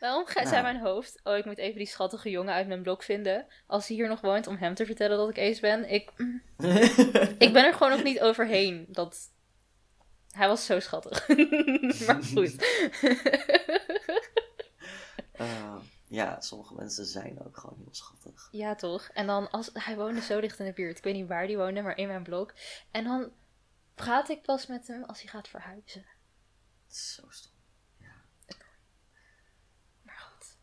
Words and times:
Waarom 0.00 0.26
ga- 0.26 0.38
Nou. 0.40 0.48
zei 0.48 0.62
mijn 0.62 0.80
hoofd, 0.80 1.20
oh 1.22 1.36
ik 1.36 1.44
moet 1.44 1.58
even 1.58 1.78
die 1.78 1.86
schattige 1.86 2.30
jongen 2.30 2.54
uit 2.54 2.66
mijn 2.66 2.82
blok 2.82 3.02
vinden. 3.02 3.46
Als 3.66 3.88
hij 3.88 3.96
hier 3.96 4.08
nog 4.08 4.20
woont 4.20 4.46
om 4.46 4.56
hem 4.56 4.74
te 4.74 4.86
vertellen 4.86 5.16
dat 5.16 5.28
ik 5.28 5.38
ace 5.38 5.60
ben. 5.60 5.90
Ik, 5.90 6.12
mm, 6.16 6.42
ik 7.46 7.52
ben 7.52 7.64
er 7.64 7.72
gewoon 7.72 7.90
nog 7.92 8.02
niet 8.02 8.20
overheen. 8.20 8.86
Dat... 8.88 9.18
Hij 10.30 10.48
was 10.48 10.64
zo 10.66 10.80
schattig. 10.80 11.28
maar 12.06 12.22
goed. 12.22 12.54
Eh, 15.32 15.76
ja, 16.08 16.40
sommige 16.40 16.74
mensen 16.74 17.04
zijn 17.06 17.44
ook 17.46 17.56
gewoon 17.58 17.78
heel 17.78 17.94
schattig. 17.94 18.48
ja 18.50 18.74
toch. 18.74 19.08
En 19.12 19.26
dan, 19.26 19.50
als, 19.50 19.70
hij 19.72 19.96
woonde 19.96 20.20
zo 20.20 20.40
dicht 20.40 20.58
in 20.58 20.64
de 20.66 20.72
buurt. 20.72 20.98
Ik 20.98 21.04
weet 21.04 21.14
niet 21.14 21.28
waar 21.28 21.46
die 21.46 21.56
woonde, 21.56 21.82
maar 21.82 21.96
in 21.96 22.06
mijn 22.06 22.22
blok. 22.22 22.54
En 22.90 23.04
dan 23.04 23.32
praat 23.94 24.28
ik 24.28 24.42
pas 24.42 24.66
met 24.66 24.86
hem 24.86 25.04
als 25.04 25.20
hij 25.22 25.30
gaat 25.30 25.48
verhuizen. 25.48 26.04
Zo 26.88 27.22
stom. 27.28 27.52
Maar 30.02 30.18
goed. 30.18 30.56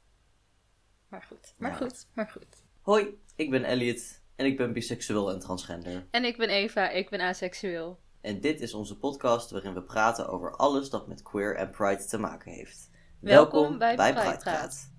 Maar 1.14 1.26
goed. 1.28 1.54
Maar 1.58 1.72
Ja. 1.72 1.78
goed. 1.78 2.08
Maar 2.14 2.30
goed. 2.30 2.64
Hoi, 2.82 3.18
ik 3.36 3.50
ben 3.50 3.64
Elliot 3.64 4.22
en 4.36 4.46
ik 4.46 4.58
ben 4.58 4.74
biseksueel 4.74 5.32
en 5.32 5.40
transgender. 5.40 6.08
En 6.12 6.24
ik 6.24 6.38
ben 6.38 6.50
Eva, 6.50 6.90
ik 6.90 7.10
ben 7.10 7.22
aseksueel. 7.22 8.00
En 8.22 8.42
dit 8.42 8.62
is 8.62 8.74
onze 8.74 8.98
podcast 8.98 9.52
waarin 9.52 9.74
we 9.74 9.82
praten 9.82 10.28
over 10.28 10.56
alles 10.56 10.90
dat 10.90 11.08
met 11.08 11.22
queer 11.22 11.56
en 11.56 11.70
pride 11.70 12.06
te 12.06 12.18
maken 12.18 12.52
heeft. 12.52 12.90
Welkom 13.20 13.78
bij 13.78 13.96
Pride 13.96 14.14
Pride 14.14 14.38
Praat. 14.38 14.92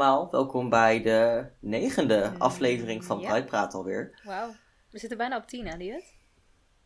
Allemaal, 0.00 0.30
welkom 0.30 0.68
bij 0.68 1.02
de 1.02 1.46
negende 1.60 2.32
aflevering 2.38 3.04
van 3.04 3.18
ja. 3.20 3.42
Praat 3.42 3.74
alweer. 3.74 4.20
Wauw. 4.24 4.54
We 4.90 4.98
zitten 4.98 5.18
bijna 5.18 5.36
op 5.36 5.46
10 5.46 5.68
aan 5.68 5.78
die 5.78 5.92
het. 5.92 6.14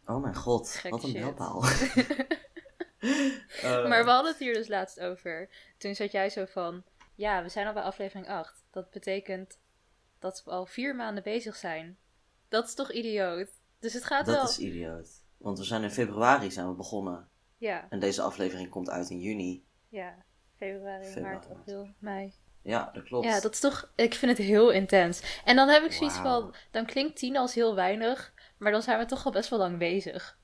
Oh 0.07 0.23
mijn 0.23 0.35
god, 0.35 0.83
wat 0.91 1.03
een 1.03 1.13
mijlpaal. 1.13 1.63
Eh, 3.63 3.89
Maar 3.89 4.05
we 4.05 4.11
hadden 4.11 4.31
het 4.31 4.41
hier 4.41 4.55
dus 4.55 4.69
laatst 4.69 5.01
over. 5.01 5.49
Toen 5.79 5.95
zat 5.95 6.13
jij 6.13 6.31
zo 6.31 6.45
van, 6.45 6.85
ja, 7.15 7.43
we 7.43 7.49
zijn 7.49 7.67
al 7.67 7.73
bij 7.73 7.83
aflevering 7.83 8.29
8. 8.29 8.65
Dat 8.71 8.91
betekent 8.91 9.59
dat 10.19 10.43
we 10.45 10.51
al 10.51 10.67
vier 10.67 10.97
maanden 10.97 11.23
bezig 11.23 11.57
zijn. 11.57 11.99
Dat 12.49 12.67
is 12.67 12.75
toch 12.75 12.93
idioot? 12.93 13.49
Dus 13.79 13.93
het 13.93 14.05
gaat 14.05 14.27
wel. 14.27 14.35
Dat 14.41 14.51
is 14.51 14.59
idioot. 14.59 15.09
Want 15.37 15.59
we 15.59 15.65
zijn 15.65 15.83
in 15.83 15.91
februari 15.91 16.51
zijn 16.51 16.69
we 16.69 16.75
begonnen. 16.75 17.29
Ja, 17.57 17.87
En 17.91 18.01
deze 18.01 18.23
aflevering 18.23 18.69
komt 18.69 18.91
uit 18.91 19.11
in 19.11 19.21
juni. 19.21 19.65
ja. 19.89 20.15
Februari, 20.57 21.05
Februari, 21.05 21.35
maart, 21.35 21.51
april, 21.51 21.89
mei. 21.99 22.33
Ja, 22.63 22.91
dat 22.93 23.03
klopt. 23.05 23.27
Ja, 23.27 23.41
dat 23.41 23.53
is 23.53 23.61
toch... 23.61 23.93
Ik 23.95 24.15
vind 24.15 24.39
het 24.39 24.47
heel 24.47 24.71
intens. 24.71 25.41
En 25.45 25.57
dan 25.57 25.69
heb 25.69 25.83
ik 25.85 25.93
zoiets 25.93 26.17
van... 26.17 26.55
Dan 26.71 26.87
klinkt 26.87 27.17
10 27.17 27.37
als 27.37 27.55
heel 27.55 27.75
weinig. 27.75 28.33
Maar 28.59 28.73
dan 28.73 28.83
zijn 28.83 28.99
we 28.99 29.05
toch 29.05 29.25
al 29.25 29.33
best 29.33 29.51
wel 29.51 29.59
lang 29.59 29.79
bezig. 29.79 30.39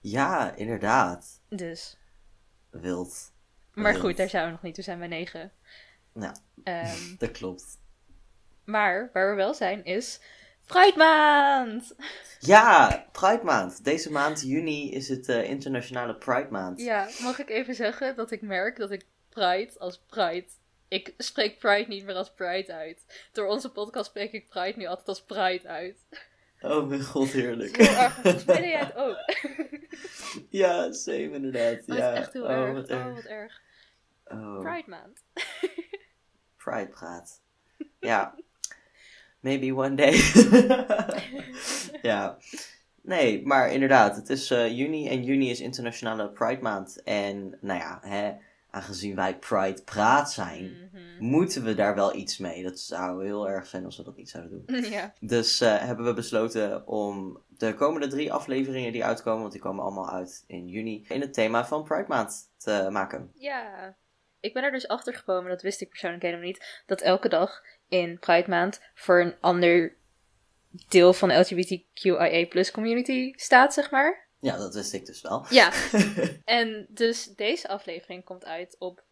Ja, 0.00 0.54
inderdaad. 0.54 1.40
Dus... 1.48 1.96
Wild. 2.70 3.32
Maar 3.72 3.92
Wild. 3.92 4.04
goed, 4.04 4.16
daar 4.16 4.28
zijn 4.28 4.44
we 4.44 4.50
nog 4.50 4.62
niet. 4.62 4.76
We 4.76 4.82
zijn 4.82 4.98
bij 4.98 5.08
9. 5.08 5.52
Ja, 6.14 6.34
Ehm, 6.64 7.16
dat 7.18 7.30
klopt. 7.30 7.64
maar 8.64 9.10
waar 9.12 9.30
we 9.30 9.36
wel 9.36 9.54
zijn 9.54 9.84
is... 9.84 10.20
Pride 10.66 10.96
Maand! 10.96 11.94
Ja, 12.40 13.06
Pride 13.12 13.44
Maand. 13.44 13.84
Deze 13.84 14.10
maand, 14.12 14.40
juni, 14.42 14.92
is 14.92 15.08
het 15.08 15.28
eh, 15.28 15.50
internationale 15.50 16.14
Pride 16.14 16.48
Maand. 16.50 16.80
Ja, 16.80 17.08
mag 17.22 17.38
ik 17.38 17.48
even 17.50 17.74
zeggen 17.74 18.16
dat 18.16 18.30
ik 18.30 18.42
merk 18.42 18.76
dat 18.76 18.90
ik 18.90 19.06
Pride 19.28 19.70
als 19.78 19.98
Pride... 20.06 20.46
Ik 20.88 21.14
spreek 21.18 21.58
Pride 21.58 21.88
niet 21.88 22.04
meer 22.04 22.14
als 22.14 22.32
Pride 22.32 22.72
uit. 22.72 23.28
Door 23.32 23.46
onze 23.46 23.70
podcast 23.70 24.06
spreek 24.06 24.32
ik 24.32 24.48
Pride 24.48 24.78
nu 24.78 24.86
altijd 24.86 25.08
als 25.08 25.22
Pride 25.22 25.68
uit. 25.68 25.96
Oh 26.60 26.88
mijn 26.88 27.02
god, 27.02 27.30
heerlijk. 27.30 27.76
Heel 27.76 27.96
erg. 27.96 28.14
Volgens 28.14 28.44
mij 28.44 28.68
jij 28.68 28.78
het 28.78 28.94
ook. 28.94 29.18
ja, 30.60 30.92
same 30.92 31.30
inderdaad. 31.30 31.86
Dat 31.86 31.96
ja. 31.96 32.12
is 32.12 32.18
echt 32.18 32.32
heel 32.32 32.44
oh, 32.44 32.50
erg. 32.50 32.72
Wat 32.72 32.90
Oh, 32.90 32.96
erg. 32.96 33.14
wat 33.14 33.24
erg. 33.24 33.62
Oh, 34.24 34.60
Pride 34.60 34.88
Maand. 34.90 35.22
Pride 36.64 36.88
praat. 36.88 37.40
Ja. 38.00 38.34
Maybe 39.40 39.74
one 39.74 39.94
day. 39.94 40.12
ja. 42.10 42.38
Nee, 43.00 43.46
maar 43.46 43.72
inderdaad, 43.72 44.16
het 44.16 44.28
is 44.30 44.50
eh, 44.50 44.76
juni 44.76 45.08
en 45.08 45.24
juni 45.24 45.50
is 45.50 45.60
internationale 45.60 46.28
Pride 46.28 46.62
maand. 46.62 47.02
En 47.02 47.58
nou 47.60 47.80
ja, 47.80 47.98
hè, 48.02 48.32
aangezien 48.74 49.14
wij 49.14 49.38
Pride 49.38 49.82
praat 49.82 50.32
zijn, 50.32 50.90
Mhm. 50.92 51.24
moeten 51.24 51.64
we 51.64 51.74
daar 51.74 51.94
wel 51.94 52.14
iets 52.14 52.38
mee. 52.38 52.62
Dat 52.62 52.78
zou 52.78 53.24
heel 53.24 53.48
erg 53.48 53.66
zijn 53.66 53.84
als 53.84 53.96
we 53.96 54.02
dat 54.02 54.16
niet 54.16 54.30
zouden 54.30 54.64
doen. 54.66 54.82
Ja. 54.90 55.12
Dus 55.20 55.60
eh, 55.60 55.78
hebben 55.78 56.04
we 56.06 56.12
besloten 56.14 56.86
om 56.86 57.42
de 57.48 57.74
komende 57.74 58.06
drie 58.08 58.32
afleveringen 58.32 58.92
die 58.92 59.04
uitkomen, 59.04 59.40
want 59.40 59.52
die 59.52 59.60
komen 59.60 59.84
allemaal 59.84 60.10
uit 60.10 60.44
in 60.46 60.68
juni, 60.68 61.04
in 61.08 61.20
het 61.20 61.34
thema 61.34 61.66
van 61.66 61.84
Pride 61.84 62.08
maand 62.08 62.50
te 62.56 62.88
maken. 62.90 63.30
Ja. 63.34 63.96
Ik 64.40 64.52
ben 64.52 64.62
er 64.62 64.70
dus 64.72 64.88
achter 64.88 65.14
gekomen, 65.14 65.50
dat 65.50 65.62
wist 65.62 65.80
ik 65.80 65.88
persoonlijk 65.88 66.22
helemaal 66.22 66.44
niet, 66.44 66.82
dat 66.86 67.00
elke 67.00 67.28
dag 67.28 67.62
in 67.88 68.18
Pride 68.18 68.48
Maand 68.48 68.80
voor 68.94 69.20
een 69.20 69.34
ander 69.40 69.96
deel 70.88 71.12
van 71.12 71.28
de 71.28 71.34
LGBTQIA 71.34 72.70
community 72.72 73.32
staat, 73.36 73.74
zeg 73.74 73.90
maar. 73.90 74.23
Ja, 74.44 74.56
dat 74.56 74.74
wist 74.74 74.92
ik 74.92 75.06
dus 75.06 75.20
wel. 75.20 75.46
Ja. 75.50 75.72
En 76.44 76.86
dus 76.90 77.24
deze 77.24 77.68
aflevering 77.68 78.24
komt 78.24 78.44
uit 78.44 78.76
op 78.78 79.04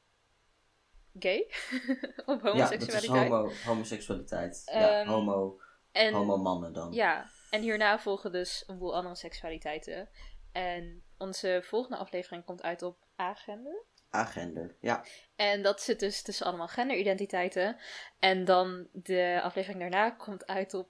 gay, 1.19 1.47
op 2.27 2.41
Ja, 2.43 2.69
dat 2.69 2.73
is 2.73 2.89
homoseksualiteit. 2.89 3.29
homo, 3.31 3.51
homoseksualiteit. 3.65 4.63
ja, 4.65 5.01
Ehm, 5.01 5.09
homo, 5.09 5.61
en, 5.93 6.13
homo 6.13 6.37
mannen 6.37 6.73
dan. 6.73 6.93
Ja, 6.93 7.31
en 7.51 7.61
hierna 7.63 7.99
volgen 7.99 8.33
dus 8.33 8.65
een 8.67 8.79
boel 8.79 8.95
andere 8.95 9.15
seksualiteiten. 9.17 10.09
En 10.53 11.03
onze 11.19 11.61
volgende 11.65 11.97
aflevering 11.97 12.45
komt 12.45 12.63
uit 12.63 12.83
op 12.83 12.97
agender. 13.17 13.85
Agender, 14.11 14.77
ja. 14.81 15.05
En 15.37 15.63
dat 15.63 15.81
zit 15.83 16.01
dus 16.01 16.23
tussen 16.23 16.47
allemaal 16.47 16.69
genderidentiteiten. 16.69 17.77
En 18.19 18.45
dan 18.45 18.89
de 18.93 19.41
aflevering 19.43 19.81
daarna 19.81 20.11
komt 20.11 20.47
uit 20.47 20.75
op 20.75 20.89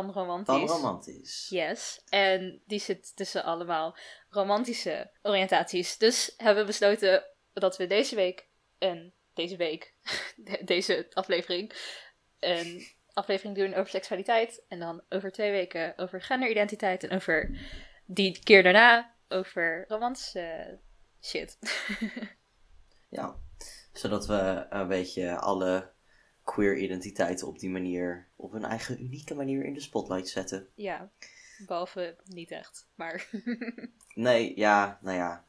panromantisch. 0.00 0.54
Panromantisch. 0.64 1.46
Yes. 1.48 2.02
En 2.08 2.62
die 2.66 2.78
zit 2.80 3.16
tussen 3.16 3.44
allemaal 3.44 3.96
romantische 4.28 5.10
oriëntaties. 5.22 5.98
Dus 5.98 6.34
hebben 6.36 6.62
we 6.62 6.66
besloten 6.68 7.24
dat 7.52 7.76
we 7.76 7.86
deze 7.86 8.14
week 8.14 8.46
en 8.78 9.14
deze 9.34 9.56
week, 9.56 9.94
de- 10.36 10.64
deze 10.64 11.06
aflevering, 11.12 11.72
een 12.38 12.86
aflevering 13.12 13.56
doen 13.56 13.74
over 13.74 13.88
seksualiteit. 13.90 14.64
En 14.68 14.78
dan 14.78 15.02
over 15.08 15.32
twee 15.32 15.50
weken 15.50 15.98
over 15.98 16.22
genderidentiteit. 16.22 17.04
En 17.04 17.16
over 17.16 17.58
die 18.06 18.38
keer 18.42 18.62
daarna 18.62 19.14
over 19.28 19.84
romantische 19.88 20.78
shit. 21.22 21.58
Ja. 23.08 23.36
Zodat 23.92 24.26
we 24.26 24.66
een 24.70 24.88
beetje 24.88 25.36
alle 25.36 25.90
queer 26.44 26.76
identiteiten 26.76 27.46
op 27.46 27.58
die 27.58 27.70
manier, 27.70 28.28
op 28.36 28.52
een 28.52 28.64
eigen 28.64 29.02
unieke 29.02 29.34
manier 29.34 29.64
in 29.64 29.74
de 29.74 29.80
spotlight 29.80 30.28
zetten. 30.28 30.68
ja, 30.74 31.10
behalve 31.66 32.16
niet 32.24 32.50
echt. 32.50 32.88
Maar 32.94 33.28
Nee, 34.14 34.56
ja, 34.56 34.98
nou 35.02 35.16
ja. 35.16 35.46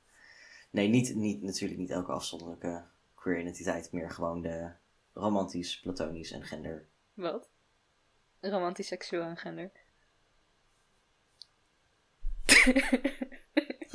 Nee, 0.69 0.87
niet, 0.87 1.15
niet, 1.15 1.41
natuurlijk 1.41 1.79
niet 1.79 1.89
elke 1.89 2.11
afzonderlijke 2.11 2.83
queer 3.15 3.39
identiteit, 3.39 3.91
meer 3.91 4.09
gewoon 4.09 4.41
de 4.41 4.71
romantisch, 5.13 5.79
platonisch 5.79 6.31
en 6.31 6.43
gender. 6.43 6.87
wat? 7.13 7.49
Romantisch, 8.39 8.87
seksueel 8.87 9.23
en 9.23 9.37
gender. 9.37 9.71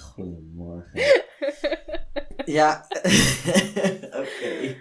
Goedemorgen. 0.03 1.01
ja, 2.59 2.87
oké. 4.23 4.77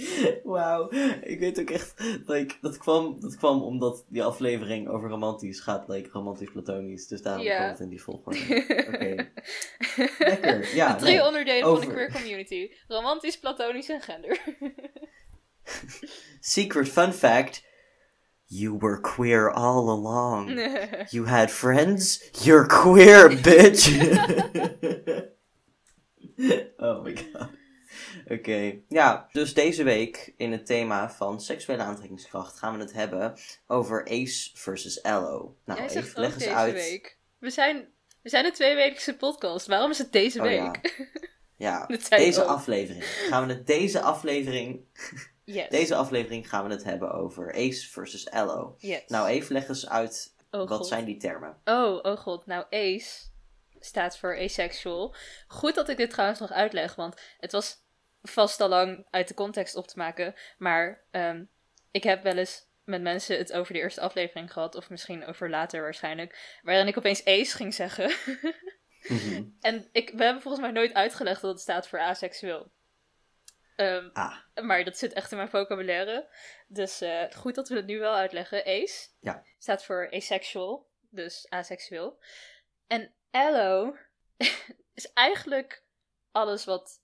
Wauw, 0.42 0.90
ik 1.22 1.38
weet 1.38 1.60
ook 1.60 1.70
echt, 1.70 1.94
like, 2.26 2.54
dat, 2.60 2.78
kwam, 2.78 3.20
dat 3.20 3.36
kwam 3.36 3.62
omdat 3.62 4.04
die 4.08 4.22
aflevering 4.22 4.88
over 4.88 5.08
romantisch 5.08 5.60
gaat, 5.60 5.88
like, 5.88 6.08
romantisch 6.12 6.50
platonisch, 6.50 7.06
dus 7.06 7.22
daarom 7.22 7.44
kwam 7.44 7.68
het 7.68 7.80
in 7.80 7.88
die 7.88 8.02
volgorde. 8.02 8.38
Oké. 8.94 9.30
Lekker, 10.18 10.74
ja. 10.74 10.92
de 10.92 11.00
drie 11.00 11.16
nee. 11.16 11.26
onderdelen 11.26 11.68
van 11.68 11.80
de 11.80 11.86
queer 11.86 12.12
community. 12.12 12.70
Romantisch, 12.88 13.38
platonisch 13.38 13.88
en 13.88 14.00
gender. 14.00 14.40
Secret 16.40 16.88
fun 16.88 17.12
fact, 17.12 17.64
you 18.44 18.78
were 18.78 19.00
queer 19.00 19.50
all 19.50 19.88
along. 19.88 20.50
You 21.10 21.26
had 21.26 21.50
friends? 21.50 22.30
You're 22.42 22.66
queer, 22.66 23.28
bitch! 23.28 23.88
oh 26.78 27.02
my 27.02 27.12
god. 27.12 27.58
Oké, 28.34 28.78
ja, 28.88 29.28
dus 29.32 29.54
deze 29.54 29.82
week 29.82 30.32
in 30.36 30.52
het 30.52 30.66
thema 30.66 31.10
van 31.10 31.40
seksuele 31.40 31.82
aantrekkingskracht 31.82 32.58
gaan 32.58 32.74
we 32.76 32.80
het 32.80 32.92
hebben 32.92 33.38
over 33.66 34.04
Ace 34.10 34.50
versus 34.54 35.02
Aloe. 35.02 35.50
Nou, 35.64 35.80
Jij 35.80 35.88
zegt 35.88 36.06
even 36.06 36.20
leg 36.20 36.32
eens 36.34 36.38
deze 36.42 36.54
uit. 36.54 36.72
week. 36.74 37.18
We 37.38 37.50
zijn 37.50 37.88
We 38.22 38.28
zijn 38.28 38.44
een 38.44 38.52
tweewekelijkse 38.52 39.16
podcast. 39.16 39.66
Waarom 39.66 39.90
is 39.90 39.98
het 39.98 40.12
deze 40.12 40.38
Oh, 40.38 40.44
week? 40.44 41.06
Ja, 41.56 41.86
deze 42.08 42.42
ook. 42.42 42.48
aflevering. 42.48 43.04
Gaan 43.04 43.46
we 43.46 43.52
het 43.52 43.66
deze 43.66 44.00
aflevering. 44.00 44.80
Yes. 45.44 45.68
Deze 45.68 45.94
aflevering 45.94 46.48
gaan 46.48 46.64
we 46.66 46.70
het 46.74 46.84
hebben 46.84 47.12
over 47.12 47.54
Ace 47.54 47.88
versus. 47.90 48.28
Yes. 48.78 49.02
Nou, 49.06 49.28
even 49.28 49.52
leg 49.52 49.68
eens 49.68 49.88
uit. 49.88 50.34
Oh, 50.50 50.68
wat 50.68 50.78
God. 50.78 50.86
zijn 50.86 51.04
die 51.04 51.16
termen? 51.16 51.56
Oh, 51.64 51.98
oh 52.02 52.16
god. 52.16 52.46
Nou, 52.46 52.64
ace 52.70 53.29
staat 53.80 54.18
voor 54.18 54.38
asexual. 54.38 55.14
Goed 55.46 55.74
dat 55.74 55.88
ik 55.88 55.96
dit 55.96 56.10
trouwens 56.10 56.40
nog 56.40 56.52
uitleg, 56.52 56.94
want 56.94 57.20
het 57.38 57.52
was 57.52 57.76
vast 58.22 58.60
al 58.60 58.68
lang 58.68 59.06
uit 59.10 59.28
de 59.28 59.34
context 59.34 59.76
op 59.76 59.86
te 59.86 59.98
maken. 59.98 60.34
Maar 60.58 61.04
ehm, 61.10 61.44
ik 61.90 62.02
heb 62.02 62.22
wel 62.22 62.36
eens 62.36 62.68
met 62.84 63.02
mensen 63.02 63.38
het 63.38 63.52
over 63.52 63.72
de 63.72 63.78
eerste 63.78 64.00
aflevering 64.00 64.52
gehad, 64.52 64.74
of 64.74 64.90
misschien 64.90 65.26
over 65.26 65.50
later 65.50 65.82
waarschijnlijk, 65.82 66.58
waarin 66.62 66.86
ik 66.86 66.98
opeens 66.98 67.24
ace 67.24 67.56
ging 67.56 67.74
zeggen. 67.74 68.12
Mhm. 69.02 69.42
en 69.60 69.88
ik, 69.92 70.10
we 70.10 70.24
hebben 70.24 70.42
volgens 70.42 70.62
mij 70.62 70.72
nooit 70.72 70.94
uitgelegd 70.94 71.40
dat 71.40 71.50
het 71.50 71.60
staat 71.60 71.88
voor 71.88 72.00
aseksueel. 72.00 72.70
Ehm, 73.76 74.08
ah, 74.12 74.36
maar 74.54 74.84
dat 74.84 74.98
zit 74.98 75.12
echt 75.12 75.30
in 75.30 75.36
mijn 75.36 75.48
vocabulaire. 75.50 76.28
Dus 76.68 77.00
eh, 77.00 77.24
goed 77.30 77.54
dat 77.54 77.68
we 77.68 77.76
het 77.76 77.86
nu 77.86 77.98
wel 77.98 78.14
uitleggen. 78.14 78.64
Ace 78.64 79.08
Ja. 79.20 79.44
staat 79.58 79.84
voor 79.84 80.10
asexual, 80.10 80.88
dus 81.10 81.46
aseksueel. 81.48 82.18
En 82.86 83.12
allo 83.30 83.96
is 84.94 85.12
eigenlijk 85.12 85.84
alles 86.32 86.64
wat 86.64 87.00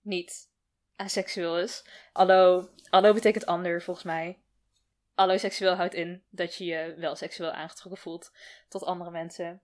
niet 0.00 0.48
aseksueel 0.96 1.58
is. 1.58 1.84
Allo, 2.12 2.68
allo 2.90 3.12
betekent 3.12 3.46
ander 3.46 3.82
volgens 3.82 4.06
mij. 4.06 4.40
Alloseksueel 5.14 5.74
houdt 5.74 5.94
in 5.94 6.24
dat 6.30 6.54
je 6.54 6.64
je 6.64 6.94
wel 6.96 7.16
seksueel 7.16 7.50
aangetrokken 7.50 8.02
voelt 8.02 8.32
tot 8.68 8.84
andere 8.84 9.10
mensen. 9.10 9.62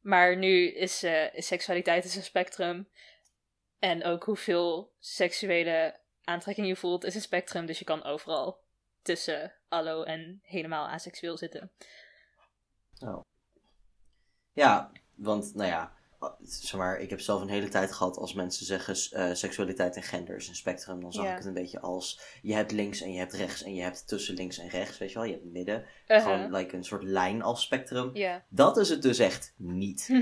Maar 0.00 0.36
nu 0.36 0.68
is, 0.68 1.02
eh, 1.02 1.34
is 1.34 1.46
seksualiteit 1.46 2.04
is 2.04 2.16
een 2.16 2.22
spectrum. 2.22 2.88
En 3.78 4.04
ook 4.04 4.24
hoeveel 4.24 4.92
seksuele 4.98 6.00
aantrekking 6.24 6.66
je 6.66 6.76
voelt 6.76 7.04
is 7.04 7.14
een 7.14 7.20
spectrum. 7.20 7.66
Dus 7.66 7.78
je 7.78 7.84
kan 7.84 8.04
overal 8.04 8.62
tussen 9.02 9.54
allo 9.68 10.02
en 10.02 10.40
helemaal 10.42 10.88
aseksueel 10.88 11.36
zitten. 11.36 11.72
ja, 14.52 14.92
want 15.16 15.54
nou 15.54 15.68
ja, 15.68 15.92
zeg 16.42 16.76
maar, 16.80 16.98
ik 16.98 17.10
heb 17.10 17.20
zelf 17.20 17.40
een 17.40 17.48
hele 17.48 17.68
tijd 17.68 17.92
gehad 17.92 18.16
als 18.16 18.34
mensen 18.34 18.66
zeggen 18.66 18.94
eh, 19.10 19.34
seksualiteit 19.34 19.96
en 19.96 20.02
gender 20.02 20.36
is 20.36 20.48
een 20.48 20.54
spectrum. 20.54 21.00
Dan 21.00 21.12
zag 21.12 21.24
Ja. 21.24 21.30
ik 21.30 21.36
het 21.36 21.46
een 21.46 21.54
beetje 21.54 21.80
als 21.80 22.20
je 22.42 22.54
hebt 22.54 22.72
links 22.72 23.00
en 23.00 23.12
je 23.12 23.18
hebt 23.18 23.32
rechts 23.32 23.62
en 23.62 23.74
je 23.74 23.82
hebt 23.82 24.08
tussen 24.08 24.34
links 24.34 24.58
en 24.58 24.68
rechts, 24.68 24.98
weet 24.98 25.08
je 25.12 25.14
wel. 25.18 25.24
Je 25.26 25.32
hebt 25.32 25.44
midden. 25.44 25.84
Uh-huh. 26.08 26.22
Gewoon 26.24 26.52
like 26.54 26.76
een 26.76 26.84
soort 26.84 27.02
lijn 27.02 27.42
als 27.42 27.62
spectrum. 27.62 28.10
Dat 28.48 28.76
is 28.76 28.88
het 28.88 29.02
dus 29.02 29.18
echt 29.18 29.54
niet. 29.56 30.06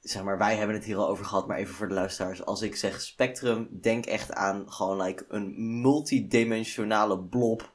zeg 0.00 0.22
maar, 0.22 0.38
wij 0.38 0.56
hebben 0.56 0.76
het 0.76 0.84
hier 0.84 0.96
al 0.96 1.08
over 1.08 1.24
gehad, 1.24 1.46
maar 1.46 1.56
even 1.58 1.74
voor 1.74 1.88
de 1.88 1.94
luisteraars. 1.94 2.44
Als 2.44 2.62
ik 2.62 2.76
zeg 2.76 3.00
spectrum, 3.00 3.68
denk 3.80 4.06
echt 4.06 4.32
aan 4.32 4.72
gewoon 4.72 5.02
like 5.02 5.24
een 5.28 5.80
multidimensionale 5.80 7.18
blob 7.20 7.72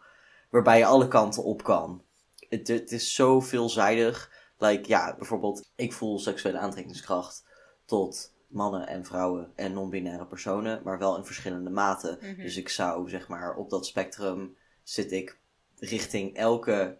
waarbij 0.50 0.78
je 0.78 0.86
alle 0.86 1.08
kanten 1.08 1.44
op 1.44 1.64
kan. 1.64 2.04
Het, 2.50 2.68
het 2.68 2.92
is 2.92 3.14
zo 3.16 3.40
veelzijdig. 3.40 4.32
Like, 4.62 4.88
ja, 4.88 5.16
bijvoorbeeld, 5.16 5.72
ik 5.76 5.94
voel 5.94 6.20
seksuele 6.20 6.58
aantrekkingskracht 6.58 7.46
tot 7.86 8.34
mannen 8.48 8.88
en 8.88 9.06
vrouwen 9.06 9.52
en 9.56 9.74
non-binaire 9.74 10.26
personen, 10.26 10.82
maar 10.84 10.98
wel 10.98 11.18
in 11.18 11.26
verschillende 11.26 11.70
maten. 11.70 12.18
Mhm. 12.22 12.42
Dus 12.42 12.58
ik 12.58 12.70
zou, 12.70 13.10
zeg 13.10 13.28
maar, 13.28 13.56
op 13.56 13.70
dat 13.70 13.86
spectrum 13.86 14.58
zit 14.84 15.12
ik 15.12 15.40
richting 15.80 16.36
elke, 16.36 16.98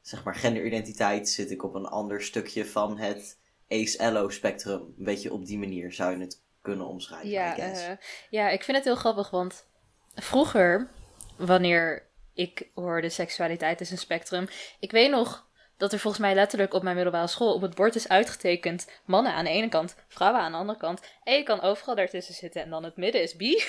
zeg 0.00 0.24
maar, 0.24 0.34
genderidentiteit 0.34 1.28
zit 1.28 1.50
ik 1.50 1.64
op 1.64 1.74
een 1.74 1.86
ander 1.86 2.22
stukje 2.22 2.66
van 2.66 2.98
het 2.98 3.38
ace-allo-spectrum. 3.68 4.80
Een 4.80 5.04
beetje 5.04 5.32
op 5.32 5.46
die 5.46 5.58
manier 5.58 5.92
zou 5.92 6.16
je 6.16 6.20
het 6.20 6.42
kunnen 6.62 6.86
omschrijven, 6.86 7.28
Ja, 7.28 7.56
eh, 7.56 7.96
ja, 8.30 8.48
ik 8.48 8.64
vind 8.64 8.76
het 8.76 8.86
heel 8.86 8.96
grappig, 8.96 9.30
want 9.30 9.66
vroeger, 10.14 10.90
wanneer 11.36 12.06
ik 12.32 12.70
hoorde 12.74 13.08
seksualiteit 13.08 13.80
is 13.80 13.90
een 13.90 13.98
spectrum, 13.98 14.48
ik 14.80 14.90
weet 14.90 15.10
nog 15.10 15.43
dat 15.76 15.92
er 15.92 15.98
volgens 15.98 16.22
mij 16.22 16.34
letterlijk 16.34 16.74
op 16.74 16.82
mijn 16.82 16.94
middelbare 16.94 17.26
school 17.26 17.54
op 17.54 17.60
het 17.62 17.74
bord 17.74 17.94
is 17.94 18.08
uitgetekend 18.08 18.90
mannen 19.04 19.32
aan 19.32 19.44
de 19.44 19.50
ene 19.50 19.68
kant, 19.68 19.94
vrouwen 20.08 20.40
aan 20.40 20.52
de 20.52 20.58
andere 20.58 20.78
kant. 20.78 21.00
En 21.22 21.34
je 21.36 21.42
kan 21.42 21.60
overal 21.60 21.94
daartussen 21.94 22.34
zitten 22.34 22.62
en 22.62 22.70
dan 22.70 22.84
het 22.84 22.96
midden 22.96 23.22
is 23.22 23.36
bi. 23.36 23.62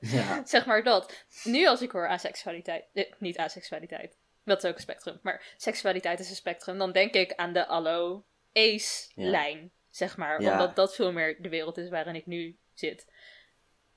ja. 0.00 0.42
zeg 0.44 0.66
maar 0.66 0.82
dat. 0.82 1.24
Nu 1.44 1.66
als 1.66 1.82
ik 1.82 1.90
hoor 1.90 2.08
aseksualiteit, 2.08 2.84
eh, 2.92 3.12
niet 3.18 3.38
aseksualiteit, 3.38 4.16
dat 4.44 4.62
is 4.64 4.70
ook 4.70 4.76
een 4.76 4.82
spectrum, 4.82 5.18
maar 5.22 5.54
seksualiteit 5.56 6.20
is 6.20 6.30
een 6.30 6.36
spectrum, 6.36 6.78
dan 6.78 6.92
denk 6.92 7.14
ik 7.14 7.34
aan 7.34 7.52
de 7.52 7.66
allo 7.66 8.24
ace 8.52 9.10
Ja. 9.14 9.30
lijn, 9.30 9.70
zeg 9.90 10.16
maar. 10.16 10.42
Ja. 10.42 10.52
Omdat 10.52 10.76
dat 10.76 10.94
veel 10.94 11.12
meer 11.12 11.42
de 11.42 11.48
wereld 11.48 11.78
is 11.78 11.88
waarin 11.88 12.14
ik 12.14 12.26
nu 12.26 12.56
zit. 12.74 13.06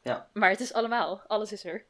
Ja. 0.01 0.29
Maar 0.33 0.49
het 0.49 0.59
is 0.59 0.73
allemaal, 0.73 1.21
alles 1.27 1.51
is 1.51 1.63
er. 1.65 1.85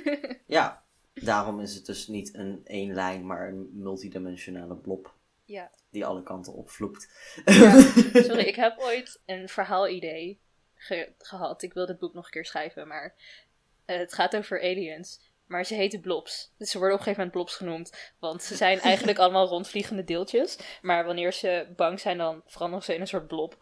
ja, 0.46 0.84
daarom 1.14 1.60
is 1.60 1.74
het 1.74 1.86
dus 1.86 2.06
niet 2.08 2.34
een 2.34 2.60
één 2.64 2.94
lijn, 2.94 3.26
maar 3.26 3.48
een 3.48 3.70
multidimensionale 3.72 4.76
blob 4.76 5.14
ja. 5.44 5.70
die 5.90 6.06
alle 6.06 6.22
kanten 6.22 6.52
opvloept. 6.52 7.08
Ja, 7.44 7.80
Sorry, 8.28 8.44
ik 8.44 8.56
heb 8.56 8.78
ooit 8.78 9.20
een 9.26 9.48
verhaalidee 9.48 10.40
ge- 10.74 11.12
gehad. 11.18 11.62
Ik 11.62 11.72
wil 11.72 11.86
dit 11.86 11.98
boek 11.98 12.14
nog 12.14 12.24
een 12.24 12.30
keer 12.30 12.46
schrijven, 12.46 12.88
maar 12.88 13.14
eh, 13.84 13.98
het 13.98 14.12
gaat 14.14 14.36
over 14.36 14.60
aliens. 14.62 15.20
Maar 15.50 15.64
ze 15.64 15.74
heten 15.74 16.00
blobs. 16.00 16.52
Dus 16.58 16.70
ze 16.70 16.78
worden 16.78 16.96
op 16.96 17.06
een 17.06 17.12
gegeven 17.12 17.26
moment 17.26 17.32
blobs 17.32 17.56
genoemd. 17.56 18.12
Want 18.18 18.42
ze 18.42 18.56
zijn 18.56 18.80
eigenlijk 18.80 19.18
allemaal 19.22 19.46
rondvliegende 19.46 20.04
deeltjes. 20.04 20.58
Maar 20.82 21.04
wanneer 21.04 21.32
ze 21.32 21.66
bang 21.76 22.00
zijn, 22.00 22.18
dan 22.18 22.42
veranderen 22.46 22.84
ze 22.84 22.94
in 22.94 23.00
een 23.00 23.06
soort 23.06 23.26
blob. 23.26 23.56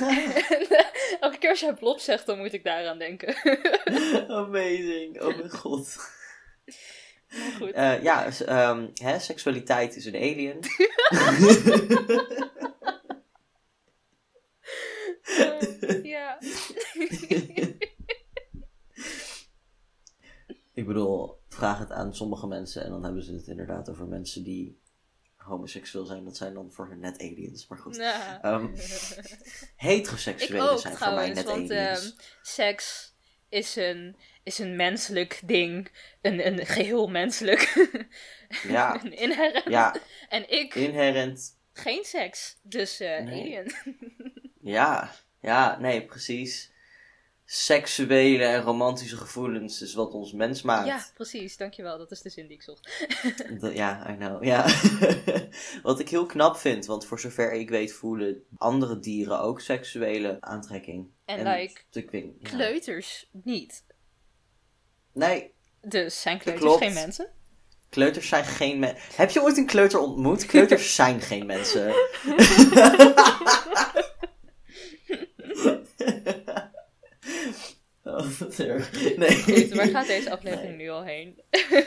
En, 0.00 0.32
elke 1.20 1.38
keer 1.38 1.50
als 1.50 1.60
jij 1.60 1.74
blob 1.74 1.98
zegt, 1.98 2.26
dan 2.26 2.38
moet 2.38 2.52
ik 2.52 2.64
daaraan 2.64 2.98
denken. 2.98 3.36
Amazing, 4.28 5.20
oh 5.20 5.36
mijn 5.36 5.50
god. 5.50 5.96
Maar 7.30 7.52
goed. 7.58 7.72
Eh, 7.72 8.02
ja, 8.02 8.26
ehm, 8.46 8.88
hè, 8.94 9.18
seksualiteit 9.18 9.96
is 9.96 10.04
een 10.04 10.14
alien. 10.14 10.60
Eh, 15.22 16.04
ja. 16.04 16.38
Ik 20.74 20.86
bedoel, 20.86 21.38
vraag 21.48 21.78
het 21.78 21.90
aan 21.90 22.14
sommige 22.14 22.46
mensen 22.46 22.84
en 22.84 22.90
dan 22.90 23.04
hebben 23.04 23.22
ze 23.22 23.32
het 23.32 23.46
inderdaad 23.46 23.88
over 23.90 24.06
mensen 24.06 24.42
die 24.44 24.80
homoseksueel 25.36 26.04
zijn. 26.06 26.24
Dat 26.24 26.36
zijn 26.36 26.54
dan 26.54 26.72
voor 26.72 26.88
hun 26.88 26.98
net 27.00 27.20
aliens, 27.22 27.66
maar 27.66 27.78
goed. 27.78 27.96
Nou. 27.96 28.38
Ehm, 28.42 28.66
Heteroseksuelen 29.76 30.70
ook 30.70 30.78
zijn 30.78 30.96
voor 30.96 31.12
mij 31.14 31.28
net 31.28 31.44
want 31.44 31.70
aliens. 31.70 32.12
ehm, 32.14 32.20
seks 32.42 33.14
is 33.48 33.76
een, 33.76 34.16
is 34.42 34.58
een 34.58 34.76
menselijk 34.76 35.40
ding. 35.44 35.90
Een, 36.20 36.46
een 36.46 36.66
geheel 36.66 37.06
menselijk. 37.08 37.88
Ja. 38.62 38.94
een 39.04 39.12
inherent. 39.18 39.64
ja, 39.68 39.94
En 40.28 40.50
ik, 40.50 40.74
inherent. 40.74 41.58
geen 41.72 42.04
seks. 42.04 42.56
Dus 42.62 43.00
eh 43.00 43.20
Nee. 43.24 43.58
alien. 43.58 43.72
Ja, 44.60 45.10
ja, 45.40 45.78
nee, 45.80 46.04
precies. 46.04 46.71
Seksuele 47.44 48.44
en 48.44 48.62
romantische 48.62 49.16
gevoelens 49.16 49.82
is 49.82 49.94
wat 49.94 50.12
ons 50.12 50.32
mens 50.32 50.62
maakt. 50.62 50.86
ja, 50.86 51.06
precies. 51.14 51.56
Dankjewel. 51.56 51.98
Dat 51.98 52.10
is 52.10 52.20
de 52.22 52.30
zin 52.30 52.46
die 52.46 52.56
ik 52.56 52.62
zocht. 52.62 53.06
Ja, 53.74 54.10
I 54.10 54.16
know. 54.16 54.44
Ja. 54.44 54.66
Wat 55.82 56.00
ik 56.00 56.08
heel 56.08 56.26
knap 56.26 56.56
vind, 56.56 56.86
want 56.86 57.06
voor 57.06 57.20
zover 57.20 57.52
ik 57.52 57.68
weet 57.70 57.92
voelen 57.92 58.42
andere 58.56 58.98
dieren 58.98 59.40
ook 59.40 59.60
seksuele 59.60 60.36
aantrekking. 60.40 61.10
En 61.24 61.46
like 61.48 61.80
ik 61.92 62.10
weet, 62.10 62.24
ja. 62.40 62.48
Kleuters 62.48 63.28
niet. 63.32 63.84
Nee, 65.12 65.52
Dus 65.80 66.20
zijn 66.20 66.38
kleuters 66.38 66.66
klopt. 66.66 66.84
geen 66.84 66.94
mensen? 66.94 67.28
kleuters 67.88 68.28
zijn 68.28 68.44
geen 68.44 68.78
mensen. 68.78 69.00
Heb 69.16 69.30
je 69.30 69.42
ooit 69.42 69.56
een 69.56 69.66
kleuter 69.66 69.98
ontmoet? 69.98 70.46
Kleuters 70.46 70.94
zijn 71.00 71.20
geen 71.20 71.46
mensen. 71.46 71.94
oh. 78.18 78.40
Nee. 79.16 79.42
Goed, 79.42 79.72
waar 79.74 79.86
gaat 79.88 80.06
deze 80.06 80.30
aflevering 80.30 80.76
Nee. 80.76 80.86
nu 80.86 80.88
al 80.90 81.02
heen? 81.04 81.42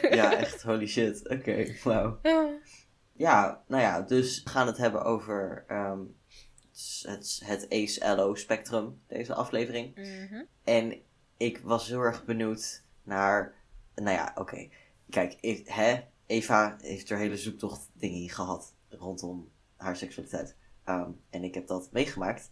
Ja, 0.09 0.37
echt, 0.37 0.61
holy 0.63 0.87
shit. 0.87 1.29
Oké, 1.29 1.65
wauw. 1.83 2.19
Ja, 3.13 3.63
nou 3.67 3.81
ja, 3.81 4.01
dus 4.01 4.43
we 4.43 4.49
gaan 4.49 4.67
het 4.67 4.77
hebben 4.77 5.03
over 5.03 5.63
ehm, 5.67 5.99
het, 7.01 7.41
het 7.45 7.65
Ace-Allo 7.69 8.35
spectrum, 8.35 9.01
deze 9.07 9.33
aflevering. 9.33 9.95
Mhm. 9.95 10.43
En 10.63 11.01
ik 11.37 11.57
was 11.59 11.87
heel 11.87 12.01
erg 12.01 12.25
benieuwd 12.25 12.83
naar, 13.03 13.53
nou 13.95 14.11
ja, 14.15 14.31
oké. 14.35 14.67
Kijk, 15.09 15.37
ik- 15.41 15.67
hè, 15.67 15.95
Eva 16.25 16.75
heeft 16.81 17.09
er 17.09 17.17
hele 17.17 17.37
zoektocht 17.37 17.89
dingen 17.93 18.29
gehad 18.29 18.73
rondom 18.89 19.51
haar 19.77 19.95
seksualiteit. 19.97 20.55
Ehm, 20.83 21.09
en 21.29 21.43
ik 21.43 21.53
heb 21.53 21.67
dat 21.67 21.89
meegemaakt. 21.91 22.49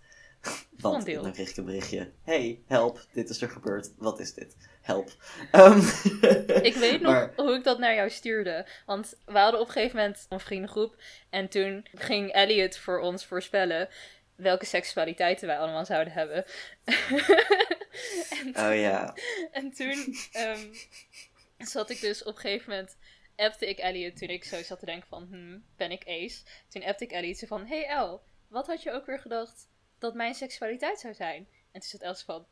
Want 0.79 1.05
dan 1.05 1.31
kreeg 1.31 1.49
ik 1.49 1.57
een 1.57 1.65
berichtje. 1.65 2.11
Hey, 2.23 2.61
help, 2.67 3.05
dit 3.13 3.29
is 3.29 3.41
er 3.41 3.49
gebeurd. 3.49 3.93
Wat 3.97 4.19
is 4.19 4.33
dit? 4.33 4.55
Help. 4.81 5.11
Ehm, 5.51 5.79
Ik 6.69 6.75
weet 6.75 7.01
nog 7.01 7.11
maar- 7.11 7.33
hoe 7.35 7.55
ik 7.55 7.63
dat 7.63 7.79
naar 7.79 7.95
jou 7.95 8.09
stuurde. 8.09 8.65
Want 8.85 9.17
we 9.25 9.37
hadden 9.37 9.59
op 9.59 9.67
een 9.67 9.73
gegeven 9.73 9.97
moment 9.97 10.25
een 10.29 10.39
vriendengroep. 10.39 10.95
En 11.29 11.49
toen 11.49 11.85
ging 11.93 12.31
Elliot 12.31 12.77
voor 12.77 12.99
ons 12.99 13.25
voorspellen 13.25 13.89
welke 14.35 14.65
seksualiteiten 14.65 15.47
wij 15.47 15.57
allemaal 15.59 15.85
zouden 15.85 16.13
hebben. 16.13 16.45
en, 18.43 18.47
Oh 18.47 18.75
ja. 18.75 19.15
en 19.51 19.71
toen 19.71 20.15
ehm, 20.31 20.73
zat 21.57 21.89
ik 21.89 22.01
dus 22.01 22.23
op 22.23 22.35
een 22.35 22.41
gegeven 22.41 22.69
moment. 22.69 22.97
Appte 23.35 23.69
ik 23.69 23.77
Elliot 23.77 24.17
toen 24.17 24.29
ik 24.29 24.43
zo 24.43 24.63
zat 24.63 24.79
te 24.79 24.85
denken 24.85 25.07
van, 25.07 25.27
hmm, 25.29 25.63
ben 25.77 25.91
ik 25.91 26.03
ace? 26.07 26.43
Toen 26.69 26.83
appte 26.83 27.03
ik 27.03 27.11
Elliot 27.11 27.37
zo 27.37 27.47
van, 27.47 27.65
hey 27.65 27.85
El, 27.87 28.23
wat 28.47 28.67
had 28.67 28.83
je 28.83 28.91
ook 28.91 29.05
weer 29.05 29.19
gedacht 29.19 29.67
dat 30.03 30.13
mijn 30.13 30.33
seksualiteit 30.35 30.99
zou 30.99 31.13
zijn? 31.13 31.47
En 31.71 31.79
toen 31.79 31.89
zat 31.89 32.01
Els 32.01 32.23
van, 32.23 32.45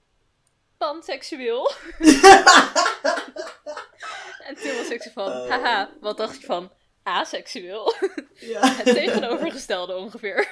panseksueel. 0.77 1.71
En 4.47 4.55
toen 4.55 4.75
was 4.77 4.89
ik 4.89 5.01
zo 5.01 5.09
van, 5.13 5.31
Oh. 5.31 5.49
haha, 5.49 5.89
wat 5.99 6.17
dacht 6.17 6.39
je 6.39 6.45
van 6.45 6.71
aseksueel? 7.03 7.93
ja. 8.33 8.67
Het 8.77 8.85
tegenovergestelde 8.85 9.95
ongeveer. 9.95 10.51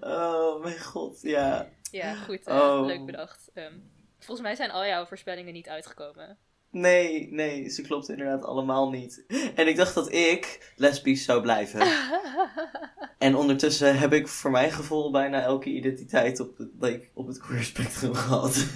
Oh 0.00 0.62
mijn 0.62 0.80
god, 0.80 1.20
ja. 1.22 1.68
ja, 1.90 2.14
goed, 2.14 2.46
eh, 2.46 2.56
Oh. 2.56 2.86
leuk 2.86 3.06
bedacht. 3.06 3.50
Ehm, 3.54 3.74
volgens 4.18 4.46
mij 4.46 4.54
zijn 4.56 4.70
al 4.70 4.86
jouw 4.86 5.06
voorspellingen 5.06 5.52
niet 5.52 5.68
uitgekomen. 5.68 6.38
Nee, 6.70 7.32
nee, 7.32 7.68
ze 7.68 7.82
klopt 7.82 8.08
inderdaad 8.08 8.44
allemaal 8.44 8.90
niet. 8.90 9.24
En 9.54 9.68
ik 9.68 9.76
dacht 9.76 9.94
dat 9.94 10.12
ik 10.12 10.72
lesbisch 10.76 11.24
zou 11.24 11.42
blijven. 11.42 11.86
En 13.18 13.34
ondertussen 13.34 13.98
heb 13.98 14.12
ik 14.12 14.28
voor 14.28 14.50
mijn 14.50 14.72
gevoel 14.72 15.10
bijna 15.10 15.42
elke 15.42 15.70
identiteit 15.70 16.40
op 16.40 16.58
het, 16.58 16.68
like, 16.80 17.08
op 17.14 17.26
het 17.26 17.38
queer 17.38 17.62
spectrum 17.62 18.14
gehad. 18.14 18.56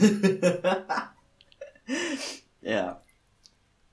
ja. 2.58 3.02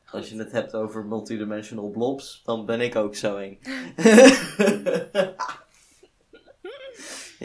Als 0.05 0.29
je 0.29 0.37
het 0.37 0.51
hebt 0.51 0.73
over 0.73 1.05
multidimensional 1.05 1.89
blobs, 1.89 2.41
dan 2.45 2.65
ben 2.65 2.81
ik 2.81 2.95
ook 2.95 3.15
zo 3.15 3.37
een. 3.37 3.59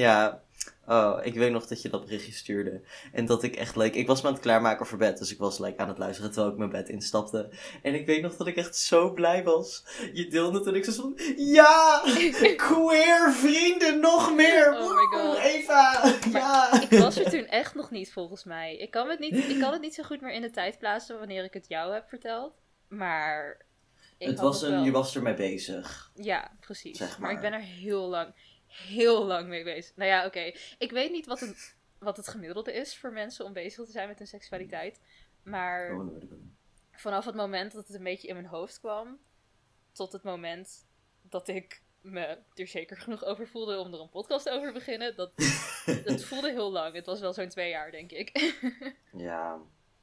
ja. 0.04 0.42
Oh, 0.86 1.18
ik 1.22 1.34
weet 1.34 1.52
nog 1.52 1.66
dat 1.66 1.82
je 1.82 1.88
dat 1.88 2.04
berichtje 2.04 2.32
stuurde. 2.32 2.80
En 3.12 3.26
dat 3.26 3.42
ik 3.42 3.56
echt, 3.56 3.76
like, 3.76 3.98
ik 3.98 4.06
was 4.06 4.22
me 4.22 4.28
aan 4.28 4.34
het 4.34 4.42
klaarmaken 4.42 4.86
voor 4.86 4.98
bed. 4.98 5.18
Dus 5.18 5.32
ik 5.32 5.38
was 5.38 5.58
like, 5.58 5.78
aan 5.78 5.88
het 5.88 5.98
luisteren 5.98 6.30
terwijl 6.30 6.52
ik 6.52 6.58
mijn 6.58 6.70
bed 6.70 6.88
instapte. 6.88 7.50
En 7.82 7.94
ik 7.94 8.06
weet 8.06 8.22
nog 8.22 8.36
dat 8.36 8.46
ik 8.46 8.56
echt 8.56 8.76
zo 8.76 9.12
blij 9.12 9.44
was. 9.44 9.84
Je 10.12 10.28
deelde 10.28 10.58
het 10.58 10.66
en 10.66 10.74
ik 10.74 10.84
zo 10.84 10.92
van, 10.92 11.18
ja! 11.36 12.02
Queer 12.56 13.32
vrienden, 13.32 14.00
nog 14.00 14.34
meer! 14.34 14.78
Oh 14.78 14.94
my 14.94 15.18
god. 15.18 15.38
Eva! 15.38 16.14
Ja! 16.32 16.82
ik 16.88 16.98
was 16.98 17.16
er 17.16 17.30
toen 17.30 17.46
echt 17.46 17.74
nog 17.74 17.90
niet, 17.90 18.12
volgens 18.12 18.44
mij. 18.44 18.76
Ik 18.76 18.90
kan, 18.90 19.08
het 19.08 19.18
niet, 19.18 19.34
ik 19.34 19.60
kan 19.60 19.72
het 19.72 19.80
niet 19.80 19.94
zo 19.94 20.02
goed 20.02 20.20
meer 20.20 20.32
in 20.32 20.42
de 20.42 20.50
tijd 20.50 20.78
plaatsen 20.78 21.18
wanneer 21.18 21.44
ik 21.44 21.54
het 21.54 21.68
jou 21.68 21.92
heb 21.92 22.08
verteld. 22.08 22.52
Maar... 22.88 23.64
Ik 24.18 24.26
het 24.26 24.40
was 24.40 24.62
een, 24.62 24.70
wel- 24.70 24.84
je 24.84 24.90
was 24.90 25.16
ermee 25.16 25.34
bezig. 25.34 26.10
Ja, 26.14 26.50
precies. 26.60 26.98
Zeg 26.98 27.18
maar. 27.18 27.30
ik 27.30 27.40
ben 27.40 27.52
er 27.52 27.60
heel 27.60 28.08
lang, 28.08 28.34
heel 28.76 29.24
lang 29.24 29.48
mee 29.48 29.64
bezig. 29.64 29.96
Nou 29.96 30.10
ja, 30.10 30.26
oké. 30.26 30.52
Ik 30.78 30.90
weet 30.90 31.10
niet 31.10 31.26
wat, 31.26 31.40
een, 31.40 31.56
wat 31.98 32.16
het 32.16 32.28
gemiddelde 32.28 32.72
is 32.72 32.96
voor 32.96 33.12
mensen 33.12 33.44
om 33.44 33.52
bezig 33.52 33.84
te 33.84 33.90
zijn 33.90 34.08
met 34.08 34.18
hun 34.18 34.26
seksualiteit. 34.26 35.00
Maar 35.42 35.94
Oh, 35.94 36.22
vanaf 36.92 37.24
het 37.24 37.34
moment 37.34 37.72
dat 37.72 37.86
het 37.86 37.96
een 37.96 38.04
beetje 38.04 38.28
in 38.28 38.34
mijn 38.34 38.46
hoofd 38.46 38.80
kwam, 38.80 39.18
tot 39.92 40.12
het 40.12 40.22
moment 40.22 40.86
dat 41.22 41.48
ik 41.48 41.82
me 42.00 42.38
er 42.54 42.66
zeker 42.66 42.96
genoeg 42.96 43.24
over 43.24 43.48
voelde 43.48 43.78
om 43.78 43.92
er 43.92 44.00
een 44.00 44.08
podcast 44.08 44.48
over 44.48 44.66
te 44.66 44.72
beginnen, 44.72 45.16
dat, 45.16 45.32
dat 46.04 46.24
voelde 46.24 46.50
heel 46.50 46.72
lang. 46.72 46.94
Het 46.94 47.06
was 47.06 47.20
wel 47.20 47.32
zo'n 47.32 47.48
twee 47.48 47.70
jaar, 47.70 47.90
denk 47.90 48.12
ik. 48.12 48.30
Ja, 49.12 49.58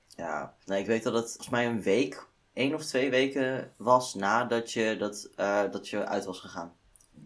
ja. 0.08 0.56
Nee, 0.66 0.82
ik 0.82 0.88
weet 0.88 1.04
dat 1.04 1.14
het 1.14 1.26
volgens 1.26 1.50
mij 1.50 1.66
een 1.66 1.82
week, 1.82 2.28
één 2.54 2.74
of 2.74 2.86
twee 2.86 3.10
weken 3.10 3.74
was 3.78 4.14
nadat 4.14 4.72
je, 4.72 4.96
dat, 4.98 5.30
eh, 5.36 5.72
dat 5.72 5.90
je 5.90 6.06
uit 6.06 6.26
was 6.26 6.40
gegaan. 6.40 6.78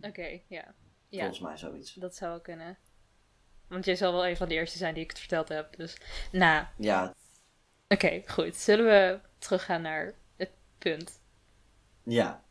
Oké, 0.02 0.42
ja. 0.48 0.74
Ja, 1.10 1.20
Volgens 1.20 1.40
mij 1.40 1.58
zoiets. 1.58 1.94
dat 1.94 2.16
zou 2.16 2.32
wel 2.32 2.42
kunnen. 2.42 2.78
Want 3.68 3.86
jij 3.86 3.96
zal 3.96 4.12
wel 4.12 4.28
een 4.28 4.38
van 4.38 4.48
de 4.48 4.54
eerste 4.54 4.78
zijn 4.78 4.94
die 4.94 5.04
ik 5.04 5.10
het 5.10 5.20
verteld 5.20 5.50
heb. 5.50 5.76
Dus, 5.78 5.98
nou, 6.32 6.66
Ja, 6.78 7.14
Oké, 7.88 8.22
goed. 8.26 8.56
Zullen 8.56 8.86
we 8.86 9.20
teruggaan 9.38 9.82
naar 9.82 10.14
het 10.36 10.50
punt? 10.78 11.20
ja. 12.04 12.44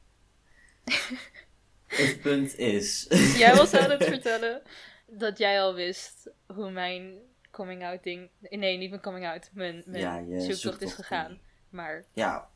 het 1.87 2.21
punt 2.23 2.55
is. 2.59 3.07
Jij 3.37 3.55
was 3.55 3.75
aan 3.75 3.91
het 3.91 4.05
vertellen 4.15 4.63
dat 5.07 5.39
jij 5.39 5.61
al 5.63 5.75
wist 5.75 6.31
hoe 6.47 6.71
mijn 6.71 7.19
coming 7.51 7.85
out 7.85 8.03
ding. 8.03 8.31
Nee, 8.41 8.79
niet 8.79 8.91
mijn 8.91 9.03
coming 9.03 9.27
out. 9.27 9.51
Mijn, 9.53 9.83
mijn 9.87 10.03
Ja, 10.03 10.17
je 10.17 10.41
zoektocht, 10.41 10.61
zoektocht 10.61 10.83
is 10.83 10.93
gegaan. 10.93 11.29
ding. 11.29 11.41
Maar 11.69 12.05
Ja. 12.13 12.51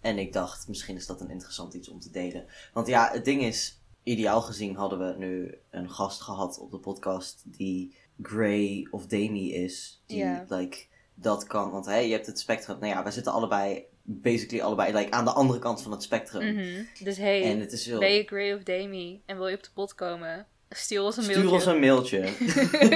En 0.00 0.18
ik 0.18 0.32
dacht, 0.32 0.68
misschien 0.68 0.96
is 0.96 1.06
dat 1.06 1.20
een 1.20 1.30
interessant 1.30 1.74
iets 1.74 1.88
om 1.88 2.00
te 2.00 2.10
delen. 2.10 2.46
Want 2.72 2.86
ja, 2.86 3.10
het 3.12 3.24
ding 3.24 3.42
is, 3.42 3.80
ideaal 4.04 4.40
gezien 4.40 4.74
hadden 4.76 4.98
we 4.98 5.14
nu 5.18 5.58
een 5.70 5.90
gast 5.90 6.20
gehad 6.20 6.58
op 6.58 6.70
de 6.70 6.78
podcast 6.78 7.42
die 7.46 7.96
Grey 8.22 8.88
of 8.90 9.06
Demi 9.06 9.54
is. 9.54 10.02
Die, 10.06 10.26
like, 10.48 10.86
dat 11.14 11.46
kan. 11.46 11.70
Want 11.70 11.86
hey, 11.86 12.06
je 12.06 12.12
hebt 12.12 12.26
het 12.26 12.38
spectrum. 12.38 12.78
Nou 12.78 12.92
ja, 12.92 13.02
wij 13.02 13.12
zitten 13.12 13.32
allebei, 13.32 13.84
basically 14.02 14.64
allebei, 14.64 14.92
like, 14.92 15.10
aan 15.10 15.24
de 15.24 15.32
andere 15.32 15.58
kant 15.58 15.82
van 15.82 15.92
het 15.92 16.02
spectrum. 16.02 16.54
mhm. 16.54 16.82
dus 17.04 17.16
hey, 17.16 17.42
En 17.42 17.60
het 17.60 17.72
is 17.72 17.86
heel... 17.86 17.98
ben 17.98 18.12
je 18.12 18.22
Grey 18.22 18.54
of 18.54 18.62
Demi 18.62 19.22
en 19.26 19.36
wil 19.36 19.48
je 19.48 19.56
op 19.56 19.62
de 19.62 19.70
pod 19.74 19.94
komen? 19.94 20.46
Stuur 20.68 21.02
ons 21.02 21.16
een 21.16 21.22
Stuur 21.22 21.52
ons 21.52 21.64
mailtje. 21.64 22.18
een 22.18 22.34
mailtje. 22.34 22.92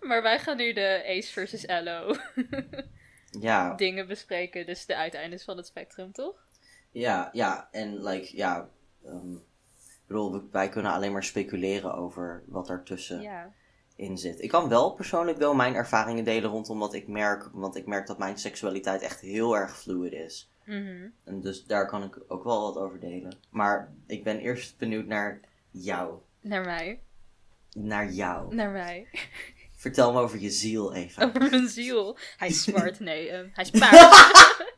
maar 0.08 0.22
wij 0.22 0.38
gaan 0.38 0.56
nu 0.56 0.72
de 0.72 1.04
Ace 1.06 1.32
versus 1.32 1.66
Elo 1.66 2.16
ja, 3.40 3.74
dingen 3.84 4.06
bespreken. 4.06 4.66
Dus 4.66 4.86
de 4.86 4.96
uiteindes 4.96 5.44
van 5.44 5.56
het 5.56 5.66
spectrum, 5.66 6.12
toch? 6.12 6.34
Ja, 6.90 7.28
ja. 7.32 7.68
En 7.70 8.02
like, 8.02 8.36
ja. 8.36 8.68
ehm, 9.04 9.32
ik 9.76 10.04
bedoel, 10.06 10.42
wij 10.50 10.68
kunnen 10.68 10.92
alleen 10.92 11.12
maar 11.12 11.24
speculeren 11.24 11.94
over 11.94 12.42
wat 12.46 12.68
ertussen 12.70 13.20
Ja. 13.20 13.52
in 13.96 14.18
zit. 14.18 14.40
Ik 14.42 14.48
kan 14.48 14.68
wel 14.68 14.94
persoonlijk 14.94 15.38
wel 15.38 15.54
mijn 15.54 15.74
ervaringen 15.74 16.24
delen 16.24 16.50
rondom 16.50 16.78
wat 16.78 16.94
ik 16.94 17.08
merk. 17.08 17.48
Want 17.52 17.76
ik 17.76 17.86
merk 17.86 18.06
dat 18.06 18.18
mijn 18.18 18.38
seksualiteit 18.38 19.02
echt 19.02 19.20
heel 19.20 19.56
erg 19.56 19.78
fluid 19.78 20.12
is. 20.12 20.50
Mhm. 20.64 21.08
En 21.24 21.40
dus 21.40 21.64
daar 21.64 21.86
kan 21.86 22.02
ik 22.02 22.20
ook 22.28 22.44
wel 22.44 22.60
wat 22.60 22.76
over 22.76 23.00
delen. 23.00 23.38
Maar 23.50 23.92
ik 24.06 24.24
ben 24.24 24.38
eerst 24.38 24.78
benieuwd 24.78 25.06
naar 25.06 25.40
jou. 25.70 26.18
Naar 26.40 26.64
mij. 26.64 27.02
Naar 27.72 28.10
jou. 28.10 28.54
Naar 28.54 28.70
mij. 28.70 29.08
Vertel 29.76 30.12
me 30.12 30.20
over 30.20 30.38
je 30.38 30.50
ziel, 30.50 30.94
Eva. 30.94 31.24
Over 31.24 31.50
mijn 31.50 31.68
ziel. 31.68 32.16
Hij 32.36 32.48
is 32.48 32.62
zwart, 32.68 33.00
nee. 33.00 33.28
ehm, 33.28 33.48
hij 33.52 33.64
is 33.64 33.70
paars. 33.70 34.32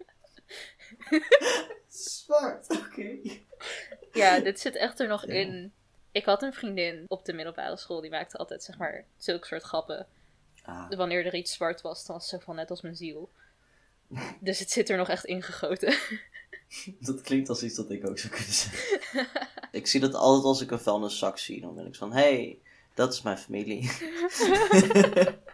Zwart, 1.88 2.66
oké. 2.70 3.18
ja, 4.12 4.40
dit 4.40 4.60
zit 4.60 4.76
echt 4.76 5.00
er 5.00 5.08
nog 5.08 5.26
Ja. 5.26 5.32
in. 5.32 5.72
Ik 6.12 6.24
had 6.24 6.42
een 6.42 6.52
vriendin 6.52 7.04
op 7.08 7.24
de 7.24 7.32
middelbare 7.32 7.76
school. 7.76 8.00
Die 8.00 8.10
maakte 8.10 8.36
altijd, 8.36 8.62
zeg 8.62 8.78
maar, 8.78 9.04
zulke 9.16 9.46
soort 9.46 9.62
grappen. 9.62 10.06
Ah, 10.62 10.90
Wanneer 10.96 11.26
er 11.26 11.34
iets 11.34 11.52
zwart 11.52 11.80
was, 11.80 12.06
dan 12.06 12.16
was 12.16 12.30
het 12.30 12.40
zo 12.40 12.46
van 12.46 12.56
net 12.56 12.70
als 12.70 12.80
mijn 12.80 12.96
ziel. 12.96 13.30
Dus 14.40 14.58
het 14.58 14.70
zit 14.70 14.88
er 14.88 14.96
nog 14.96 15.08
echt 15.08 15.24
ingegoten. 15.24 15.94
dat 17.00 17.20
klinkt 17.20 17.48
als 17.48 17.62
iets 17.62 17.74
dat 17.76 17.90
ik 17.90 18.08
ook 18.08 18.18
zou 18.18 18.32
kunnen 18.32 18.52
zeggen. 18.52 19.26
ik 19.72 19.86
zie 19.86 20.00
dat 20.00 20.14
altijd 20.14 20.44
als 20.44 20.60
ik 20.60 20.70
een 20.70 20.80
vuilniszak 20.80 21.38
zie. 21.38 21.60
Dan 21.60 21.74
ben 21.74 21.86
ik 21.86 21.94
van, 21.94 22.12
hé, 22.12 22.20
hey, 22.34 22.58
dat 22.94 23.12
is 23.12 23.22
mijn 23.22 23.38
familie. 23.38 23.90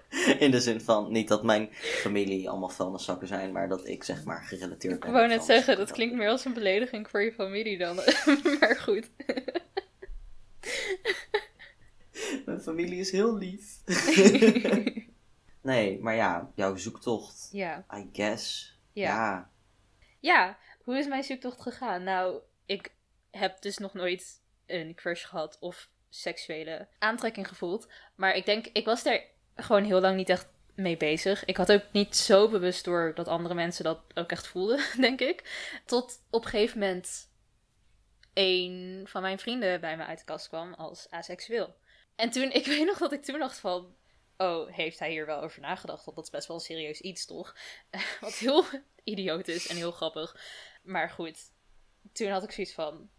in 0.39 0.51
de 0.51 0.61
zin 0.61 0.81
van, 0.81 1.13
niet 1.13 1.29
dat 1.29 1.43
mijn 1.43 1.69
familie 1.73 2.49
allemaal 2.51 2.69
vuilniszakken 2.69 3.29
zijn, 3.29 3.53
maar 3.53 3.69
dat 3.69 3.87
ik 3.87 4.05
zeg 4.05 4.25
maar 4.25 4.43
gerelateerd 4.43 4.95
Ik 4.95 5.01
ben. 5.01 5.11
wou 5.11 5.23
aan 5.23 5.29
net 5.31 5.45
zeggen, 5.45 5.77
dat 5.77 5.93
klinkt 5.93 6.15
meer 6.15 6.29
als 6.29 6.45
een 6.45 6.55
belediging 6.55 7.11
voor 7.11 7.23
je 7.23 7.33
familie 7.33 7.79
dan. 7.79 7.97
maar 8.61 8.77
goed. 8.77 9.11
Mijn 12.47 12.61
familie 12.61 13.01
is 13.01 13.11
heel 13.11 13.37
lief. 13.37 13.81
nee, 15.61 15.99
maar 16.01 16.15
ja, 16.15 16.51
jouw 16.55 16.77
zoektocht. 16.77 17.49
ja. 17.53 17.85
I 17.95 18.09
guess. 18.13 18.75
Ja. 18.93 19.03
Ja. 19.03 19.51
Ja, 20.21 20.59
hoe 20.85 20.99
is 20.99 21.07
mijn 21.07 21.25
zoektocht 21.25 21.63
gegaan? 21.63 22.03
Nou, 22.03 22.41
ik 22.67 22.95
heb 23.31 23.63
dus 23.63 23.79
nog 23.79 23.95
nooit 23.95 24.41
een 24.67 24.95
crush 24.95 25.27
gehad 25.27 25.57
of 25.61 25.89
seksuele 26.09 26.89
aantrekking 26.99 27.49
gevoeld. 27.49 27.89
Maar 28.15 28.35
ik 28.35 28.45
denk, 28.45 28.67
ik 28.67 28.85
was 28.85 29.03
daar 29.03 29.25
gewoon 29.57 29.85
heel 29.85 30.01
lang 30.01 30.17
niet 30.17 30.29
echt 30.29 30.49
mee 30.75 30.97
bezig. 30.97 31.45
Ik 31.45 31.57
had 31.57 31.73
ook 31.73 31.83
niet 31.93 32.17
zo 32.17 32.49
bewust 32.49 32.85
door 32.85 33.13
dat 33.15 33.29
andere 33.29 33.55
mensen 33.55 33.85
dat 33.85 34.01
ook 34.15 34.31
echt 34.31 34.47
voelden, 34.47 34.81
denk 35.01 35.21
ik. 35.21 35.69
Tot 35.85 36.23
op 36.31 36.45
een 36.45 36.51
gegeven 36.51 36.79
moment 36.79 37.29
een 38.35 39.05
van 39.09 39.23
mijn 39.23 39.39
vrienden 39.39 39.81
bij 39.81 39.97
me 39.97 40.05
uit 40.05 40.19
de 40.19 40.25
kast 40.25 40.49
kwam 40.49 40.75
als 40.75 41.11
aseksueel. 41.11 41.75
En 42.17 42.31
toen, 42.31 42.53
ik 42.53 42.67
weet 42.77 42.87
nog 42.87 42.99
dat 42.99 43.13
ik 43.13 43.23
toen 43.23 43.39
dacht 43.39 43.59
van... 43.59 43.95
Oh, 44.37 44.71
heeft 44.73 44.99
hij 44.99 45.11
hier 45.11 45.27
wel 45.27 45.43
over 45.43 45.61
nagedacht? 45.61 46.05
Want 46.05 46.17
dat 46.17 46.25
is 46.25 46.31
best 46.31 46.47
wel 46.47 46.57
een 46.57 46.63
serieus 46.63 47.01
iets, 47.01 47.27
toch? 47.27 47.57
Wat 48.21 48.35
heel 48.35 48.65
idioot 49.05 49.49
is 49.49 49.69
en 49.69 49.77
heel 49.77 49.93
grappig. 49.93 50.37
Maar 50.83 51.11
goed, 51.11 51.39
toen 52.13 52.29
had 52.29 52.43
ik 52.43 52.51
zoiets 52.51 52.73
van... 52.73 53.11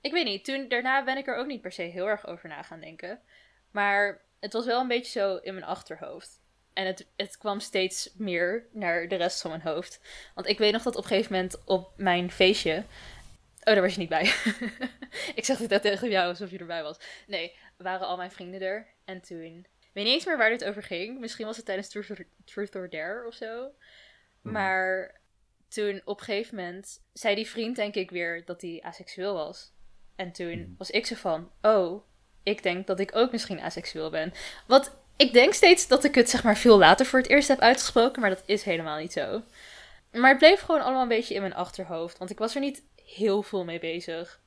ik 0.00 0.12
weet 0.12 0.24
niet, 0.24 0.44
toen 0.44 0.68
daarna 0.68 1.04
ben 1.04 1.16
ik 1.16 1.26
er 1.26 1.36
ook 1.36 1.46
niet 1.46 1.60
per 1.60 1.72
se 1.72 1.82
heel 1.82 2.06
erg 2.06 2.26
over 2.26 2.48
na 2.48 2.62
gaan 2.62 2.80
denken. 2.80 3.20
Maar 3.70 4.24
het 4.42 4.52
was 4.52 4.66
wel 4.66 4.80
een 4.80 4.88
beetje 4.88 5.20
zo 5.20 5.36
in 5.36 5.54
mijn 5.54 5.66
achterhoofd. 5.66 6.40
En 6.72 6.86
het, 6.86 7.06
het 7.16 7.38
kwam 7.38 7.60
steeds 7.60 8.10
meer 8.14 8.66
naar 8.72 9.08
de 9.08 9.16
rest 9.16 9.40
van 9.40 9.50
mijn 9.50 9.62
hoofd. 9.62 10.00
Want 10.34 10.46
ik 10.46 10.58
weet 10.58 10.72
nog 10.72 10.82
dat 10.82 10.96
op 10.96 11.02
een 11.02 11.08
gegeven 11.08 11.32
moment 11.32 11.64
op 11.64 11.92
mijn 11.96 12.30
feestje. 12.30 12.76
Oh, 13.58 13.72
daar 13.72 13.80
was 13.80 13.92
je 13.94 13.98
niet 14.00 14.08
bij. 14.08 14.22
ik 15.34 15.44
zeg 15.44 15.56
dit 15.58 15.70
net 15.70 15.82
tegen 15.82 16.10
jou 16.10 16.28
alsof 16.28 16.50
je 16.50 16.58
erbij 16.58 16.82
was. 16.82 16.96
Nee, 17.26 17.56
waren 17.76 18.06
al 18.06 18.16
mijn 18.16 18.30
vrienden 18.30 18.60
er. 18.60 18.86
En 19.04 19.20
toen. 19.20 19.66
Ik 19.80 19.90
weet 19.92 20.04
niet 20.04 20.14
eens 20.14 20.24
meer 20.24 20.36
waar 20.36 20.50
dit 20.50 20.64
over 20.64 20.82
ging. 20.82 21.20
Misschien 21.20 21.46
was 21.46 21.56
het 21.56 21.64
tijdens 21.66 21.88
Truth 21.88 22.10
or, 22.10 22.26
Truth 22.44 22.74
or 22.76 22.90
Dare 22.90 23.26
of 23.26 23.34
zo. 23.34 23.72
Mhm. 24.42 24.54
Maar 24.54 25.20
toen 25.68 26.00
op 26.04 26.18
een 26.18 26.24
gegeven 26.24 26.56
moment 26.56 27.00
zei 27.12 27.34
die 27.34 27.48
vriend, 27.48 27.76
denk 27.76 27.94
ik 27.94 28.10
weer, 28.10 28.44
dat 28.44 28.60
hij 28.62 28.78
asexueel 28.82 29.34
was. 29.34 29.72
En 30.16 30.32
toen 30.32 30.58
Mhm. 30.60 30.70
was 30.78 30.90
ik 30.90 31.06
zo 31.06 31.14
van: 31.14 31.50
Oh, 31.62 32.02
ik 32.42 32.62
denk 32.62 32.86
dat 32.86 33.00
ik 33.00 33.16
ook 33.16 33.32
misschien 33.32 33.60
asexueel 33.60 34.10
ben. 34.10 34.32
Wat 34.66 34.96
ik 35.16 35.32
denk 35.32 35.52
steeds 35.54 35.88
dat 35.88 36.04
ik 36.04 36.14
het 36.14 36.30
zeg 36.30 36.44
maar 36.44 36.56
veel 36.56 36.78
later 36.78 37.06
voor 37.06 37.18
het 37.18 37.28
eerst 37.28 37.48
heb 37.48 37.58
uitgesproken, 37.58 38.20
maar 38.20 38.30
dat 38.30 38.42
is 38.46 38.62
helemaal 38.62 38.98
niet 38.98 39.12
zo. 39.12 39.42
Maar 40.12 40.30
het 40.30 40.38
bleef 40.38 40.60
gewoon 40.60 40.80
allemaal 40.80 41.02
een 41.02 41.08
beetje 41.08 41.34
in 41.34 41.40
mijn 41.40 41.54
achterhoofd, 41.54 42.18
want 42.18 42.30
ik 42.30 42.38
was 42.38 42.54
er 42.54 42.60
niet 42.60 42.82
heel 43.04 43.42
veel 43.42 43.64
mee 43.64 43.78
bezig. 43.78 44.40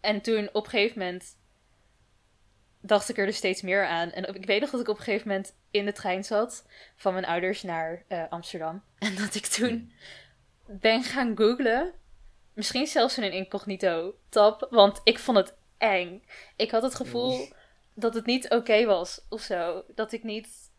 En 0.00 0.20
toen 0.20 0.48
op 0.52 0.64
een 0.64 0.70
gegeven 0.70 0.98
moment 0.98 1.36
dacht 2.80 3.08
ik 3.08 3.18
er 3.18 3.26
dus 3.26 3.36
steeds 3.36 3.62
meer 3.62 3.86
aan. 3.86 4.10
En 4.10 4.34
ik 4.34 4.46
weet 4.46 4.60
nog 4.60 4.70
dat 4.70 4.80
ik 4.80 4.88
op 4.88 4.98
een 4.98 5.04
gegeven 5.04 5.28
moment 5.28 5.54
in 5.70 5.84
de 5.84 5.92
trein 5.92 6.24
zat 6.24 6.66
van 6.96 7.12
mijn 7.12 7.24
ouders 7.24 7.62
naar 7.62 8.04
eh, 8.08 8.22
Amsterdam. 8.28 8.82
En 8.98 9.14
dat 9.14 9.34
ik 9.34 9.46
toen 9.46 9.92
ben 10.66 11.02
gaan 11.02 11.36
googlen. 11.36 11.92
Misschien 12.52 12.86
zelfs 12.86 13.16
in 13.16 13.22
een 13.22 13.32
incognito 13.32 14.14
tab, 14.28 14.66
want 14.70 15.00
ik 15.04 15.18
vond 15.18 15.36
het 15.36 15.54
eng. 15.84 16.22
Ik 16.56 16.70
had 16.70 16.82
het 16.82 16.94
gevoel 16.94 17.48
dat 17.94 18.14
het 18.14 18.26
niet 18.26 18.50
oké 18.50 18.84
was 18.84 19.26
of 19.28 19.40
zo. 19.40 19.84
Dat 19.94 20.12
ik 20.12 20.22
niet. 20.22 20.72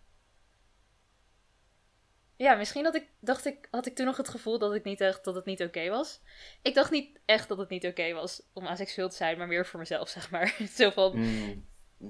Ja, 2.37 2.55
misschien 2.55 2.83
dat 2.83 2.95
ik, 2.95 3.07
dacht 3.19 3.45
ik, 3.45 3.67
had 3.71 3.85
ik 3.85 3.95
toen 3.95 4.05
nog 4.05 4.17
het 4.17 4.29
gevoel 4.29 4.59
dat 4.59 4.73
ik 4.73 4.83
niet 4.83 5.01
echt 5.01 5.23
dat 5.23 5.35
het 5.35 5.45
niet 5.45 5.63
oké 5.63 5.89
was. 5.89 6.21
Ik 6.61 6.73
dacht 6.75 6.91
niet 6.91 7.19
echt 7.25 7.47
dat 7.47 7.57
het 7.57 7.69
niet 7.69 7.85
oké 7.85 8.13
was 8.13 8.41
om 8.53 8.67
asexueel 8.67 9.09
te 9.09 9.15
zijn, 9.15 9.37
maar 9.37 9.47
meer 9.47 9.65
voor 9.65 9.79
mezelf, 9.79 10.09
zeg 10.17 10.29
maar. 10.31 10.55
Zo 10.75 10.89
van, 10.89 11.11
Mm. 11.15 11.65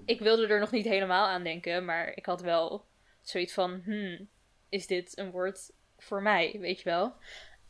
ik 0.06 0.20
wilde 0.20 0.48
er 0.48 0.60
nog 0.60 0.72
niet 0.72 0.86
helemaal 0.86 1.28
aan 1.28 1.44
denken, 1.44 1.86
maar 1.86 2.12
ik 2.16 2.26
had 2.26 2.42
wel 2.42 2.86
zoiets 3.22 3.54
van, 3.54 3.82
hmm, 3.84 4.30
is 4.70 4.88
dit 4.88 5.18
een 5.18 5.32
woord 5.32 5.72
voor 5.98 6.22
mij, 6.22 6.58
weet 6.60 6.78
je 6.78 6.90
wel? 6.90 7.14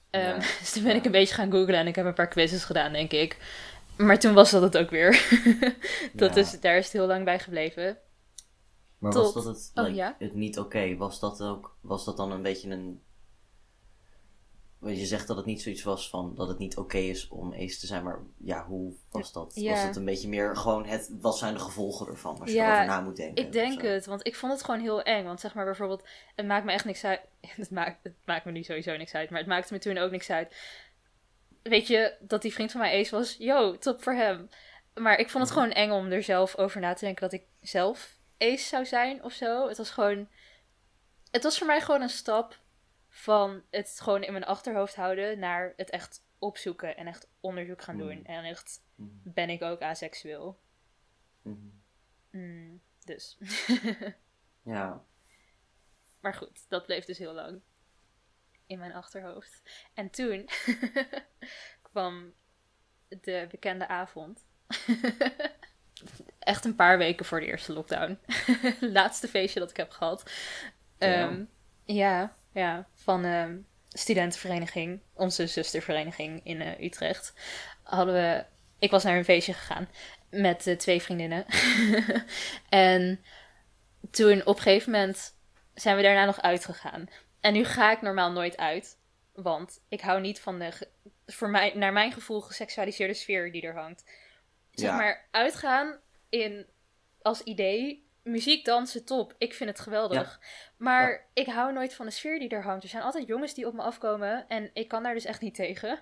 Ehm, 0.10 0.24
Ja, 0.24 0.38
dus 0.60 0.72
toen 0.72 0.84
ben 0.84 0.96
ik 0.96 1.06
een 1.06 1.12
beetje 1.12 1.36
gaan 1.36 1.52
googlen 1.52 1.76
en 1.76 1.88
ik 1.88 1.96
heb 1.96 2.06
een 2.06 2.14
paar 2.14 2.28
quizzes 2.28 2.64
gedaan, 2.64 2.94
denk 2.94 3.12
ik. 3.12 3.38
Maar 3.98 4.20
toen 4.20 4.34
was 4.34 4.52
dat 4.52 4.62
het 4.62 4.78
ook 4.78 4.90
weer. 4.90 5.12
dat 6.14 6.36
Ja. 6.36 6.42
is, 6.42 6.60
daar 6.60 6.78
is 6.78 6.84
het 6.84 6.94
heel 6.94 7.08
lang 7.08 7.26
bij 7.26 7.40
gebleven. 7.40 7.98
Maar 8.98 9.12
tot- 9.12 9.34
was 9.34 9.44
dat 9.44 9.56
het, 9.56 9.72
Oh, 9.88 9.96
ja? 9.96 10.16
het 10.20 10.34
niet 10.34 10.60
oké? 10.60 10.96
Was 10.98 11.20
dat 11.20 11.42
ook, 11.42 11.76
was 11.82 12.06
dat 12.06 12.18
dan 12.18 12.32
een 12.32 12.42
beetje 12.42 12.70
een... 12.70 13.00
Je 14.80 15.06
zegt 15.06 15.28
dat 15.28 15.38
het 15.38 15.46
niet 15.46 15.62
zoiets 15.62 15.84
was 15.84 16.10
van 16.10 16.36
dat 16.36 16.48
het 16.48 16.58
niet 16.58 16.78
oké 16.78 16.98
is 16.98 17.28
om 17.28 17.54
ace 17.54 17.80
te 17.80 17.86
zijn, 17.88 18.04
maar 18.04 18.20
ja, 18.38 18.66
hoe 18.66 18.94
was 19.12 19.32
dat? 19.32 19.52
Ja. 19.56 19.72
Was 19.72 19.82
het 19.84 19.96
een 19.96 20.06
beetje 20.06 20.28
meer 20.28 20.56
gewoon 20.56 20.86
het, 20.86 21.10
wat 21.22 21.38
zijn 21.38 21.54
de 21.54 21.60
gevolgen 21.60 22.08
ervan 22.08 22.40
als 22.40 22.50
je 22.50 22.56
Ja, 22.56 22.68
erover 22.68 22.86
na 22.86 23.02
moet 23.02 23.16
denken? 23.16 23.46
Ik 23.46 23.52
denk 23.52 23.82
het, 23.82 24.06
want 24.06 24.28
ik 24.28 24.36
vond 24.36 24.52
het 24.52 24.64
gewoon 24.64 24.80
heel 24.80 25.02
eng. 25.02 25.26
Want 25.26 25.40
zeg 25.40 25.54
maar 25.54 25.66
bijvoorbeeld, 25.66 26.04
het 26.36 26.46
maakt 26.46 26.66
me 26.66 26.72
echt 26.72 26.86
niks 26.86 27.04
uit. 27.04 27.22
Het 27.56 27.72
maakt, 27.72 27.98
het 28.04 28.14
maakt 28.26 28.46
me 28.46 28.52
nu 28.52 28.64
sowieso 28.64 28.98
niks 28.98 29.14
uit, 29.14 29.30
maar 29.30 29.40
het 29.40 29.48
maakte 29.48 29.74
me 29.74 29.80
toen 29.80 29.98
ook 29.98 30.12
niks 30.12 30.30
uit. 30.30 30.56
Weet 31.70 31.88
je, 31.88 32.18
dat 32.20 32.42
die 32.42 32.54
vriend 32.54 32.72
van 32.72 32.82
mij 32.82 33.00
ace 33.00 33.16
was, 33.16 33.36
yo, 33.38 33.78
top 33.78 34.04
voor 34.04 34.14
hem. 34.14 34.50
Maar 34.94 35.18
ik 35.20 35.30
vond 35.30 35.44
het 35.44 35.54
gewoon 35.54 35.72
eng 35.72 35.92
om 35.92 36.12
er 36.12 36.24
zelf 36.24 36.58
over 36.58 36.82
na 36.82 36.94
te 36.94 37.06
denken 37.06 37.22
dat 37.30 37.34
ik 37.42 37.48
zelf 37.62 38.20
ace 38.38 38.66
zou 38.66 38.86
zijn 38.86 39.24
of 39.24 39.34
zo. 39.34 39.68
Het 39.68 39.78
was 39.78 39.90
gewoon, 39.90 40.30
het 41.32 41.44
was 41.44 41.58
voor 41.58 41.68
mij 41.68 41.82
gewoon 41.82 42.02
een 42.02 42.10
stap 42.10 42.60
van 43.10 43.64
het 43.70 44.00
gewoon 44.02 44.24
in 44.24 44.32
mijn 44.32 44.46
achterhoofd 44.46 44.96
houden 44.96 45.40
naar 45.40 45.74
het 45.76 45.90
echt 45.90 46.24
opzoeken 46.40 46.98
en 46.98 47.08
echt 47.08 47.28
onderzoek 47.40 47.82
gaan 47.82 47.98
doen. 47.98 48.18
Mhm. 48.20 48.26
En 48.26 48.44
echt, 48.44 48.84
Mhm, 48.96 49.10
ben 49.24 49.50
ik 49.50 49.62
ook 49.62 49.82
aseksueel? 49.82 50.60
mhm. 51.42 51.58
Mm, 52.32 52.82
dus. 53.04 53.38
Ja, 54.64 55.06
Maar 56.20 56.34
goed, 56.34 56.70
dat 56.70 56.86
bleef 56.86 57.06
dus 57.06 57.18
heel 57.18 57.34
lang 57.34 57.62
in 58.68 58.80
mijn 58.80 58.94
achterhoofd. 58.94 59.62
En 59.94 60.10
toen 60.10 60.50
kwam 61.92 62.34
de 63.08 63.48
bekende 63.52 63.88
avond. 63.88 64.46
Echt 66.40 66.66
een 66.66 66.76
paar 66.76 66.98
weken 66.98 67.26
voor 67.26 67.40
de 67.40 67.46
eerste 67.46 67.74
lockdown. 67.74 68.20
Laatste 68.80 69.28
feestje 69.28 69.60
dat 69.60 69.70
ik 69.70 69.78
heb 69.78 69.92
gehad. 69.92 70.32
Ja. 70.98 71.08
Ehm, 71.08 71.44
ja, 71.86 72.36
ja, 72.52 72.88
van 72.94 73.26
ehm 73.26 73.58
studentenvereniging, 73.98 75.02
onze 75.14 75.48
zustervereniging 75.48 76.42
in 76.44 76.62
eh, 76.62 76.86
Utrecht. 76.86 77.34
Hadden 77.84 78.16
we, 78.16 78.46
ik 78.80 78.92
was 78.92 79.04
naar 79.04 79.18
een 79.18 79.26
feestje 79.26 79.54
gegaan 79.54 79.90
met 80.30 80.76
twee 80.78 81.02
vriendinnen. 81.02 81.46
en 82.70 83.24
toen 84.12 84.46
op 84.46 84.56
een 84.56 84.62
gegeven 84.62 84.92
moment 84.92 85.36
zijn 85.74 85.96
we 85.96 86.02
daarna 86.02 86.26
nog 86.26 86.42
uitgegaan. 86.42 87.10
En 87.46 87.54
nu 87.54 87.64
ga 87.64 87.92
ik 87.92 88.02
normaal 88.02 88.32
nooit 88.32 88.58
uit. 88.58 88.98
Want 89.34 89.82
ik 89.90 90.02
hou 90.02 90.22
niet 90.22 90.40
van 90.40 90.60
de, 90.60 90.88
voor 91.26 91.50
mij, 91.50 91.74
naar 91.76 91.94
mijn 91.94 92.12
gevoel, 92.12 92.42
geseksualiseerde 92.42 93.14
sfeer 93.14 93.52
die 93.52 93.62
er 93.62 93.76
hangt. 93.76 94.04
Zeg 94.72 94.90
Ja. 94.90 94.96
maar, 94.96 95.28
uitgaan 95.32 96.00
in, 96.30 96.68
als 97.22 97.42
idee, 97.42 98.08
muziek, 98.24 98.66
dansen, 98.66 99.06
top. 99.06 99.36
Ik 99.38 99.54
vind 99.54 99.70
het 99.70 99.80
geweldig. 99.80 100.40
Maar 100.78 101.10
Ja. 101.12 101.20
ik 101.34 101.48
hou 101.48 101.74
nooit 101.74 101.94
van 101.94 102.06
de 102.06 102.12
sfeer 102.12 102.40
die 102.40 102.50
er 102.50 102.64
hangt. 102.64 102.84
Er 102.84 102.90
zijn 102.90 103.04
altijd 103.04 103.28
jongens 103.28 103.54
die 103.54 103.68
op 103.68 103.74
me 103.74 103.82
afkomen. 103.82 104.46
En 104.48 104.70
ik 104.74 104.88
kan 104.88 105.04
daar 105.04 105.14
dus 105.14 105.26
echt 105.26 105.42
niet 105.42 105.56
tegen. 105.56 106.00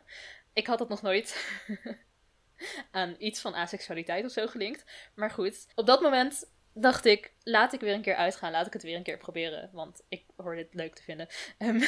Ik 0.54 0.68
had 0.68 0.78
dat 0.78 0.90
nog 0.90 1.02
nooit 1.02 1.58
aan 2.92 3.16
iets 3.18 3.42
van 3.42 3.56
aseksualiteit 3.56 4.26
of 4.26 4.32
zo 4.32 4.48
gelinkt. 4.48 4.86
Maar 5.16 5.32
goed, 5.32 5.68
op 5.76 5.86
dat 5.86 6.02
moment 6.02 6.52
dacht 6.74 7.06
ik, 7.06 7.34
laat 7.44 7.74
ik 7.74 7.80
weer 7.80 7.94
een 7.94 8.02
keer 8.02 8.16
uitgaan. 8.16 8.52
Laat 8.52 8.68
ik 8.68 8.74
het 8.74 8.84
weer 8.84 8.96
een 8.96 9.04
keer 9.04 9.18
proberen. 9.18 9.70
Want 9.74 10.04
ik 10.10 10.24
hoor 10.36 10.56
dit 10.56 10.74
leuk 10.74 10.96
te 10.96 11.04
vinden. 11.04 11.28
Ehm, 11.58 11.82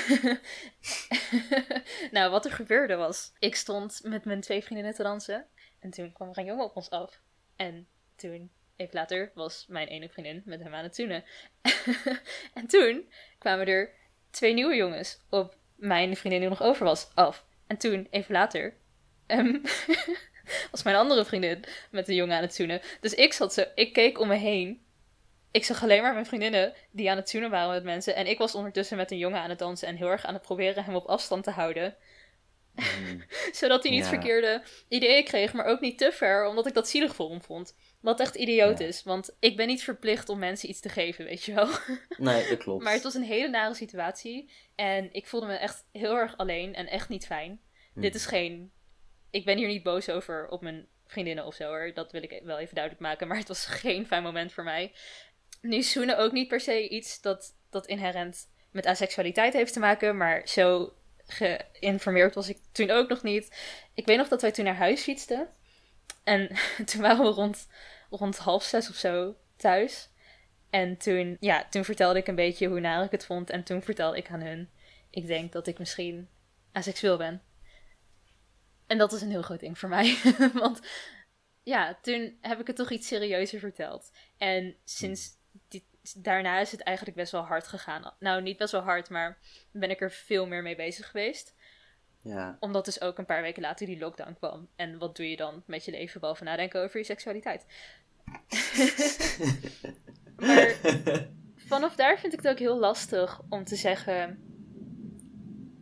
nou, 2.16 2.32
wat 2.32 2.46
er 2.46 2.52
gebeurde 2.52 2.96
was, 2.96 3.34
ik 3.40 3.56
stond 3.56 4.02
met 4.04 4.26
mijn 4.26 4.42
twee 4.42 4.64
vriendinnen 4.64 4.94
te 4.94 5.04
dansen. 5.04 5.48
En 5.80 5.90
toen 5.90 6.14
kwam 6.14 6.30
er 6.30 6.38
een 6.38 6.46
jongen 6.46 6.66
op 6.66 6.76
ons 6.76 6.90
af. 6.90 7.22
En 7.56 7.88
toen, 8.16 8.52
even 8.76 8.96
later, 8.96 9.32
was 9.34 9.66
mijn 9.68 9.88
ene 9.88 10.10
vriendin 10.10 10.42
met 10.46 10.64
hem 10.64 10.74
aan 10.74 10.84
het 10.84 10.96
zoenen. 10.96 11.24
en 12.54 12.68
toen 12.68 13.10
kwamen 13.38 13.68
er 13.68 13.92
twee 14.30 14.54
nieuwe 14.54 14.76
jongens 14.76 15.22
op 15.30 15.58
mijn 15.76 16.18
vriendin 16.18 16.40
die 16.40 16.50
nog 16.50 16.62
over 16.62 16.86
was 16.86 17.16
af. 17.16 17.46
En 17.68 17.78
toen, 17.78 18.08
even 18.10 18.34
later, 18.34 18.78
ehm, 19.26 19.58
was 20.72 20.84
mijn 20.84 20.96
andere 20.96 21.26
vriendin 21.26 21.64
met 21.92 22.08
een 22.08 22.16
jongen 22.16 22.36
aan 22.36 22.42
het 22.42 22.56
zoenen. 22.56 22.82
Dus 23.02 23.14
ik 23.14 23.34
zat 23.34 23.54
zo, 23.54 23.64
ik 23.76 23.94
keek 23.94 24.20
om 24.20 24.28
me 24.28 24.36
heen. 24.36 24.84
Ik 25.52 25.66
zag 25.66 25.84
alleen 25.84 26.02
maar 26.02 26.14
mijn 26.14 26.26
vriendinnen 26.26 26.74
die 26.92 27.10
aan 27.10 27.18
het 27.18 27.30
zoenen 27.30 27.50
waren 27.50 27.74
met 27.74 27.84
mensen. 27.84 28.16
En 28.16 28.28
ik 28.28 28.38
was 28.38 28.56
ondertussen 28.56 28.98
met 28.98 29.12
een 29.12 29.18
jongen 29.18 29.40
aan 29.40 29.50
het 29.50 29.60
dansen 29.60 29.88
en 29.88 29.96
heel 29.96 30.10
erg 30.10 30.26
aan 30.26 30.34
het 30.34 30.44
proberen 30.44 30.84
hem 30.84 30.96
op 30.96 31.06
afstand 31.06 31.44
te 31.44 31.52
houden. 31.52 31.96
Mhm. 32.76 33.20
Zodat 33.52 33.84
hij 33.84 33.92
niet 33.92 34.04
Ja. 34.04 34.10
verkeerde 34.10 34.64
ideeën 34.88 35.24
kreeg, 35.24 35.54
maar 35.54 35.66
ook 35.66 35.80
niet 35.80 35.98
te 35.98 36.12
ver, 36.12 36.48
omdat 36.48 36.68
ik 36.68 36.74
dat 36.74 36.90
zielig 36.90 37.16
voor 37.16 37.30
hem 37.30 37.42
vond. 37.42 37.76
Wat 38.02 38.20
echt 38.20 38.36
idioot 38.36 38.80
Ja. 38.80 38.86
is, 38.86 39.04
want 39.04 39.36
ik 39.40 39.56
ben 39.56 39.68
niet 39.68 39.84
verplicht 39.84 40.30
om 40.30 40.40
mensen 40.40 40.70
iets 40.70 40.80
te 40.80 40.90
geven, 40.90 41.26
weet 41.26 41.44
je 41.44 41.54
wel. 41.54 41.68
nee, 42.18 42.48
dat 42.50 42.58
klopt. 42.58 42.84
Maar 42.84 42.94
het 42.94 43.04
was 43.04 43.14
een 43.14 43.24
hele 43.24 43.48
nare 43.48 43.74
situatie. 43.74 44.52
En 44.76 45.10
ik 45.14 45.28
voelde 45.28 45.46
me 45.46 45.56
echt 45.56 45.86
heel 45.92 46.16
erg 46.16 46.38
alleen 46.38 46.74
en 46.76 46.88
echt 46.88 47.10
niet 47.10 47.26
fijn. 47.26 47.62
Mhm. 47.94 48.02
Dit 48.02 48.16
is 48.16 48.26
geen. 48.26 48.72
Ik 49.36 49.46
ben 49.46 49.58
hier 49.58 49.68
niet 49.68 49.84
boos 49.84 50.10
over 50.10 50.48
op 50.48 50.62
mijn 50.62 50.88
vriendinnen 51.06 51.46
of 51.46 51.56
zo 51.56 51.68
hoor. 51.68 51.92
Dat 51.94 52.12
wil 52.12 52.24
ik 52.24 52.42
wel 52.44 52.60
even 52.60 52.76
duidelijk 52.76 53.04
maken. 53.04 53.28
Maar 53.28 53.38
het 53.38 53.48
was 53.48 53.66
geen 53.66 54.08
fijn 54.08 54.24
moment 54.24 54.54
voor 54.54 54.64
mij. 54.64 54.94
Nu 55.62 55.82
zoenen 55.82 56.18
ook 56.18 56.32
niet 56.32 56.48
per 56.48 56.60
se 56.60 56.90
iets 56.90 57.22
dat, 57.22 57.56
dat 57.70 57.88
inherent 57.88 58.48
met 58.72 58.86
asexualiteit 58.86 59.54
heeft 59.54 59.74
te 59.74 59.80
maken. 59.80 60.18
Maar 60.18 60.42
zo 60.48 60.94
geïnformeerd 61.28 62.36
was 62.36 62.50
ik 62.50 62.58
toen 62.72 62.90
ook 62.90 63.10
nog 63.10 63.24
niet. 63.24 63.56
Ik 63.94 64.06
weet 64.06 64.18
nog 64.18 64.28
dat 64.28 64.42
wij 64.42 64.52
toen 64.52 64.66
naar 64.66 64.76
huis 64.76 65.02
fietsten. 65.02 65.48
En 66.24 66.50
toen 66.86 67.02
waren 67.02 67.26
we 67.26 67.32
rond, 67.32 67.68
rond 68.10 68.38
half 68.38 68.64
zes 68.64 68.90
of 68.90 68.96
zo 68.96 69.36
thuis. 69.56 70.10
En 70.70 70.98
toen, 70.98 71.38
ja, 71.40 71.66
toen 71.70 71.86
vertelde 71.86 72.20
ik 72.20 72.28
een 72.28 72.36
beetje 72.36 72.68
hoe 72.68 72.80
naar 72.80 73.04
ik 73.04 73.12
het 73.12 73.26
vond. 73.26 73.50
En 73.50 73.64
toen 73.64 73.82
vertelde 73.82 74.18
ik 74.18 74.30
aan 74.30 74.42
hun, 74.42 74.70
ik 75.10 75.28
denk 75.28 75.52
dat 75.52 75.68
ik 75.68 75.80
misschien 75.80 76.30
asexueel 76.72 77.18
ben. 77.18 77.42
En 78.88 78.98
dat 78.98 79.14
is 79.14 79.22
een 79.22 79.30
heel 79.30 79.42
groot 79.42 79.60
ding 79.60 79.80
voor 79.80 79.90
mij. 79.90 80.18
Want 80.54 80.80
ja, 81.64 81.98
toen 82.02 82.38
heb 82.42 82.60
ik 82.60 82.68
het 82.68 82.76
toch 82.76 82.92
iets 82.92 83.08
serieuzer 83.08 83.60
verteld. 83.60 84.12
En 84.38 84.76
sinds 84.84 85.30
die, 85.68 85.86
daarna 86.16 86.60
is 86.60 86.72
het 86.72 86.82
eigenlijk 86.82 87.18
best 87.18 87.32
wel 87.32 87.46
hard 87.46 87.68
gegaan. 87.68 88.14
Nou, 88.20 88.42
niet 88.42 88.58
best 88.58 88.72
wel 88.72 88.82
hard, 88.82 89.10
maar 89.10 89.38
ben 89.72 89.90
ik 89.90 90.02
er 90.02 90.12
veel 90.12 90.48
meer 90.48 90.62
mee 90.62 90.76
bezig 90.76 91.08
geweest. 91.08 91.56
Ja. 92.22 92.58
Omdat 92.60 92.86
dus 92.86 93.02
ook 93.02 93.18
een 93.18 93.26
paar 93.26 93.42
weken 93.42 93.62
later 93.62 93.86
die 93.86 94.00
lockdown 94.00 94.34
kwam. 94.34 94.68
En 94.76 94.98
wat 94.98 95.16
doe 95.16 95.30
je 95.30 95.38
dan 95.38 95.64
met 95.66 95.86
je 95.86 95.92
leven 95.92 96.20
behalve 96.20 96.44
nadenken 96.44 96.84
over 96.84 97.00
je 97.00 97.06
seksualiteit? 97.06 97.66
maar 100.38 100.76
vanaf 101.56 101.96
daar 101.96 102.20
vind 102.20 102.34
ik 102.34 102.40
het 102.40 102.48
ook 102.48 102.60
heel 102.60 102.80
lastig 102.80 103.42
om 103.50 103.64
te 103.64 103.76
zeggen 103.76 104.40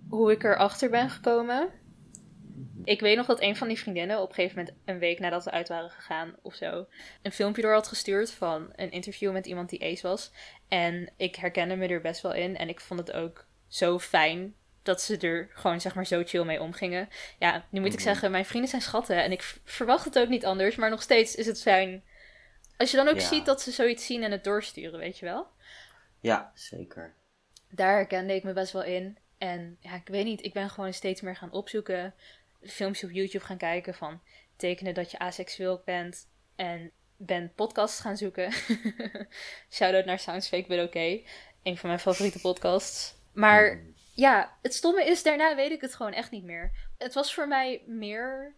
hoe 0.10 0.32
ik 0.32 0.44
erachter 0.44 0.90
ben 0.90 1.10
gekomen. 1.10 1.70
Ik 2.86 3.00
weet 3.00 3.18
nog 3.18 3.26
dat 3.26 3.42
een 3.42 3.56
van 3.56 3.68
die 3.68 3.80
vriendinnen 3.80 4.22
op 4.22 4.30
een 4.30 4.36
gegeven 4.36 4.58
moment, 4.58 4.78
een 4.86 5.00
week 5.00 5.20
nadat 5.20 5.44
we 5.44 5.52
uit 5.52 5.68
waren 5.68 5.90
gegaan 5.90 6.36
of 6.42 6.56
zo, 6.56 6.86
een 7.22 7.32
filmpje 7.32 7.62
door 7.62 7.74
had 7.74 7.88
gestuurd 7.88 8.32
van 8.32 8.70
een 8.76 8.92
interview 8.92 9.32
met 9.32 9.46
iemand 9.46 9.70
die 9.70 9.84
ace 9.84 10.08
was. 10.08 10.32
En 10.68 11.10
ik 11.18 11.36
herkende 11.36 11.76
me 11.76 11.88
er 11.88 12.02
best 12.02 12.22
wel 12.22 12.34
in. 12.34 12.58
En 12.58 12.70
ik 12.70 12.80
vond 12.80 13.00
het 13.00 13.12
ook 13.12 13.46
zo 13.68 14.00
fijn 14.00 14.56
dat 14.84 15.02
ze 15.02 15.18
er 15.18 15.50
gewoon 15.54 15.82
zeg 15.82 15.96
maar 15.96 16.06
zo 16.06 16.22
chill 16.26 16.44
mee 16.44 16.62
omgingen. 16.62 17.10
Ja, 17.40 17.66
nu 17.70 17.80
moet 17.80 17.90
ik 17.90 17.96
Mhm. 17.96 18.04
zeggen, 18.04 18.32
mijn 18.32 18.46
vrienden 18.46 18.70
zijn 18.70 18.82
schatten 18.82 19.24
en 19.24 19.32
ik 19.32 19.42
verwacht 19.66 20.06
het 20.06 20.20
ook 20.20 20.30
niet 20.30 20.46
anders, 20.46 20.76
maar 20.76 20.90
nog 20.90 21.02
steeds 21.02 21.36
is 21.36 21.46
het 21.46 21.62
fijn. 21.62 22.04
Als 22.78 22.92
je 22.92 22.98
dan 22.98 23.08
ook 23.08 23.20
Ja. 23.20 23.28
ziet 23.28 23.46
dat 23.46 23.62
ze 23.62 23.72
zoiets 23.72 24.06
zien 24.06 24.24
en 24.24 24.32
het 24.32 24.44
doorsturen, 24.44 25.00
weet 25.00 25.20
je 25.20 25.26
wel? 25.26 25.48
ja, 26.20 26.52
zeker. 26.56 27.14
Daar 27.70 27.96
herkende 27.96 28.36
ik 28.36 28.44
me 28.44 28.54
best 28.54 28.72
wel 28.74 28.84
in. 28.84 29.18
En 29.38 29.78
ja, 29.80 29.96
ik 29.96 30.08
weet 30.08 30.26
niet, 30.26 30.44
ik 30.44 30.54
ben 30.54 30.70
gewoon 30.70 30.94
steeds 30.94 31.22
meer 31.22 31.36
gaan 31.36 31.52
opzoeken. 31.52 32.14
Filmpjes 32.66 33.04
op 33.04 33.12
YouTube 33.16 33.46
gaan 33.46 33.58
kijken 33.58 33.94
van 33.94 34.22
tekenen 34.56 34.94
dat 34.94 35.12
je 35.12 35.20
aseksueel 35.20 35.82
bent. 35.86 36.28
En 36.56 36.92
ben 37.18 37.54
podcasts 37.56 38.00
gaan 38.00 38.18
zoeken. 38.18 38.52
Shout-out 39.76 40.06
naar 40.06 40.20
Sounds 40.20 40.48
Fake 40.48 40.68
But 40.68 40.88
Okay. 40.88 41.26
Een 41.64 41.78
van 41.78 41.90
mijn 41.90 42.02
favoriete 42.02 42.40
podcasts. 42.42 43.16
Maar 43.34 43.76
Mhm. 43.76 43.86
ja, 44.16 44.58
het 44.62 44.74
stomme 44.74 45.06
is, 45.06 45.24
daarna 45.24 45.56
weet 45.56 45.72
ik 45.72 45.82
het 45.82 45.96
gewoon 45.96 46.14
echt 46.14 46.32
niet 46.32 46.44
meer. 46.44 46.72
Het 46.98 47.14
was 47.14 47.34
voor 47.34 47.48
mij 47.48 47.84
meer, 47.86 48.56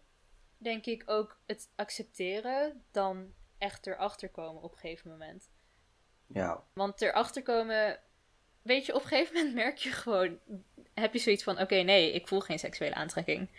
denk 0.58 0.86
ik, 0.86 1.04
ook 1.06 1.40
het 1.46 1.70
accepteren 1.76 2.84
dan 2.92 3.34
echt 3.58 3.88
erachter 3.88 4.30
komen 4.30 4.62
op 4.62 4.72
een 4.72 4.78
gegeven 4.78 5.10
moment. 5.10 5.50
Ja. 6.28 6.64
Want 6.74 7.02
erachter 7.02 7.44
komen, 7.44 8.00
weet 8.62 8.86
je, 8.86 8.96
op 8.96 9.02
een 9.02 9.08
gegeven 9.08 9.34
moment 9.36 9.54
merk 9.56 9.78
je 9.78 9.92
gewoon, 9.92 10.40
heb 10.94 11.14
je 11.14 11.20
zoiets 11.20 11.44
van, 11.44 11.60
oké, 11.60 11.76
nee, 11.76 12.12
ik 12.12 12.28
voel 12.28 12.40
geen 12.40 12.60
seksuele 12.60 12.96
aantrekking. 12.96 13.50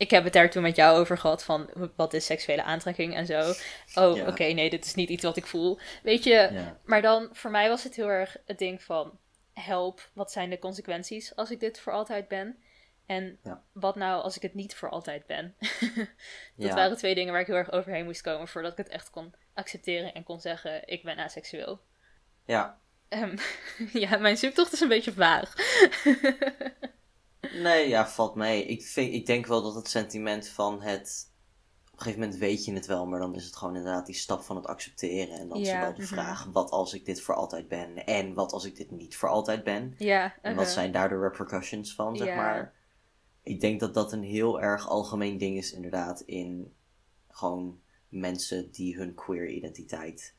Ik 0.00 0.10
heb 0.10 0.24
het 0.24 0.32
daar 0.32 0.50
toen 0.50 0.62
met 0.62 0.76
jou 0.76 0.98
over 0.98 1.18
gehad 1.18 1.44
van, 1.44 1.70
wat 1.96 2.12
is 2.14 2.24
seksuele 2.26 2.62
aantrekking 2.62 3.14
en 3.14 3.26
zo. 3.26 3.40
Oh, 3.94 4.16
Ja. 4.16 4.26
oké, 4.28 4.44
nee, 4.44 4.70
dit 4.70 4.84
is 4.84 4.94
niet 4.94 5.08
iets 5.08 5.24
wat 5.24 5.36
ik 5.36 5.46
voel. 5.46 5.78
Weet 6.02 6.24
je, 6.24 6.30
Ja. 6.52 6.78
maar 6.84 7.02
dan, 7.02 7.28
voor 7.32 7.50
mij 7.50 7.68
was 7.68 7.84
het 7.84 7.96
heel 7.96 8.08
erg 8.08 8.36
het 8.46 8.58
ding 8.58 8.82
van, 8.82 9.18
help, 9.52 10.10
wat 10.12 10.32
zijn 10.32 10.50
de 10.50 10.58
consequenties 10.58 11.36
als 11.36 11.50
ik 11.50 11.60
dit 11.60 11.80
voor 11.80 11.92
altijd 11.92 12.28
ben? 12.28 12.58
En 13.06 13.38
Ja. 13.42 13.62
wat 13.72 13.96
nou 13.96 14.22
als 14.22 14.36
ik 14.36 14.42
het 14.42 14.54
niet 14.54 14.74
voor 14.74 14.88
altijd 14.90 15.26
ben? 15.26 15.54
dat 16.56 16.74
waren 16.74 16.96
twee 16.96 17.14
dingen 17.14 17.32
waar 17.32 17.40
ik 17.40 17.46
heel 17.46 17.56
erg 17.56 17.72
overheen 17.72 18.04
moest 18.04 18.22
komen 18.22 18.48
voordat 18.48 18.72
ik 18.72 18.78
het 18.78 18.88
echt 18.88 19.10
kon 19.10 19.34
accepteren 19.54 20.14
en 20.14 20.22
kon 20.22 20.40
zeggen, 20.40 20.82
ik 20.88 21.02
ben 21.02 21.18
aseksueel. 21.18 21.80
ja. 22.46 22.78
Ehm, 23.08 23.36
ja, 23.92 24.16
mijn 24.18 24.36
zoektocht 24.36 24.72
is 24.72 24.80
een 24.80 24.88
beetje 24.88 25.12
vaag. 25.12 25.54
Nee, 27.52 27.88
ja, 27.88 28.08
valt 28.08 28.34
mee. 28.34 28.64
Ik, 28.64 28.82
vind, 28.82 29.14
ik 29.14 29.26
denk 29.26 29.46
wel 29.46 29.62
dat 29.62 29.74
het 29.74 29.88
sentiment 29.88 30.48
van 30.48 30.82
het. 30.82 31.28
Op 31.84 31.92
een 31.92 32.12
gegeven 32.12 32.20
moment 32.20 32.38
weet 32.38 32.64
je 32.64 32.72
het 32.72 32.86
wel, 32.86 33.06
maar 33.06 33.20
dan 33.20 33.34
is 33.34 33.44
het 33.44 33.56
gewoon 33.56 33.76
inderdaad 33.76 34.06
die 34.06 34.14
stap 34.14 34.42
van 34.42 34.56
het 34.56 34.66
accepteren. 34.66 35.38
En 35.38 35.48
dan 35.48 35.58
is 35.58 35.68
Ja, 35.68 35.80
wel 35.80 35.94
de 35.94 36.02
mhm. 36.02 36.12
vraag: 36.12 36.48
wat 36.52 36.70
als 36.70 36.94
ik 36.94 37.04
dit 37.04 37.20
voor 37.20 37.34
altijd 37.34 37.68
ben? 37.68 38.06
En 38.06 38.34
wat 38.34 38.52
als 38.52 38.64
ik 38.64 38.76
dit 38.76 38.90
niet 38.90 39.16
voor 39.16 39.28
altijd 39.28 39.64
ben? 39.64 39.94
ja, 39.98 40.24
En 40.42 40.54
wat 40.54 40.64
uh-huh. 40.64 40.78
zijn 40.78 40.92
daar 40.92 41.08
de 41.08 41.18
repercussions 41.20 41.94
van, 41.94 42.16
zeg 42.16 42.26
Ja. 42.26 42.36
maar? 42.36 42.74
Ik 43.42 43.60
denk 43.60 43.80
dat 43.80 43.94
dat 43.94 44.12
een 44.12 44.22
heel 44.22 44.60
erg 44.60 44.88
algemeen 44.88 45.38
ding 45.38 45.56
is, 45.56 45.72
inderdaad, 45.72 46.20
in 46.20 46.74
gewoon 47.28 47.80
mensen 48.08 48.70
die 48.70 48.96
hun 48.96 49.14
queer 49.14 49.48
identiteit 49.48 50.34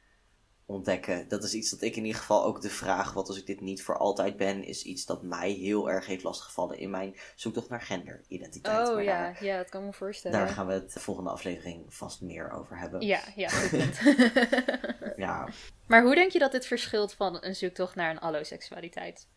ontdekken. 0.71 1.27
Dat 1.27 1.43
is 1.43 1.53
iets 1.53 1.69
dat 1.69 1.81
ik 1.81 1.95
in 1.95 2.05
ieder 2.05 2.19
geval 2.19 2.43
ook 2.43 2.61
de 2.61 2.69
vraag, 2.69 3.13
wat 3.13 3.27
als 3.27 3.37
ik 3.37 3.45
dit 3.45 3.61
niet 3.61 3.83
voor 3.83 3.97
altijd 3.97 4.37
ben, 4.37 4.63
is 4.63 4.83
iets 4.83 5.05
dat 5.05 5.23
mij 5.23 5.51
heel 5.51 5.89
erg 5.89 6.05
heeft 6.05 6.23
lastiggevallen 6.23 6.77
in 6.77 6.89
mijn 6.89 7.15
zoektocht 7.35 7.69
naar 7.69 7.81
genderidentiteit. 7.81 8.87
Oh 8.87 8.95
Maar 8.95 9.03
ja, 9.03 9.21
daar, 9.21 9.43
ja, 9.43 9.57
dat 9.57 9.69
kan 9.69 9.85
me 9.85 9.93
voorstellen. 9.93 10.37
daar 10.37 10.47
gaan 10.47 10.67
we 10.67 10.73
het 10.73 10.93
de 10.93 10.99
volgende 10.99 11.29
aflevering 11.29 11.93
vast 11.93 12.21
meer 12.21 12.51
over 12.51 12.79
hebben. 12.79 13.01
Ja, 13.01 13.21
ja, 13.35 13.49
goed. 13.49 13.99
Ja, 15.15 15.49
maar 15.87 16.03
hoe 16.03 16.15
denk 16.15 16.31
je 16.31 16.39
dat 16.39 16.51
dit 16.51 16.65
verschilt 16.65 17.13
van 17.13 17.37
een 17.43 17.55
zoektocht 17.55 17.95
naar 17.95 18.11
een 18.11 18.19
alloseksualiteit? 18.19 19.27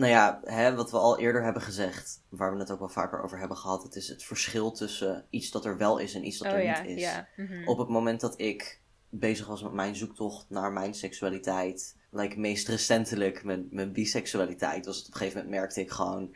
nou 0.00 0.12
ja, 0.12 0.40
hè, 0.44 0.74
wat 0.74 0.90
we 0.90 0.96
al 0.96 1.18
eerder 1.18 1.42
hebben 1.42 1.62
gezegd, 1.62 2.22
waar 2.28 2.52
we 2.52 2.58
het 2.58 2.70
ook 2.70 2.78
wel 2.78 2.88
vaker 2.88 3.22
over 3.22 3.38
hebben 3.38 3.56
gehad, 3.56 3.82
het 3.82 3.96
is 3.96 4.08
het 4.08 4.24
verschil 4.24 4.72
tussen 4.72 5.26
iets 5.30 5.50
dat 5.50 5.64
er 5.64 5.76
wel 5.76 5.98
is 5.98 6.14
en 6.14 6.26
iets 6.26 6.38
dat 6.38 6.52
oh 6.52 6.58
er 6.58 6.62
ja, 6.62 6.82
niet 6.82 6.96
is. 6.96 7.02
ja. 7.02 7.28
mhm. 7.36 7.68
Op 7.68 7.78
het 7.78 7.88
moment 7.88 8.20
dat 8.20 8.40
ik 8.40 8.79
bezig 9.10 9.46
was 9.46 9.62
met 9.62 9.72
mijn 9.72 9.96
zoektocht 9.96 10.46
naar 10.48 10.72
mijn 10.72 10.94
seksualiteit, 10.94 11.96
like 12.10 12.38
meest 12.38 12.68
recentelijk 12.68 13.44
mijn, 13.44 13.68
mijn 13.70 13.92
biseksualiteit, 13.92 14.86
was 14.86 14.96
het 14.96 15.06
op 15.06 15.12
een 15.12 15.18
gegeven 15.18 15.40
moment 15.42 15.60
merkte 15.60 15.80
ik 15.80 15.90
gewoon, 15.90 16.34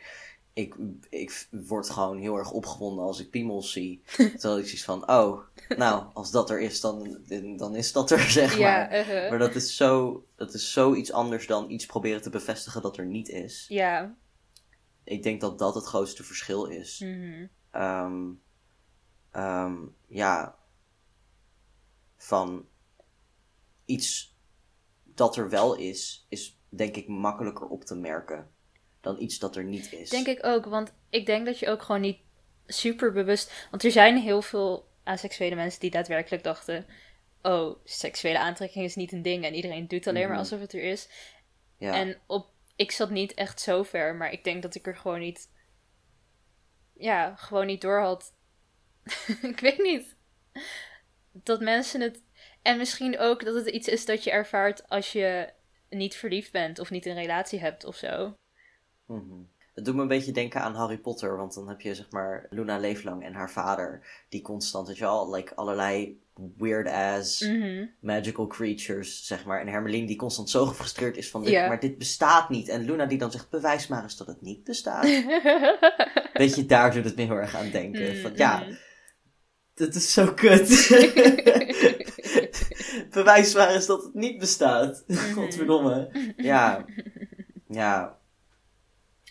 ik, 0.53 0.75
ik 1.09 1.47
word 1.51 1.89
gewoon 1.89 2.17
heel 2.17 2.37
erg 2.37 2.51
opgewonden 2.51 3.03
als 3.03 3.19
ik 3.19 3.29
piemels 3.29 3.71
zie. 3.71 4.01
Terwijl 4.15 4.57
ik 4.57 4.65
zoiets 4.65 4.83
van, 4.83 5.09
oh, 5.09 5.39
nou, 5.77 6.05
als 6.13 6.31
dat 6.31 6.49
er 6.49 6.61
is, 6.61 6.81
dan, 6.81 7.17
dan 7.57 7.75
is 7.75 7.91
dat 7.91 8.11
er, 8.11 8.19
zeg 8.39 8.57
ja, 8.57 8.59
maar. 8.59 8.99
uh-huh. 8.99 9.29
Maar 9.29 9.39
dat 9.39 9.55
is, 9.55 9.75
zo, 9.75 10.25
dat 10.35 10.53
is 10.53 10.71
zoiets 10.71 11.11
anders 11.11 11.47
dan 11.47 11.69
iets 11.69 11.85
proberen 11.85 12.21
te 12.21 12.29
bevestigen 12.29 12.81
dat 12.81 12.97
er 12.97 13.05
niet 13.05 13.29
is. 13.29 13.65
ja. 13.69 14.15
Ik 15.03 15.23
denk 15.23 15.41
dat 15.41 15.59
dat 15.59 15.75
het 15.75 15.85
grootste 15.85 16.23
verschil 16.23 16.65
is. 16.65 16.99
ehm, 19.31 19.75
ja, 20.07 20.55
van 22.17 22.67
iets 23.85 24.35
dat 25.03 25.37
er 25.37 25.49
wel 25.49 25.75
is, 25.75 26.25
is 26.29 26.59
denk 26.69 26.95
ik 26.95 27.07
makkelijker 27.07 27.67
op 27.67 27.83
te 27.83 27.95
merken 27.95 28.51
dan 29.01 29.21
iets 29.21 29.39
dat 29.39 29.55
er 29.55 29.63
niet 29.63 29.91
is. 29.93 30.09
Denk 30.09 30.27
ik 30.27 30.45
ook, 30.45 30.65
want 30.65 30.93
ik 31.09 31.25
denk 31.25 31.45
dat 31.45 31.59
je 31.59 31.67
ook 31.69 31.81
gewoon 31.81 32.01
niet 32.01 32.19
super 32.65 33.11
bewust. 33.11 33.67
Want 33.71 33.83
er 33.83 33.91
zijn 33.91 34.17
heel 34.17 34.41
veel 34.41 34.87
aseksuele 35.03 35.55
mensen 35.55 35.79
die 35.79 35.91
daadwerkelijk 35.91 36.43
dachten: 36.43 36.85
oh, 37.41 37.77
seksuele 37.83 38.39
aantrekking 38.39 38.85
is 38.85 38.95
niet 38.95 39.11
een 39.11 39.21
ding 39.21 39.43
en 39.45 39.53
iedereen 39.53 39.87
doet 39.87 40.07
alleen 40.07 40.21
maar 40.21 40.31
Mhm. 40.31 40.39
alsof 40.39 40.59
het 40.59 40.73
er 40.73 40.83
is. 40.83 41.09
ja. 41.77 41.93
En 41.93 42.17
op, 42.27 42.47
ik 42.75 42.91
zat 42.91 43.09
niet 43.09 43.33
echt 43.33 43.61
zo 43.61 43.83
ver, 43.83 44.15
maar 44.15 44.31
ik 44.31 44.43
denk 44.43 44.61
dat 44.61 44.75
ik 44.75 44.87
er 44.87 44.95
gewoon 44.97 45.19
niet. 45.19 45.49
Ja, 46.93 47.35
gewoon 47.35 47.65
niet 47.65 47.81
door 47.81 47.99
had. 47.99 48.33
ik 49.51 49.59
weet 49.59 49.77
niet. 49.77 50.15
Dat 51.43 51.59
mensen 51.61 52.01
het. 52.01 52.21
En 52.61 52.77
misschien 52.77 53.19
ook 53.19 53.45
dat 53.45 53.55
het 53.55 53.67
iets 53.67 53.87
is 53.87 54.05
dat 54.05 54.23
je 54.23 54.31
ervaart 54.31 54.89
als 54.89 55.11
je 55.11 55.49
niet 55.89 56.15
verliefd 56.15 56.51
bent 56.51 56.79
of 56.79 56.89
niet 56.89 57.05
een 57.05 57.13
relatie 57.15 57.59
hebt 57.59 57.85
of 57.85 57.95
zo. 57.95 58.33
Mhm. 59.05 59.33
Het 59.73 59.85
doet 59.85 59.95
me 59.95 60.01
een 60.01 60.07
beetje 60.07 60.31
denken 60.31 60.61
aan 60.61 60.73
Harry 60.75 60.97
Potter, 60.97 61.37
want 61.37 61.53
dan 61.53 61.69
heb 61.69 61.81
je 61.81 61.95
zeg 61.95 62.11
maar 62.11 62.45
Luna 62.49 62.77
Leeflang 62.77 63.23
en 63.23 63.33
haar 63.33 63.51
vader, 63.51 64.05
die 64.29 64.41
constant, 64.41 64.87
weet 64.87 64.97
je 64.97 65.05
al, 65.05 65.33
like 65.33 65.55
allerlei 65.55 66.19
weird 66.57 66.87
ass 66.87 67.41
Mhm. 67.41 67.85
magical 67.99 68.47
creatures, 68.47 69.25
zeg 69.27 69.45
maar. 69.45 69.61
En 69.61 69.67
Hermeline 69.67 70.07
die 70.07 70.15
constant 70.15 70.49
zo 70.49 70.65
gefrustreerd 70.65 71.17
is 71.17 71.29
van, 71.29 71.43
dit, 71.43 71.53
maar 71.53 71.79
dit 71.79 71.97
bestaat 71.97 72.49
niet. 72.49 72.69
En 72.69 72.81
Luna 72.85 73.05
die 73.05 73.17
dan 73.17 73.31
zegt, 73.31 73.49
bewijs 73.49 73.87
maar 73.87 74.03
eens 74.03 74.17
dat 74.17 74.27
het 74.27 74.41
niet 74.41 74.63
bestaat. 74.63 75.03
Weet 76.33 76.55
je, 76.55 76.65
daar 76.67 76.93
doet 76.93 77.05
het 77.05 77.15
me 77.15 77.21
heel 77.23 77.35
erg 77.35 77.55
aan 77.55 77.69
denken. 77.69 78.15
Mm, 78.15 78.21
Van, 78.21 78.31
ja, 78.35 78.63
dit 79.75 79.95
is 79.95 80.13
zo 80.13 80.33
kut. 80.33 80.69
bewijs 83.11 83.53
maar 83.53 83.69
eens 83.69 83.85
dat 83.85 84.03
het 84.03 84.13
niet 84.13 84.39
bestaat. 84.39 85.03
Mhm. 85.07 85.33
Godverdomme. 85.33 86.09
Ja, 86.37 86.85
ja. 87.67 88.19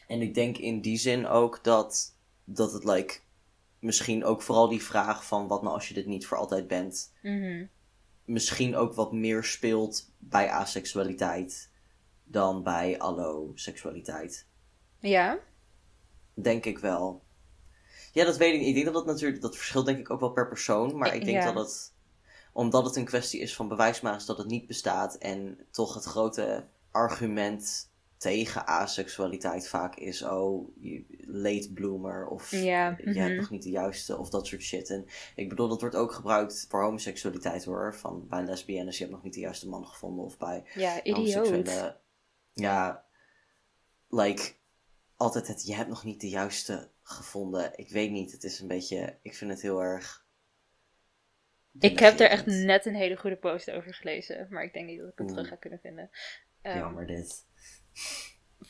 En 0.07 0.23
ik 0.23 0.35
denk 0.35 0.59
in 0.59 0.81
die 0.81 0.99
zin 0.99 1.27
ook 1.27 1.65
dat, 1.65 2.17
dat 2.45 2.73
het 2.73 2.85
like, 2.85 3.19
misschien 3.79 4.25
ook 4.25 4.43
vooral 4.43 4.69
die 4.69 4.83
vraag 4.83 5.27
van 5.27 5.49
wat 5.49 5.63
nou 5.63 5.75
als 5.75 5.89
je 5.89 5.95
dit 5.95 6.07
niet 6.07 6.27
voor 6.27 6.37
altijd 6.37 6.69
bent, 6.69 7.13
Mhm. 7.23 7.67
misschien 8.25 8.77
ook 8.77 8.95
wat 8.95 9.13
meer 9.13 9.45
speelt 9.45 10.11
bij 10.19 10.51
aseksualiteit 10.51 11.71
dan 12.25 12.63
bij 12.63 12.99
alloseksualiteit. 12.99 14.47
Ja. 14.99 15.39
Denk 16.35 16.65
ik 16.65 16.79
wel. 16.79 17.23
Ja, 18.15 18.25
dat 18.25 18.37
weet 18.37 18.53
ik 18.55 18.59
niet. 18.59 18.69
Ik 18.69 18.75
denk 18.75 18.85
dat 18.87 18.95
dat 18.95 19.07
natuurlijk, 19.07 19.43
dat 19.43 19.57
verschilt 19.57 19.87
denk 19.87 19.99
ik 19.99 20.11
ook 20.11 20.21
wel 20.21 20.31
per 20.33 20.49
persoon. 20.49 20.97
Maar 20.99 21.15
ik 21.15 21.25
denk 21.25 21.37
Ja. 21.43 21.53
dat 21.53 21.65
het, 21.67 21.93
omdat 22.53 22.85
het 22.85 22.97
een 22.97 23.05
kwestie 23.05 23.41
is 23.41 23.55
van 23.57 23.69
bewijs 23.69 24.01
maar 24.01 24.15
eens 24.15 24.27
dat 24.27 24.39
het 24.39 24.47
niet 24.47 24.67
bestaat. 24.67 25.15
En 25.15 25.59
toch 25.71 25.95
het 25.95 26.05
grote 26.05 26.65
argument 26.91 27.93
tegen 28.17 28.67
aseksualiteit 28.67 29.69
vaak 29.69 29.97
is, 29.97 30.23
oh, 30.23 30.69
je- 30.81 31.05
late 31.27 31.73
bloomer. 31.73 32.27
Of 32.27 32.51
Ja, 32.51 32.97
je 33.05 33.19
hebt 33.19 33.31
mhm. 33.31 33.35
nog 33.37 33.51
niet 33.51 33.63
de 33.63 33.71
juiste, 33.71 34.17
of 34.19 34.31
dat 34.31 34.47
soort 34.47 34.63
shit. 34.63 34.91
En 34.91 35.07
ik 35.35 35.49
bedoel, 35.49 35.69
dat 35.69 35.81
wordt 35.81 35.97
ook 35.97 36.13
gebruikt 36.13 36.67
voor 36.69 36.83
homoseksualiteit 36.83 37.65
hoor. 37.65 37.95
Van 37.95 38.27
bij 38.29 38.45
lesbiennes, 38.45 38.97
je 38.99 39.03
hebt 39.05 39.15
nog 39.17 39.25
niet 39.25 39.35
de 39.35 39.41
juiste 39.41 39.69
man 39.69 39.87
gevonden. 39.87 40.25
Of 40.25 40.39
bij 40.39 40.65
Ja, 40.75 41.03
idioot. 41.03 41.17
homoseksuele... 41.47 41.97
Ja, 42.53 43.05
like, 44.09 44.53
altijd 45.25 45.49
het, 45.49 45.67
je 45.67 45.75
hebt 45.75 45.89
nog 45.89 46.05
niet 46.05 46.21
de 46.21 46.29
juiste 46.29 46.91
gevonden. 47.03 47.79
Ik 47.79 47.91
weet 47.91 48.11
niet, 48.11 48.33
het 48.33 48.45
is 48.45 48.61
een 48.61 48.69
beetje, 48.69 49.19
ik 49.23 49.35
vind 49.35 49.51
het 49.51 49.63
heel 49.63 49.83
erg... 49.83 50.27
Ik 51.79 51.99
heb 51.99 52.21
er 52.21 52.29
echt 52.29 52.47
net 52.47 52.87
een 52.87 52.95
hele 52.95 53.17
goede 53.17 53.37
post 53.37 53.71
over 53.71 53.95
gelezen, 53.95 54.47
maar 54.51 54.65
ik 54.65 54.73
denk 54.73 54.87
niet 54.87 55.01
dat 55.01 55.09
ik 55.09 55.19
hem 55.19 55.27
terug 55.27 55.49
ga 55.49 55.57
kunnen 55.57 55.79
vinden. 55.79 56.11
Ehm, 56.63 56.79
Jammer 56.79 57.07
dit. 57.07 57.47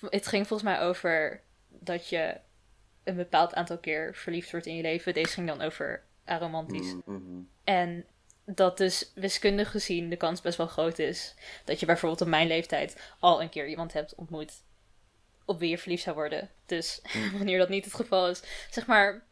het 0.01 0.27
ging 0.27 0.47
volgens 0.47 0.71
mij 0.71 0.81
over 0.81 1.43
dat 1.69 2.09
je 2.09 2.41
een 3.05 3.17
bepaald 3.17 3.55
aantal 3.55 3.79
keer 3.79 4.15
verliefd 4.15 4.51
wordt 4.51 4.67
in 4.67 4.77
je 4.77 4.83
leven. 4.83 5.15
Deze 5.15 5.33
ging 5.33 5.49
dan 5.49 5.61
over 5.61 6.05
aromantisch. 6.25 6.93
Mm, 6.93 7.03
mhm. 7.07 7.43
En 7.65 8.07
dat 8.45 8.77
dus 8.77 9.13
wiskundig 9.15 9.71
gezien 9.71 10.11
de 10.11 10.17
kans 10.17 10.41
best 10.41 10.57
wel 10.57 10.67
groot 10.67 10.99
is 10.99 11.35
dat 11.65 11.81
je 11.81 11.87
bijvoorbeeld 11.87 12.21
op 12.21 12.29
mijn 12.29 12.47
leeftijd 12.47 13.15
al 13.21 13.43
een 13.43 13.49
keer 13.49 13.69
iemand 13.69 13.93
hebt 13.93 14.15
ontmoet 14.15 14.64
op 15.45 15.59
wie 15.59 15.71
je 15.71 15.79
verliefd 15.79 16.03
zou 16.03 16.17
worden. 16.17 16.51
Dus 16.67 17.03
wanneer 17.37 17.59
dat 17.59 17.69
niet 17.69 17.85
het 17.85 17.95
geval 17.95 18.29
is, 18.29 18.43
zeg 18.71 18.87
maar, 18.87 19.27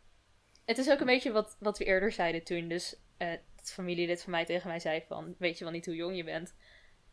het 0.64 0.79
is 0.79 0.90
ook 0.90 1.01
een 1.01 1.07
beetje 1.07 1.33
wat, 1.33 1.57
wat 1.59 1.79
we 1.79 1.85
eerder 1.85 2.12
zeiden 2.12 2.44
toen. 2.44 2.68
Dus 2.68 2.96
eh 3.16 3.33
het 3.62 3.72
familielid 3.72 4.22
van 4.22 4.31
mij 4.31 4.44
tegen 4.44 4.68
mij 4.68 4.81
zei 4.81 5.05
van, 5.09 5.35
weet 5.38 5.59
je 5.59 5.64
wel 5.64 5.72
niet 5.72 5.87
hoe 5.87 5.94
jong 5.94 6.16
je 6.16 6.25
bent? 6.25 6.55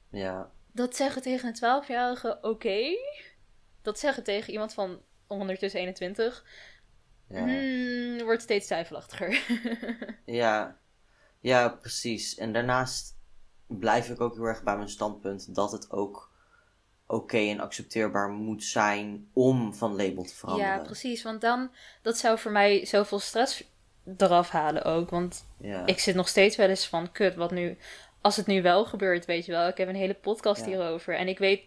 Ja, 0.09 0.51
Dat 0.71 0.95
zeggen 0.95 1.21
tegen 1.21 1.47
een 1.47 1.83
12-jarige, 1.83 2.37
oké. 2.41 2.97
Dat 3.81 3.99
zeggen 3.99 4.23
tegen 4.23 4.51
iemand 4.51 4.73
van 4.73 5.01
ondertussen 5.27 5.79
21, 5.79 6.45
ja. 7.27 7.43
hmm, 7.43 8.23
wordt 8.23 8.41
steeds 8.41 8.65
twijfelachtiger. 8.65 9.41
Ja, 10.25 10.79
ja, 11.39 11.69
precies. 11.69 12.35
En 12.35 12.53
daarnaast 12.53 13.17
blijf 13.67 14.09
ik 14.09 14.21
ook 14.21 14.33
heel 14.33 14.43
erg 14.43 14.63
bij 14.63 14.75
mijn 14.75 14.89
standpunt 14.89 15.55
dat 15.55 15.71
het 15.71 15.91
ook 15.91 16.28
oké 17.09 17.37
en 17.37 17.59
accepteerbaar 17.59 18.29
moet 18.29 18.63
zijn 18.63 19.29
om 19.33 19.73
van 19.73 19.95
label 19.95 20.23
te 20.23 20.35
veranderen. 20.35 20.71
Ja, 20.71 20.79
precies. 20.79 21.23
Want 21.23 21.41
dan, 21.41 21.71
dat 22.01 22.17
zou 22.17 22.39
voor 22.39 22.51
mij 22.51 22.85
zoveel 22.85 23.19
stress 23.19 23.63
eraf 24.17 24.49
halen 24.49 24.83
ook. 24.83 25.09
Want 25.09 25.45
Ja, 25.57 25.85
ik 25.85 25.99
zit 25.99 26.15
nog 26.15 26.27
steeds 26.27 26.55
wel 26.55 26.69
eens 26.69 26.87
van, 26.87 27.11
kut, 27.11 27.35
wat 27.35 27.51
nu... 27.51 27.77
Als 28.21 28.35
het 28.35 28.47
nu 28.47 28.61
wel 28.61 28.85
gebeurt, 28.85 29.25
weet 29.25 29.45
je 29.45 29.51
wel. 29.51 29.67
Ik 29.67 29.77
heb 29.77 29.87
een 29.87 29.95
hele 29.95 30.13
podcast 30.13 30.61
Ja. 30.61 30.67
hierover. 30.67 31.15
En 31.15 31.27
ik 31.27 31.37
weet 31.37 31.63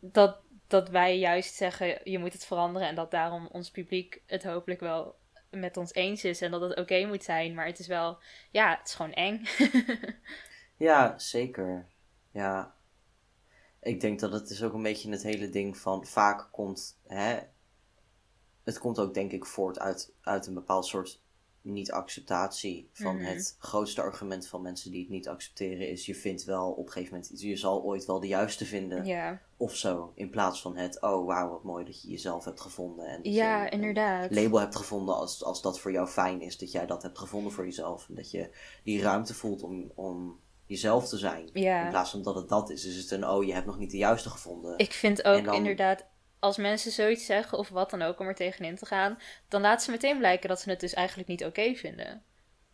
dat, 0.00 0.36
dat 0.66 0.88
wij 0.88 1.18
juist 1.18 1.54
zeggen, 1.54 2.00
je 2.04 2.18
moet 2.18 2.32
het 2.32 2.44
veranderen. 2.44 2.88
En 2.88 2.94
dat 2.94 3.10
daarom 3.10 3.48
ons 3.52 3.70
publiek 3.70 4.22
het 4.26 4.44
hopelijk 4.44 4.80
wel 4.80 5.14
met 5.50 5.76
ons 5.76 5.94
eens 5.94 6.24
is. 6.24 6.40
En 6.40 6.50
dat 6.50 6.60
het 6.60 6.78
oké 6.78 7.06
moet 7.06 7.24
zijn. 7.24 7.54
Maar 7.54 7.66
het 7.66 7.78
is 7.78 7.86
wel, 7.86 8.18
ja, 8.50 8.76
het 8.78 8.88
is 8.88 8.94
gewoon 8.94 9.12
eng. 9.12 9.42
ja, 10.76 11.18
zeker. 11.18 11.86
Ja. 12.32 12.74
Ik 13.82 14.00
denk 14.00 14.20
dat 14.20 14.32
het 14.32 14.50
is 14.50 14.62
ook 14.62 14.72
een 14.72 14.82
beetje 14.82 15.10
het 15.10 15.22
hele 15.22 15.50
ding 15.50 15.76
van 15.76 16.06
vaak 16.06 16.48
komt, 16.52 16.98
hè, 17.06 17.38
het 18.64 18.78
komt 18.78 18.98
ook 18.98 19.14
denk 19.14 19.32
ik 19.32 19.46
voort 19.46 19.78
uit, 19.78 20.12
uit 20.20 20.46
een 20.46 20.54
bepaald 20.54 20.86
soort 20.86 21.20
niet-acceptatie 21.62 22.88
van 22.92 23.16
Mhm. 23.16 23.24
het 23.24 23.56
grootste 23.58 24.00
argument 24.02 24.46
van 24.46 24.62
mensen 24.62 24.90
die 24.90 25.00
het 25.00 25.10
niet 25.10 25.28
accepteren 25.28 25.88
is 25.88 26.06
je 26.06 26.14
vindt 26.14 26.44
wel 26.44 26.70
op 26.70 26.86
een 26.86 26.92
gegeven 26.92 27.14
moment, 27.14 27.30
iets- 27.32 27.42
je 27.42 27.56
zal 27.56 27.82
ooit 27.82 28.04
wel 28.04 28.20
de 28.20 28.26
juiste 28.26 28.64
vinden. 28.64 29.04
of 29.56 29.74
zo. 29.76 30.12
In 30.14 30.30
plaats 30.30 30.60
van 30.62 30.76
het, 30.76 31.00
oh 31.02 31.26
wauw, 31.26 31.50
wat 31.50 31.62
mooi 31.64 31.84
dat 31.84 32.02
je 32.02 32.08
jezelf 32.10 32.44
hebt 32.44 32.60
gevonden. 32.60 33.06
En 33.06 33.22
dat 33.22 33.32
ja 33.34 33.70
inderdaad. 33.70 34.30
Label 34.34 34.60
hebt 34.60 34.76
gevonden 34.76 35.14
als, 35.14 35.44
als 35.44 35.62
dat 35.62 35.80
voor 35.80 35.92
jou 35.92 36.06
fijn 36.06 36.40
is. 36.40 36.58
Dat 36.58 36.72
jij 36.72 36.86
dat 36.86 37.02
hebt 37.02 37.18
gevonden 37.18 37.52
voor 37.52 37.64
jezelf. 37.64 38.08
En 38.08 38.14
dat 38.14 38.30
je 38.30 38.50
die 38.84 39.00
ruimte 39.02 39.34
voelt 39.34 39.62
om, 39.62 39.92
om 39.94 40.38
jezelf 40.70 41.08
te 41.08 41.18
zijn. 41.18 41.50
Ja. 41.52 41.82
In 41.84 41.88
plaats 41.90 42.10
van 42.10 42.22
dat 42.22 42.34
het 42.34 42.48
dat 42.48 42.70
is, 42.70 42.84
is 42.84 42.96
het 42.96 43.10
een, 43.10 43.26
oh 43.28 43.44
je 43.44 43.52
hebt 43.52 43.66
nog 43.66 43.78
niet 43.78 43.90
de 43.90 43.96
juiste 43.96 44.30
gevonden. 44.30 44.78
Ik 44.78 44.92
vind 44.92 45.24
ook 45.24 45.44
dan- 45.44 45.54
inderdaad, 45.54 46.06
als 46.38 46.56
mensen 46.56 46.92
zoiets 46.92 47.24
zeggen 47.26 47.58
of 47.58 47.68
wat 47.68 47.90
dan 47.90 48.02
ook 48.02 48.18
om 48.20 48.26
er 48.26 48.34
tegenin 48.34 48.76
te 48.76 48.86
gaan, 48.86 49.18
dan 49.48 49.60
laten 49.60 49.84
ze 49.84 49.90
meteen 49.90 50.18
blijken 50.18 50.48
dat 50.48 50.60
ze 50.60 50.70
het 50.70 50.80
dus 50.80 50.94
eigenlijk 50.94 51.28
niet 51.28 51.44
oké 51.44 51.74
vinden. 51.74 52.22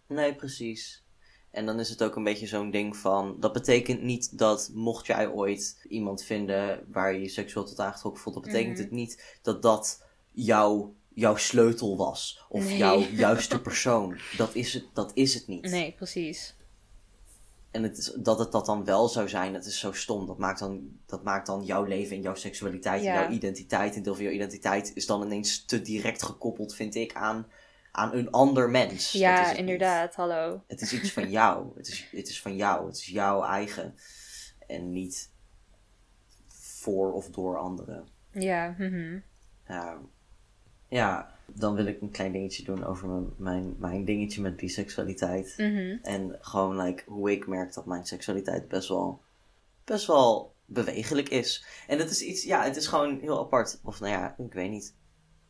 Nee, 0.08 0.34
precies. 0.34 1.04
En 1.50 1.66
dan 1.66 1.80
is 1.80 1.88
het 1.88 2.02
ook 2.02 2.16
een 2.16 2.24
beetje 2.24 2.46
zo'n 2.46 2.70
ding 2.70 2.96
van. 2.96 3.36
Dat 3.40 3.52
betekent 3.52 4.02
niet 4.02 4.38
dat 4.38 4.70
mocht 4.74 5.06
jij 5.06 5.28
ooit 5.28 5.84
iemand 5.88 6.22
vinden 6.24 6.84
waar 6.92 7.12
je 7.12 7.20
je 7.20 7.28
seksueel 7.28 7.66
tot 7.66 7.80
aangetrokken 7.80 8.22
voelt, 8.22 8.34
dat 8.34 8.44
betekent 8.44 8.72
Mhm. 8.74 8.82
het 8.82 8.90
niet 8.90 9.38
dat 9.42 9.62
dat 9.62 10.04
jouw, 10.32 10.94
jouw 11.14 11.36
sleutel 11.36 11.96
was. 11.96 12.44
Of 12.48 12.64
Nee. 12.64 12.76
jouw 12.76 12.98
juiste 13.26 13.60
persoon. 13.60 14.18
Dat 14.36 14.54
is 14.54 14.74
het, 14.74 14.84
dat 14.92 15.10
is 15.14 15.34
het 15.34 15.46
niet. 15.46 15.70
Nee, 15.70 15.92
precies. 15.92 16.55
En 17.76 17.82
het 17.82 17.98
is, 17.98 18.12
dat 18.18 18.38
het 18.38 18.52
dat 18.52 18.66
dan 18.66 18.84
wel 18.84 19.08
zou 19.08 19.28
zijn, 19.28 19.52
dat 19.52 19.64
is 19.64 19.78
zo 19.78 19.92
stom. 19.92 20.26
Dat 20.26 20.38
maakt 20.38 20.58
dan, 20.58 20.98
dat 21.06 21.22
maakt 21.24 21.46
dan 21.46 21.64
jouw 21.64 21.84
leven 21.84 22.16
en 22.16 22.22
jouw 22.22 22.34
seksualiteit 22.34 23.02
Ja. 23.02 23.14
en 23.14 23.20
jouw 23.20 23.30
identiteit. 23.30 23.96
Een 23.96 24.02
deel 24.02 24.14
van 24.14 24.24
jouw 24.24 24.32
identiteit 24.32 24.90
is 24.94 25.06
dan 25.06 25.22
ineens 25.22 25.64
te 25.64 25.82
direct 25.82 26.22
gekoppeld, 26.22 26.74
vind 26.74 26.94
ik, 26.94 27.14
aan, 27.14 27.46
aan 27.92 28.12
een 28.12 28.30
ander 28.30 28.70
mens. 28.70 29.12
Ja, 29.12 29.48
niet. 29.48 29.58
inderdaad, 29.58 30.14
hallo. 30.14 30.62
Het 30.66 30.80
is 30.80 30.92
iets 30.92 31.12
van 31.12 31.30
jou. 31.30 31.66
Het 31.76 31.88
is, 31.88 32.08
het 32.10 32.28
is 32.28 32.40
van 32.42 32.56
jou. 32.56 32.86
Het 32.86 32.96
is 32.96 33.06
jouw 33.06 33.42
eigen. 33.44 33.94
En 34.66 34.90
niet 34.92 35.30
voor 36.48 37.12
of 37.12 37.30
door 37.30 37.58
anderen. 37.58 38.08
Ja, 38.30 38.74
mhm. 38.78 39.18
Ja, 39.68 39.98
ja, 40.88 41.35
dan 41.46 41.74
wil 41.74 41.86
ik 41.86 42.00
een 42.00 42.10
klein 42.10 42.32
dingetje 42.32 42.64
doen 42.64 42.84
over 42.84 43.08
mijn, 43.08 43.32
mijn, 43.36 43.76
mijn 43.78 44.04
dingetje 44.04 44.40
met 44.40 44.56
biseksualiteit. 44.56 45.54
Mhm. 45.56 45.98
En 46.02 46.36
gewoon 46.40 46.76
like, 46.80 47.02
hoe 47.06 47.30
ik 47.30 47.46
merk 47.46 47.74
dat 47.74 47.86
mijn 47.86 48.06
seksualiteit 48.06 48.68
best 48.68 48.88
wel, 48.88 49.22
best 49.84 50.06
wel 50.06 50.54
bewegelijk 50.64 51.28
is. 51.28 51.64
En 51.86 51.98
het 51.98 52.10
is 52.10 52.22
iets, 52.22 52.42
ja, 52.44 52.62
het 52.62 52.76
is 52.76 52.86
gewoon 52.86 53.18
heel 53.20 53.38
apart. 53.38 53.80
Of 53.82 54.00
nou 54.00 54.12
ja, 54.12 54.34
ik 54.38 54.52
weet 54.52 54.70
niet. 54.70 54.94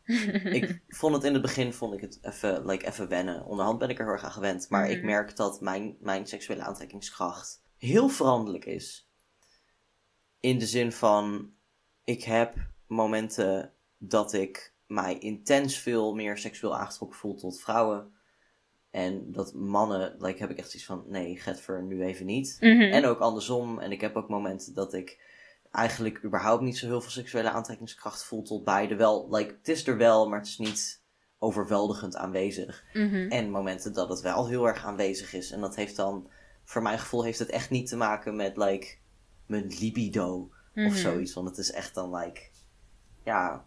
ik 0.59 0.81
vond 0.87 1.15
het 1.15 1.23
in 1.23 1.33
het 1.33 1.41
begin 1.41 1.73
vond 1.73 1.93
ik 1.93 2.01
het 2.01 2.19
even, 2.21 2.65
like, 2.65 2.87
even 2.87 3.07
wennen. 3.07 3.45
Onderhand 3.45 3.79
ben 3.79 3.89
ik 3.89 3.99
er 3.99 4.03
heel 4.03 4.13
erg 4.13 4.23
aan 4.23 4.31
gewend. 4.31 4.69
Maar 4.69 4.89
ik 4.89 4.97
Mhm. 4.97 5.05
merk 5.05 5.35
dat 5.35 5.61
mijn, 5.61 5.97
mijn 5.99 6.27
seksuele 6.27 6.63
aantrekkingskracht 6.63 7.61
heel 7.77 8.09
veranderlijk 8.09 8.65
is. 8.65 9.09
In 10.39 10.59
de 10.59 10.65
zin 10.67 10.91
van, 10.91 11.51
ik 12.03 12.23
heb 12.23 12.55
momenten 12.87 13.73
dat 13.97 14.33
ik 14.33 14.75
mij 14.87 15.17
intens 15.17 15.77
veel 15.77 16.15
meer 16.15 16.37
seksueel 16.37 16.77
aangetrokken 16.77 17.19
voel 17.19 17.35
tot 17.35 17.59
vrouwen. 17.59 18.15
En 18.91 19.31
dat 19.31 19.53
mannen, 19.53 20.15
like, 20.19 20.39
heb 20.39 20.49
ik 20.49 20.57
echt 20.57 20.69
zoiets 20.69 20.87
van, 20.87 21.03
nee, 21.07 21.37
Getver, 21.39 21.83
nu 21.83 22.03
even 22.03 22.25
niet. 22.25 22.57
Mhm. 22.59 22.81
En 22.81 23.05
ook 23.05 23.19
andersom. 23.19 23.79
En 23.79 23.91
ik 23.91 24.01
heb 24.01 24.15
ook 24.15 24.29
momenten 24.29 24.73
dat 24.73 24.93
ik 24.93 25.19
eigenlijk 25.71 26.23
überhaupt 26.23 26.61
niet 26.61 26.77
zo 26.77 26.85
heel 26.85 27.01
veel 27.01 27.11
seksuele 27.11 27.49
aantrekkingskracht 27.49 28.23
voel 28.23 28.41
tot 28.41 28.63
beide. 28.63 28.95
Wel, 28.95 29.27
like, 29.35 29.55
het 29.57 29.67
is 29.67 29.87
er 29.87 29.97
wel, 29.97 30.29
maar 30.29 30.39
het 30.39 30.47
is 30.47 30.57
niet 30.57 31.01
overweldigend 31.39 32.15
aanwezig. 32.15 32.83
Mhm. 32.93 33.27
En 33.29 33.49
momenten 33.49 33.93
dat 33.93 34.09
het 34.09 34.21
wel 34.21 34.47
heel 34.47 34.67
erg 34.67 34.85
aanwezig 34.85 35.33
is. 35.33 35.51
En 35.51 35.61
dat 35.61 35.75
heeft 35.75 35.95
dan, 35.95 36.29
voor 36.63 36.81
mijn 36.81 36.99
gevoel, 36.99 37.23
heeft 37.23 37.39
het 37.39 37.49
echt 37.49 37.69
niet 37.69 37.87
te 37.87 37.97
maken 37.97 38.35
met, 38.35 38.57
like, 38.57 38.97
mijn 39.45 39.67
libido 39.79 40.51
Mhm. 40.73 40.87
of 40.87 40.95
zoiets. 40.95 41.33
Want 41.33 41.47
het 41.47 41.57
is 41.57 41.71
echt 41.71 41.93
dan, 41.93 42.15
like, 42.15 42.41
ja, 43.23 43.65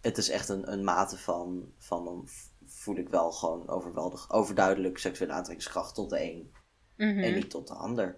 het 0.00 0.18
is 0.18 0.28
echt 0.28 0.48
een, 0.48 0.72
een 0.72 0.84
mate 0.84 1.18
van, 1.18 1.72
van 1.78 2.04
dan 2.04 2.28
voel 2.66 2.96
ik 2.96 3.08
wel 3.08 3.32
gewoon 3.32 3.68
overweldig, 3.68 4.30
overduidelijk 4.30 4.98
seksuele 4.98 5.32
aantrekkingskracht 5.32 5.94
tot 5.94 6.10
de 6.10 6.22
een 6.22 6.52
Mhm. 6.96 7.18
en 7.18 7.34
niet 7.34 7.50
tot 7.50 7.68
de 7.68 7.74
ander. 7.74 8.16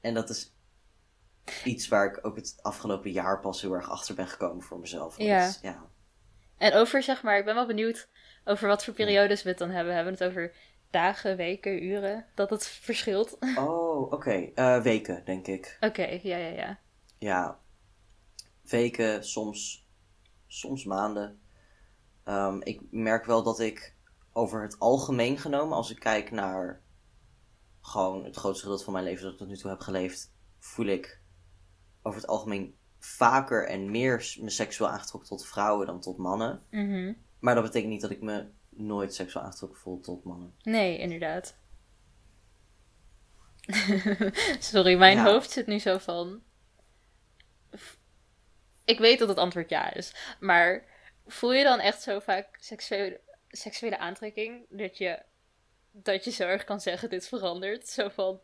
En 0.00 0.14
dat 0.14 0.30
is 0.30 0.54
iets 1.64 1.88
waar 1.88 2.06
ik 2.06 2.26
ook 2.26 2.36
het 2.36 2.58
afgelopen 2.62 3.10
jaar 3.10 3.40
pas 3.40 3.60
heel 3.62 3.72
erg 3.72 3.90
achter 3.90 4.14
ben 4.14 4.26
gekomen 4.28 4.62
voor 4.62 4.78
mezelf. 4.78 5.18
Ja. 5.18 5.52
ja. 5.62 5.90
En 6.58 6.72
over, 6.74 7.02
zeg 7.02 7.22
maar, 7.22 7.38
ik 7.38 7.44
ben 7.44 7.54
wel 7.54 7.66
benieuwd 7.66 8.08
over 8.44 8.68
wat 8.68 8.84
voor 8.84 8.94
periodes 8.94 9.42
we 9.42 9.48
het 9.48 9.58
dan 9.58 9.70
hebben. 9.70 9.94
Hebben 9.94 10.12
we 10.16 10.24
het 10.24 10.28
over 10.30 10.54
dagen, 10.90 11.36
weken, 11.36 11.82
uren? 11.84 12.26
Dat 12.34 12.50
het 12.50 12.66
verschilt? 12.66 13.32
Oké, 13.34 13.60
Oh, 13.60 14.12
oké. 14.12 14.50
Eh, 14.54 14.82
weken, 14.82 15.24
denk 15.24 15.46
ik. 15.46 15.76
ja, 15.80 16.36
ja, 16.36 16.36
ja. 16.36 16.78
Ja. 17.18 17.58
Weken, 18.62 19.24
soms, 19.24 19.81
soms 20.52 20.84
maanden. 20.84 21.40
Ehm, 22.24 22.60
ik 22.60 22.80
merk 22.90 23.24
wel 23.24 23.42
dat 23.42 23.60
ik 23.60 23.94
over 24.32 24.62
het 24.62 24.78
algemeen 24.78 25.38
genomen, 25.38 25.76
als 25.76 25.90
ik 25.90 25.98
kijk 25.98 26.30
naar 26.30 26.82
gewoon 27.80 28.24
het 28.24 28.36
grootste 28.36 28.62
gedeelte 28.62 28.84
van 28.84 28.92
mijn 28.92 29.04
leven 29.04 29.22
dat 29.22 29.32
ik 29.32 29.38
tot 29.38 29.48
nu 29.48 29.56
toe 29.56 29.70
heb 29.70 29.80
geleefd, 29.80 30.32
voel 30.58 30.86
ik 30.86 31.20
over 32.02 32.20
het 32.20 32.28
algemeen 32.28 32.74
vaker 32.98 33.68
en 33.68 33.90
meer 33.90 34.36
me 34.40 34.50
seksueel 34.50 34.90
aangetrokken 34.90 35.28
tot 35.28 35.46
vrouwen 35.46 35.86
dan 35.86 36.00
tot 36.00 36.16
mannen. 36.16 36.62
Mhm. 36.70 37.12
Maar 37.38 37.54
dat 37.54 37.64
betekent 37.64 37.92
niet 37.92 38.00
dat 38.00 38.10
ik 38.10 38.22
me 38.22 38.46
nooit 38.68 39.14
seksueel 39.14 39.44
aangetrokken 39.44 39.78
voel 39.78 40.00
tot 40.00 40.24
mannen. 40.24 40.54
Nee, 40.62 40.98
inderdaad. 40.98 41.56
Sorry, 44.72 44.98
mijn 44.98 45.16
Ja. 45.16 45.24
hoofd 45.24 45.50
zit 45.50 45.66
nu 45.66 45.78
zo 45.78 45.98
van. 45.98 46.42
Ik 48.84 48.98
weet 48.98 49.18
dat 49.18 49.28
het 49.28 49.38
antwoord 49.38 49.70
ja 49.70 49.94
is, 49.94 50.14
maar 50.40 50.84
voel 51.26 51.52
je 51.52 51.64
dan 51.64 51.80
echt 51.80 52.02
zo 52.02 52.18
vaak 52.18 52.56
seksuele, 52.60 53.20
seksuele 53.48 53.98
aantrekking 53.98 54.66
dat 54.68 54.98
je 54.98 55.22
dat 55.92 56.24
je 56.24 56.30
zo 56.30 56.46
erg 56.46 56.64
kan 56.64 56.80
zeggen, 56.80 57.10
dit 57.10 57.28
verandert. 57.28 57.88
Zo 57.88 58.08
van, 58.08 58.40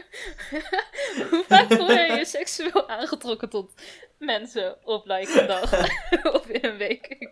hoe 1.30 1.44
vaak 1.46 1.72
voel 1.72 1.90
je 1.90 2.12
je 2.16 2.24
seksueel 2.24 2.88
aangetrokken 2.88 3.48
tot 3.48 3.82
mensen 4.18 4.86
op 4.86 5.06
like 5.06 5.40
een 5.40 5.46
dag 5.46 5.72
of 6.36 6.48
in 6.48 6.64
een 6.64 6.76
week? 6.76 7.08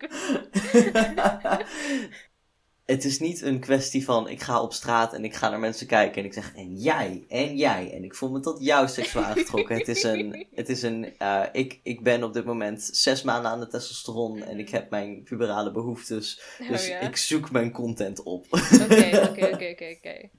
het 2.89 3.05
is 3.05 3.19
niet 3.19 3.41
een 3.41 3.59
kwestie 3.59 4.05
van 4.05 4.29
ik 4.29 4.41
ga 4.41 4.61
op 4.61 4.73
straat 4.73 5.13
en 5.13 5.23
ik 5.23 5.35
ga 5.35 5.49
naar 5.49 5.59
mensen 5.59 5.87
kijken 5.87 6.21
en 6.21 6.25
ik 6.25 6.33
zeg 6.33 6.55
en 6.55 6.75
jij 6.75 7.25
en 7.27 7.57
jij 7.57 7.93
en 7.93 8.03
ik 8.03 8.15
voel 8.15 8.31
me 8.31 8.39
tot 8.39 8.63
jou 8.63 8.87
seksueel 8.87 9.25
aangetrokken. 9.25 9.77
het 9.77 9.87
is 9.87 10.03
een, 10.03 10.45
het 10.55 10.69
is 10.69 10.81
een 10.81 11.13
uh, 11.21 11.45
ik, 11.51 11.79
ik 11.83 12.03
ben 12.03 12.23
op 12.23 12.33
dit 12.33 12.45
moment 12.45 12.89
zes 12.91 13.23
maanden 13.23 13.51
aan 13.51 13.59
de 13.59 13.67
testosteron 13.67 14.43
en 14.43 14.59
ik 14.59 14.69
heb 14.69 14.89
mijn 14.89 15.23
puberale 15.23 15.71
behoeftes. 15.71 16.41
Oh, 16.61 16.69
dus 16.69 16.89
ik 16.89 17.17
zoek 17.17 17.51
mijn 17.51 17.71
content 17.71 18.23
op. 18.23 18.45
Oké, 18.49 19.27
oké, 19.29 19.45
oké, 19.45 19.69
oké, 19.71 19.95
oké. 19.97 20.29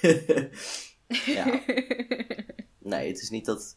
Ja. 1.24 1.62
Nee, 2.78 3.08
het 3.08 3.20
is 3.20 3.30
niet 3.30 3.44
dat. 3.44 3.76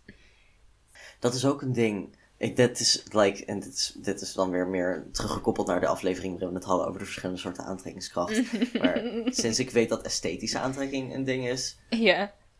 Dat 1.20 1.34
is 1.34 1.46
ook 1.46 1.62
een 1.62 1.74
ding. 1.74 2.18
Ik, 2.42 2.56
dit 2.56 2.80
is, 2.80 3.04
like, 3.12 3.46
en 3.46 3.60
dit 3.60 3.74
is, 3.74 3.94
dit 3.96 4.22
is 4.22 4.34
dan 4.34 4.50
weer 4.50 4.68
meer 4.68 5.08
teruggekoppeld 5.12 5.68
naar 5.68 5.80
de 5.80 5.88
aflevering 5.88 6.32
waarin 6.32 6.50
we 6.50 6.56
het 6.56 6.68
hadden 6.68 6.88
over 6.88 7.00
de 7.00 7.06
verschillende 7.06 7.40
soorten 7.40 7.64
aantrekkingskracht. 7.64 8.42
maar 8.82 9.04
sinds 9.26 9.60
ik 9.60 9.70
weet 9.70 9.90
dat 9.90 10.02
esthetische 10.02 10.60
aantrekking 10.60 11.14
een 11.14 11.24
ding 11.24 11.48
is, 11.48 11.78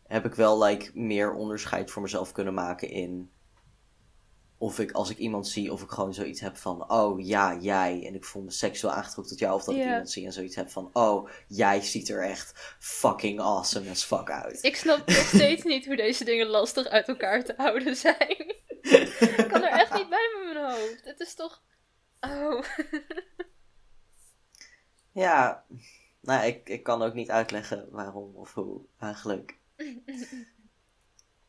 heb 0.06 0.24
ik 0.24 0.34
wel 0.34 0.62
like, 0.62 0.90
meer 0.94 1.34
onderscheid 1.34 1.90
voor 1.90 2.02
mezelf 2.02 2.32
kunnen 2.32 2.54
maken 2.54 2.90
in 2.90 3.30
of 4.62 4.78
ik 4.78 4.92
als 4.92 5.10
ik 5.10 5.18
iemand 5.18 5.48
zie, 5.48 5.72
of 5.72 5.82
ik 5.82 5.90
gewoon 5.90 6.14
zoiets 6.14 6.40
heb 6.40 6.56
van, 6.56 6.90
oh 6.90 7.26
ja, 7.26 7.58
jij, 7.60 8.04
en 8.06 8.14
ik 8.14 8.24
voel 8.24 8.42
me 8.42 8.50
seksueel 8.50 8.92
aangetrokken 8.92 9.32
tot 9.32 9.38
jou, 9.38 9.54
of 9.54 9.64
dat 9.64 9.74
ik 9.74 9.80
iemand 9.80 10.10
zie 10.10 10.26
en 10.26 10.32
zoiets 10.32 10.56
heb 10.56 10.70
van, 10.70 10.90
oh, 10.92 11.28
jij 11.48 11.80
ziet 11.80 12.08
er 12.08 12.22
echt 12.22 12.76
fucking 12.78 13.40
awesome 13.40 13.90
as 13.90 14.04
fuck 14.04 14.30
uit. 14.30 14.58
Ik 14.62 14.76
snap 14.76 15.06
nog 15.06 15.26
steeds 15.34 15.64
niet 15.64 15.86
hoe 15.86 15.96
deze 15.96 16.24
dingen 16.24 16.46
lastig 16.46 16.86
uit 16.86 17.08
elkaar 17.08 17.44
te 17.44 17.54
houden 17.56 17.96
zijn. 17.96 18.54
Ik 18.82 19.48
kan 19.48 19.62
er 19.62 19.78
echt 19.78 19.94
niet 19.94 20.08
bij 20.08 20.30
met 20.34 20.54
mijn 20.54 20.70
hoofd. 20.70 21.04
Het 21.04 21.20
is 21.20 21.34
toch. 21.34 21.62
Oh. 22.20 22.64
ja, 25.12 25.64
nou, 26.20 26.46
ik, 26.46 26.68
ik 26.68 26.82
kan 26.82 27.02
ook 27.02 27.14
niet 27.14 27.30
uitleggen 27.30 27.88
waarom 27.90 28.34
of 28.34 28.54
hoe 28.54 28.80
eigenlijk. 28.98 29.58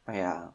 maar 0.04 0.16
ja. 0.16 0.54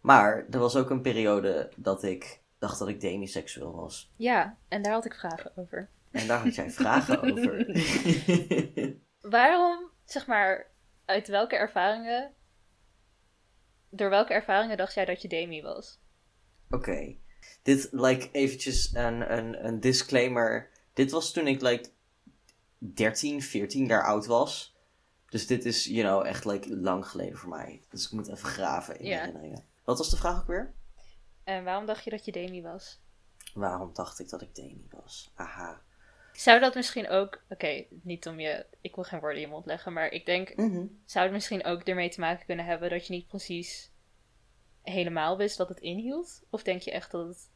Maar 0.00 0.46
er 0.50 0.58
was 0.58 0.76
ook 0.76 0.90
een 0.90 1.02
periode 1.02 1.70
dat 1.76 2.02
ik 2.02 2.40
dacht 2.58 2.78
dat 2.78 2.88
ik 2.88 3.00
demiseksueel 3.00 3.74
was. 3.74 4.12
Ja, 4.16 4.56
en 4.68 4.82
daar 4.82 4.92
had 4.92 5.04
ik 5.04 5.14
vragen 5.14 5.52
over. 5.56 5.88
En 6.10 6.26
daar 6.26 6.38
had 6.38 6.54
jij 6.54 6.70
vragen 6.70 7.22
over. 7.22 7.66
waarom, 9.36 9.90
zeg 10.04 10.26
maar, 10.26 10.66
uit 11.04 11.28
welke 11.28 11.56
ervaringen 11.56 12.34
door 13.92 14.10
welke 14.10 14.32
ervaringen 14.32 14.76
dacht 14.76 14.94
jij 14.94 15.04
dat 15.04 15.22
je 15.22 15.28
Demi 15.28 15.62
was? 15.62 16.00
Oké. 16.70 17.16
Dit, 17.62 17.88
like, 17.90 18.28
eventjes 18.30 18.94
een, 18.94 19.36
een, 19.38 19.66
een 19.66 19.80
disclaimer. 19.80 20.70
Dit 20.92 21.10
was 21.10 21.32
toen 21.32 21.46
ik, 21.46 21.60
like, 21.60 21.90
13, 22.78 23.42
14 23.42 23.86
jaar 23.86 24.04
oud 24.04 24.26
was. 24.26 24.76
Dus 25.28 25.46
dit 25.46 25.64
is, 25.64 25.84
you 25.84 26.02
know, 26.02 26.26
echt, 26.26 26.44
like, 26.44 26.76
lang 26.76 27.06
geleden 27.06 27.38
voor 27.38 27.48
mij. 27.48 27.82
Dus 27.88 28.04
ik 28.04 28.12
moet 28.12 28.28
even 28.28 28.48
graven 28.48 28.98
in 28.98 29.12
herinneringen. 29.12 29.64
Wat 29.84 29.98
was 29.98 30.10
de 30.10 30.16
vraag 30.16 30.40
ook 30.40 30.46
weer? 30.46 30.74
En 31.44 31.64
waarom 31.64 31.86
dacht 31.86 32.04
je 32.04 32.10
dat 32.10 32.24
je 32.24 32.32
Demi 32.32 32.62
was? 32.62 33.00
Waarom 33.54 33.90
dacht 33.92 34.18
ik 34.18 34.28
dat 34.28 34.42
ik 34.42 34.54
Demi 34.54 34.86
was? 34.90 35.32
Aha. 35.34 35.82
Zou 36.32 36.60
dat 36.60 36.74
misschien 36.74 37.08
ook, 37.08 37.42
oké, 37.48 37.84
niet 38.02 38.26
om 38.26 38.40
je, 38.40 38.66
ik 38.80 38.94
wil 38.94 39.04
geen 39.04 39.20
woorden 39.20 39.40
in 39.40 39.46
je 39.46 39.52
mond 39.52 39.66
leggen, 39.66 39.92
maar 39.92 40.08
ik 40.08 40.26
denk, 40.26 40.56
mhm. 40.56 40.86
zou 41.04 41.24
het 41.24 41.34
misschien 41.34 41.64
ook 41.64 41.82
ermee 41.82 42.08
te 42.08 42.20
maken 42.20 42.46
kunnen 42.46 42.64
hebben 42.64 42.90
dat 42.90 43.06
je 43.06 43.12
niet 43.12 43.28
precies 43.28 43.92
helemaal 44.82 45.36
wist 45.36 45.56
wat 45.56 45.68
het 45.68 45.80
inhield? 45.80 46.42
Of 46.50 46.62
denk 46.62 46.80
je 46.80 46.90
echt 46.90 47.10
dat 47.10 47.26
het. 47.26 47.50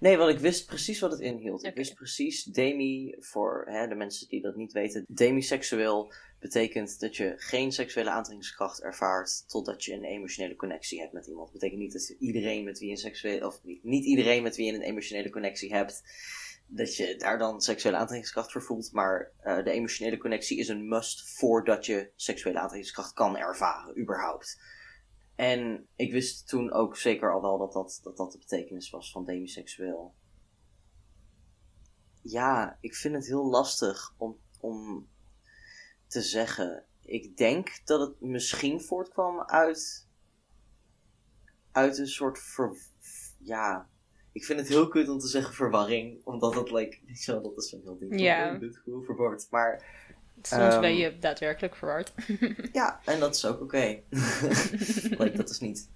Nee, 0.00 0.16
want 0.16 0.30
ik 0.30 0.38
wist 0.38 0.66
precies 0.66 1.00
wat 1.00 1.10
het 1.10 1.20
inhield. 1.20 1.64
Ik 1.64 1.74
wist 1.74 1.94
precies, 1.94 2.44
demi, 2.44 3.14
voor 3.18 3.64
hè, 3.68 3.88
de 3.88 3.94
mensen 3.94 4.28
die 4.28 4.42
dat 4.42 4.56
niet 4.56 4.72
weten, 4.72 5.04
demiseksueel 5.08 6.12
betekent 6.40 7.00
dat 7.00 7.16
je 7.16 7.34
geen 7.36 7.72
seksuele 7.72 8.10
aantrekkingskracht 8.10 8.82
ervaart 8.82 9.48
totdat 9.48 9.84
je 9.84 9.92
een 9.92 10.04
emotionele 10.04 10.56
connectie 10.56 11.00
hebt 11.00 11.12
met 11.12 11.26
iemand. 11.26 11.44
Dat 11.44 11.60
betekent 11.60 11.80
niet 11.80 11.92
dat 11.92 12.08
iedereen 12.18 12.64
met 12.64 12.78
wie 12.78 12.90
een 12.90 12.96
seksuele, 12.96 13.46
of 13.46 13.62
niet, 13.62 13.84
niet 13.84 14.04
iedereen 14.04 14.42
met 14.42 14.56
wie 14.56 14.66
je 14.66 14.72
een 14.72 14.82
emotionele 14.82 15.30
connectie 15.30 15.74
hebt, 15.74 16.02
dat 16.74 16.96
je 16.96 17.16
daar 17.16 17.38
dan 17.38 17.60
seksuele 17.60 17.96
aantrekkingskracht 17.96 18.52
voor 18.52 18.62
voelt. 18.62 18.92
Maar 18.92 19.32
uh, 19.44 19.64
de 19.64 19.70
emotionele 19.70 20.18
connectie 20.18 20.58
is 20.58 20.68
een 20.68 20.88
must 20.88 21.36
voordat 21.36 21.86
je 21.86 22.12
seksuele 22.16 22.58
aantrekkingskracht 22.58 23.12
kan 23.12 23.36
ervaren, 23.36 24.00
überhaupt. 24.00 24.60
En 25.34 25.88
ik 25.96 26.12
wist 26.12 26.48
toen 26.48 26.72
ook 26.72 26.96
zeker 26.96 27.32
al 27.32 27.40
wel 27.40 27.58
dat 27.58 27.72
dat, 27.72 28.00
dat, 28.02 28.16
dat 28.16 28.32
de 28.32 28.38
betekenis 28.38 28.90
was 28.90 29.10
van 29.10 29.24
demiseksueel. 29.24 30.14
Ja, 32.22 32.78
ik 32.80 32.94
vind 32.94 33.14
het 33.14 33.26
heel 33.26 33.46
lastig 33.46 34.14
om, 34.16 34.38
om 34.60 35.08
te 36.06 36.22
zeggen. 36.22 36.84
Ik 37.00 37.36
denk 37.36 37.80
dat 37.84 38.00
het 38.00 38.20
misschien 38.20 38.80
voortkwam 38.80 39.40
uit. 39.40 40.08
uit 41.72 41.98
een 41.98 42.08
soort. 42.08 42.40
Ja, 43.38 43.88
ik 44.34 44.44
vind 44.44 44.58
het 44.58 44.68
heel 44.68 44.88
kut 44.88 45.08
om 45.08 45.18
te 45.18 45.26
zeggen 45.26 45.54
verwarring, 45.54 46.24
omdat 46.24 46.54
het, 46.54 46.70
like, 46.70 46.98
zo, 47.14 47.40
dat 47.40 47.56
is 47.56 47.68
zo'n 47.68 47.80
heel 47.84 47.98
ding. 47.98 48.20
Ja. 48.20 48.58
Dit 48.58 48.80
verward. 49.04 49.46
Maar. 49.50 50.02
Soms 50.42 50.80
ben 50.80 50.96
je 50.96 51.18
daadwerkelijk 51.18 51.76
verward. 51.76 52.12
ja, 52.72 53.00
en 53.04 53.20
dat 53.20 53.34
is 53.34 53.46
ook 53.46 53.60
oké. 53.60 53.78
like, 55.20 55.32
dat 55.36 55.50
is 55.50 55.60
niet. 55.60 55.88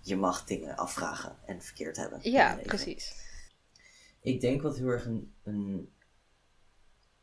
Je 0.00 0.16
mag 0.16 0.44
dingen 0.44 0.76
afvragen 0.76 1.36
en 1.46 1.62
verkeerd 1.62 1.96
hebben. 1.96 2.18
Ja, 2.22 2.58
precies. 2.62 3.14
Ik 4.20 4.40
denk 4.40 4.62
wat 4.62 4.76
heel 4.76 4.88
erg 4.88 5.06
een, 5.06 5.32
een. 5.42 5.92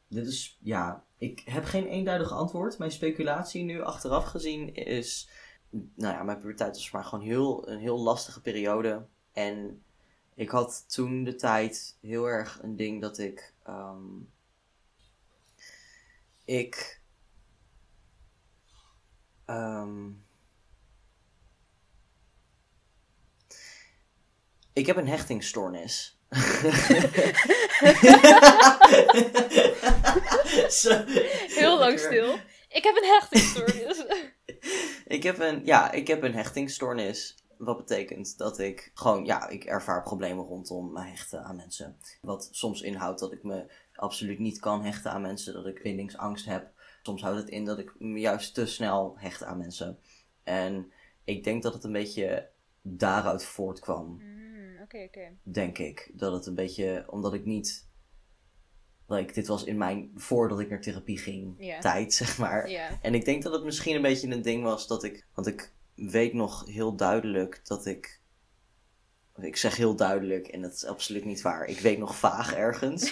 Dit 0.08 0.28
is, 0.28 0.58
ja. 0.62 1.06
Ik 1.18 1.42
heb 1.46 1.64
geen 1.64 1.88
eenduidig 1.88 2.32
antwoord. 2.32 2.78
Mijn 2.78 2.92
speculatie 2.92 3.64
nu 3.64 3.82
achteraf 3.82 4.26
gezien 4.26 4.74
is. 4.74 5.30
Nou 5.70 6.14
ja, 6.14 6.24
mijn 6.24 6.38
puberteit 6.38 6.76
was 6.76 6.92
maar 6.92 7.04
gewoon 7.04 7.26
heel, 7.26 7.70
een 7.70 7.80
heel 7.80 8.00
lastige 8.00 8.42
periode. 8.42 9.06
En 9.34 9.84
ik 10.36 10.50
had 10.50 10.84
toen 10.88 11.24
de 11.24 11.36
tijd 11.36 11.96
heel 12.02 12.26
erg 12.26 12.60
een 12.62 12.76
ding 12.76 13.02
dat 13.02 13.18
ik. 13.18 13.54
Ehm, 13.64 14.00
ik. 16.46 17.00
Um, 19.46 20.24
ik 24.74 24.86
heb 24.86 24.98
een 24.98 25.08
hechtingstoornis. 25.08 26.20
Heel 31.48 31.78
lang 31.78 32.00
stil. 32.00 32.40
Ik 32.70 32.84
heb 32.84 32.96
een 32.96 33.10
hechtingstoornis. 33.10 34.06
ik 35.18 35.24
heb 35.24 35.40
een, 35.40 35.66
ja, 35.66 35.92
ik 35.92 36.08
heb 36.08 36.24
een 36.24 36.34
hechtingstoornis. 36.34 37.36
Wat 37.62 37.78
betekent 37.78 38.38
dat 38.38 38.60
ik 38.60 38.92
gewoon, 38.94 39.26
ja, 39.26 39.50
ik 39.50 39.64
ervaar 39.64 40.04
problemen 40.04 40.46
rondom 40.46 40.92
me 40.92 41.02
hechten 41.02 41.44
aan 41.44 41.56
mensen. 41.56 41.98
Wat 42.22 42.50
soms 42.52 42.82
inhoudt 42.82 43.20
dat 43.20 43.32
ik 43.32 43.44
me 43.44 43.72
absoluut 43.94 44.40
niet 44.40 44.60
kan 44.60 44.84
hechten 44.84 45.12
aan 45.12 45.22
mensen, 45.22 45.54
dat 45.54 45.66
ik 45.66 45.82
bindingsangst 45.82 46.46
heb. 46.46 46.72
Soms 47.04 47.22
houdt 47.22 47.40
het 47.40 47.50
in 47.50 47.66
dat 47.66 47.80
ik 47.80 48.00
me 48.00 48.20
juist 48.20 48.54
te 48.54 48.66
snel 48.66 49.14
hecht 49.18 49.44
aan 49.44 49.58
mensen. 49.58 50.00
En 50.44 50.92
ik 51.24 51.44
denk 51.44 51.64
dat 51.64 51.74
het 51.74 51.84
een 51.84 51.92
beetje 51.92 52.50
daaruit 52.82 53.46
voortkwam. 53.46 54.22
Mm, 54.22 54.82
oké, 54.82 55.04
oké. 55.04 55.32
Denk 55.44 55.78
ik. 55.78 56.12
Dat 56.14 56.34
het 56.34 56.46
een 56.46 56.56
beetje, 56.56 57.06
omdat 57.08 57.34
ik 57.34 57.46
niet. 57.46 57.90
Like, 59.08 59.34
dit 59.34 59.48
was 59.48 59.64
in 59.64 59.78
mijn, 59.78 60.12
voordat 60.16 60.60
ik 60.60 60.70
naar 60.70 60.82
therapie 60.82 61.18
ging, 61.18 61.78
tijd, 61.80 62.14
zeg 62.24 62.38
maar. 62.38 62.64
En 63.02 63.14
ik 63.14 63.26
denk 63.26 63.44
dat 63.44 63.54
het 63.54 63.64
misschien 63.64 63.96
een 63.96 64.02
beetje 64.02 64.32
een 64.32 64.42
ding 64.42 64.64
was 64.64 64.88
dat 64.88 65.04
ik, 65.04 65.26
want 65.34 65.48
ik 65.48 65.74
weet 66.10 66.34
nog 66.34 66.66
heel 66.66 66.96
duidelijk 66.96 67.62
dat 67.64 67.86
ik. 67.86 68.20
Ik 69.36 69.58
zeg 69.58 69.76
heel 69.76 69.96
duidelijk 69.96 70.48
en 70.48 70.62
dat 70.62 70.74
is 70.74 70.86
absoluut 70.86 71.26
niet 71.26 71.42
waar. 71.42 71.66
Ik 71.66 71.80
weet 71.80 71.98
nog 71.98 72.16
vaag 72.16 72.54
ergens. 72.54 73.04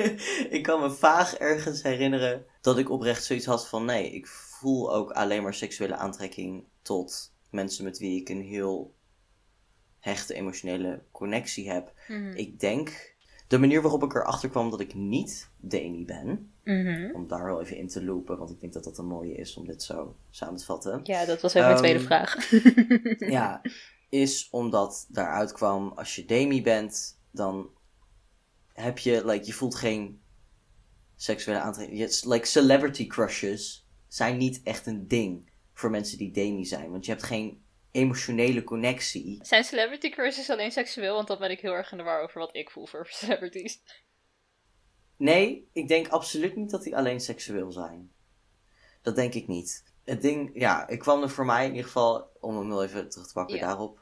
ik 0.56 0.60
kan 0.62 0.80
me 0.80 0.90
vaag 0.90 1.34
ergens 1.34 1.82
herinneren 1.82 2.44
dat 2.60 2.78
ik 2.78 2.90
oprecht 2.90 3.24
zoiets 3.24 3.46
had 3.46 3.68
van 3.68 3.84
nee, 3.84 4.10
ik 4.10 4.26
voel 4.26 4.94
ook 4.94 5.10
alleen 5.10 5.42
maar 5.42 5.54
seksuele 5.54 5.96
aantrekking 5.96 6.64
tot 6.82 7.34
mensen 7.50 7.84
met 7.84 7.98
wie 7.98 8.20
ik 8.20 8.28
een 8.28 8.42
heel 8.42 8.94
hechte 9.98 10.34
emotionele 10.34 11.02
connectie 11.12 11.70
heb. 11.70 11.92
Mhm. 12.08 12.32
Ik 12.34 12.60
denk 12.60 13.14
de 13.46 13.58
manier 13.58 13.82
waarop 13.82 14.02
ik 14.02 14.14
erachter 14.14 14.48
kwam 14.48 14.70
dat 14.70 14.80
ik 14.80 14.94
niet 14.94 15.50
Demi 15.56 16.04
ben, 16.04 16.49
mhm. 16.64 17.14
om 17.14 17.28
daar 17.28 17.44
wel 17.44 17.60
even 17.60 17.76
in 17.76 17.88
te 17.88 18.04
lopen, 18.04 18.38
want 18.38 18.50
ik 18.50 18.60
denk 18.60 18.72
dat 18.72 18.84
dat 18.84 18.98
een 18.98 19.06
mooie 19.06 19.34
is 19.34 19.56
om 19.56 19.66
dit 19.66 19.82
zo 19.82 20.16
samen 20.30 20.56
te 20.56 20.64
vatten. 20.64 21.00
Ja, 21.02 21.24
dat 21.24 21.40
was 21.40 21.56
ook 21.56 21.62
mijn 21.62 21.76
tweede 21.76 21.98
Ehm, 21.98 22.06
vraag. 22.06 22.50
Ja, 23.36 23.60
is 24.08 24.48
omdat 24.50 25.06
daaruit 25.08 25.52
kwam, 25.52 25.92
als 25.94 26.16
je 26.16 26.24
Demi 26.24 26.62
bent, 26.62 27.20
dan 27.30 27.70
heb 28.72 28.98
je, 28.98 29.26
like, 29.26 29.46
je 29.46 29.52
voelt 29.52 29.74
geen 29.74 30.20
seksuele 31.16 31.60
aantrekking. 31.60 32.24
Like, 32.24 32.46
celebrity 32.46 33.06
crushes 33.06 33.88
zijn 34.08 34.36
niet 34.36 34.60
echt 34.62 34.86
een 34.86 35.08
ding 35.08 35.50
voor 35.72 35.90
mensen 35.90 36.18
die 36.18 36.30
demi 36.30 36.64
zijn. 36.64 36.90
Want 36.90 37.04
je 37.04 37.10
hebt 37.10 37.24
geen 37.24 37.64
emotionele 37.90 38.64
connectie. 38.64 39.38
Zijn 39.42 39.64
celebrity 39.64 40.10
crushes 40.10 40.50
alleen 40.50 40.72
seksueel? 40.72 41.14
Want 41.14 41.28
dan 41.28 41.38
ben 41.38 41.50
ik 41.50 41.60
heel 41.60 41.72
erg 41.72 41.92
in 41.92 41.98
de 41.98 42.04
war 42.04 42.22
over 42.22 42.40
wat 42.40 42.56
ik 42.56 42.70
voel 42.70 42.86
voor 42.86 43.06
celebrities. 43.10 43.82
Nee, 45.20 45.68
ik 45.72 45.88
denk 45.88 46.08
absoluut 46.08 46.56
niet 46.56 46.70
dat 46.70 46.82
die 46.82 46.96
alleen 46.96 47.20
seksueel 47.20 47.72
zijn. 47.72 48.12
Dat 49.02 49.14
denk 49.16 49.34
ik 49.34 49.48
niet. 49.48 49.84
Het 50.04 50.22
ding, 50.22 50.50
ja, 50.54 50.88
ik 50.88 50.98
kwam 50.98 51.22
er 51.22 51.30
voor 51.30 51.44
mij 51.44 51.64
in 51.64 51.70
ieder 51.70 51.86
geval, 51.86 52.28
om 52.40 52.56
hem 52.56 52.68
wel 52.68 52.84
even 52.84 53.08
terug 53.08 53.26
te 53.26 53.32
pakken 53.32 53.56
Ja. 53.56 53.66
daarop. 53.66 54.00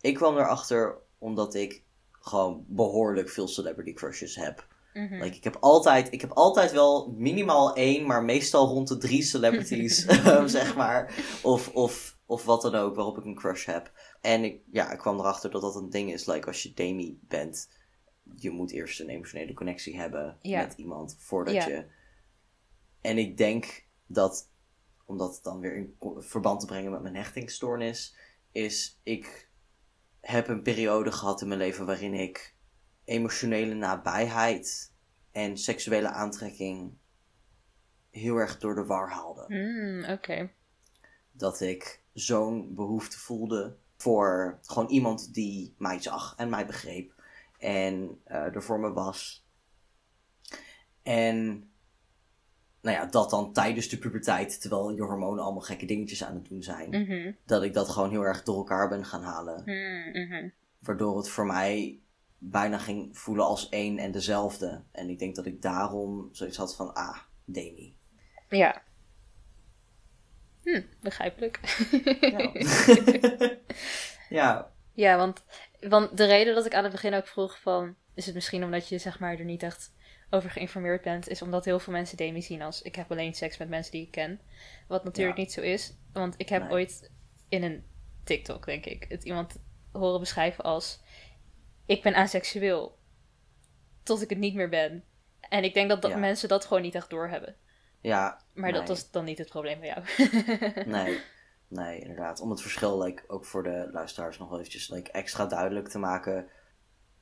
Ik 0.00 0.14
kwam 0.14 0.36
erachter 0.36 0.98
omdat 1.18 1.54
ik 1.54 1.82
gewoon 2.10 2.64
behoorlijk 2.66 3.28
veel 3.28 3.48
celebrity 3.48 3.92
crushes 3.92 4.36
heb. 4.36 4.66
Mhm. 4.92 5.14
Like, 5.22 5.36
ik, 5.36 5.44
heb 5.44 5.56
altijd, 5.60 6.12
ik 6.12 6.20
heb 6.20 6.32
altijd 6.32 6.72
wel 6.72 7.14
minimaal 7.16 7.74
één, 7.74 8.06
maar 8.06 8.24
meestal 8.24 8.66
rond 8.66 8.88
de 8.88 8.96
drie 8.96 9.22
celebrities, 9.22 10.04
ehm, 10.06 10.46
zeg 10.46 10.76
maar. 10.76 11.14
Of, 11.42 11.68
of, 11.68 12.16
of 12.26 12.44
wat 12.44 12.62
dan 12.62 12.74
ook, 12.74 12.94
waarop 12.94 13.18
ik 13.18 13.24
een 13.24 13.34
crush 13.34 13.66
heb. 13.66 13.92
En 14.20 14.44
ik, 14.44 14.60
ja, 14.70 14.92
ik 14.92 14.98
kwam 14.98 15.18
erachter 15.18 15.50
dat 15.50 15.62
dat 15.62 15.76
een 15.76 15.90
ding 15.90 16.12
is. 16.12 16.26
Like, 16.26 16.46
als 16.46 16.62
je 16.62 16.72
Demi 16.74 17.18
bent, 17.22 17.68
je 18.36 18.50
moet 18.50 18.70
eerst 18.72 19.00
een 19.00 19.08
emotionele 19.08 19.54
connectie 19.54 19.98
hebben 19.98 20.36
Ja. 20.42 20.62
met 20.62 20.74
iemand 20.76 21.16
voordat 21.18 21.54
Ja. 21.54 21.66
je. 21.68 21.86
En 23.00 23.18
ik 23.18 23.36
denk 23.36 23.84
dat, 24.06 24.50
om 25.04 25.18
dat 25.18 25.40
dan 25.42 25.60
weer 25.60 25.76
in 25.76 25.96
verband 26.18 26.60
te 26.60 26.66
brengen 26.66 26.90
met 26.90 27.02
mijn 27.02 27.16
hechtingsstoornis, 27.16 28.16
is 28.52 29.00
ik 29.02 29.48
heb 30.20 30.48
een 30.48 30.62
periode 30.62 31.12
gehad 31.12 31.40
in 31.42 31.48
mijn 31.48 31.60
leven 31.60 31.86
waarin 31.86 32.14
ik 32.14 32.54
emotionele 33.04 33.74
nabijheid 33.74 34.92
en 35.32 35.56
seksuele 35.58 36.08
aantrekking 36.08 36.92
heel 38.10 38.36
erg 38.36 38.58
door 38.58 38.74
de 38.74 38.84
war 38.84 39.10
haalde. 39.10 39.44
Mm, 39.48 40.04
Oké. 40.04 40.50
Dat 41.32 41.60
ik 41.60 42.02
zo'n 42.12 42.74
behoefte 42.74 43.18
voelde 43.18 43.76
voor 43.96 44.58
gewoon 44.62 44.88
iemand 44.88 45.34
die 45.34 45.74
mij 45.78 46.00
zag 46.00 46.34
en 46.36 46.48
mij 46.48 46.66
begreep 46.66 47.17
en 47.58 48.20
eh, 48.24 48.54
er 48.54 48.62
voor 48.62 48.80
me 48.80 48.92
was. 48.92 49.46
En 51.02 51.70
nou 52.80 52.96
ja, 52.96 53.06
dat 53.06 53.30
dan 53.30 53.52
tijdens 53.52 53.88
de 53.88 53.98
puberteit, 53.98 54.60
terwijl 54.60 54.90
je 54.90 55.02
hormonen 55.02 55.44
allemaal 55.44 55.60
gekke 55.62 55.86
dingetjes 55.86 56.24
aan 56.24 56.34
het 56.34 56.48
doen 56.48 56.62
zijn, 56.62 56.88
Mhm. 56.90 57.32
dat 57.44 57.62
ik 57.62 57.74
dat 57.74 57.88
gewoon 57.88 58.10
heel 58.10 58.22
erg 58.22 58.42
door 58.42 58.56
elkaar 58.56 58.88
ben 58.88 59.04
gaan 59.04 59.22
halen. 59.22 59.62
Mm, 59.64 60.22
mhm. 60.22 60.48
Waardoor 60.78 61.16
het 61.16 61.28
voor 61.28 61.46
mij 61.46 62.00
bijna 62.38 62.78
ging 62.78 63.18
voelen 63.18 63.44
als 63.44 63.68
één 63.68 63.98
en 63.98 64.10
dezelfde. 64.10 64.82
En 64.92 65.08
ik 65.08 65.18
denk 65.18 65.34
dat 65.36 65.46
ik 65.46 65.62
daarom 65.62 66.28
zoiets 66.32 66.56
had 66.56 66.76
van, 66.76 66.94
ah, 66.94 67.18
Demi. 67.44 67.96
Ja. 68.48 68.82
Hm, 70.62 70.82
begrijpelijk. 71.00 71.60
Ja. 72.20 72.52
ja, 74.38 74.72
Ja, 74.92 75.16
want, 75.16 75.44
want 75.80 76.16
de 76.16 76.24
reden 76.26 76.54
dat 76.54 76.66
ik 76.66 76.74
aan 76.74 76.82
het 76.82 76.92
begin 76.92 77.14
ook 77.14 77.26
vroeg 77.26 77.60
van... 77.60 77.94
Is 78.14 78.26
het 78.26 78.34
misschien 78.34 78.64
omdat 78.64 78.88
je 78.88 78.98
zeg 78.98 79.18
maar 79.18 79.38
er 79.38 79.44
niet 79.44 79.62
echt 79.62 79.92
over 80.30 80.50
geïnformeerd 80.50 81.02
bent... 81.02 81.28
Is 81.28 81.42
omdat 81.42 81.64
heel 81.64 81.78
veel 81.78 81.92
mensen 81.92 82.16
Demi 82.16 82.42
zien 82.42 82.62
als... 82.62 82.82
Ik 82.82 82.94
heb 82.96 83.10
alleen 83.10 83.34
seks 83.34 83.56
met 83.56 83.68
mensen 83.68 83.92
die 83.92 84.02
ik 84.02 84.10
ken. 84.10 84.40
Wat 84.88 85.04
natuurlijk 85.04 85.36
Ja. 85.36 85.42
niet 85.42 85.52
zo 85.52 85.60
is. 85.60 85.94
Want 86.12 86.34
ik 86.36 86.48
heb 86.48 86.62
Nee. 86.62 86.70
ooit 86.70 87.10
in 87.48 87.62
een 87.62 87.84
TikTok, 88.24 88.64
denk 88.66 88.84
ik... 88.86 89.06
Het 89.08 89.24
iemand 89.24 89.56
horen 89.92 90.20
beschrijven 90.20 90.64
als... 90.64 91.00
Ik 91.86 92.02
ben 92.02 92.14
aseksueel. 92.14 92.98
Tot 94.02 94.22
ik 94.22 94.28
het 94.30 94.38
niet 94.38 94.54
meer 94.54 94.68
ben. 94.68 95.04
En 95.40 95.64
ik 95.64 95.74
denk 95.74 95.88
dat, 95.88 96.02
dat 96.02 96.10
Ja. 96.10 96.16
mensen 96.16 96.48
dat 96.48 96.64
gewoon 96.64 96.82
niet 96.82 96.94
echt 96.94 97.10
doorhebben. 97.10 97.56
ja. 98.00 98.40
Maar 98.54 98.72
dat 98.72 98.88
was 98.88 99.10
dan 99.10 99.24
niet 99.24 99.38
het 99.38 99.48
probleem 99.48 99.80
bij 99.80 99.88
jou. 99.88 100.04
Nee, 100.86 101.18
nee, 101.68 102.00
inderdaad. 102.00 102.40
Om 102.40 102.50
het 102.50 102.60
verschil 102.60 103.02
like, 103.02 103.22
ook 103.26 103.44
voor 103.44 103.62
de 103.62 103.88
luisteraars 103.92 104.38
nog 104.38 104.52
eventjes 104.52 104.88
like, 104.88 105.10
extra 105.10 105.46
duidelijk 105.46 105.88
te 105.88 105.98
maken. 105.98 106.48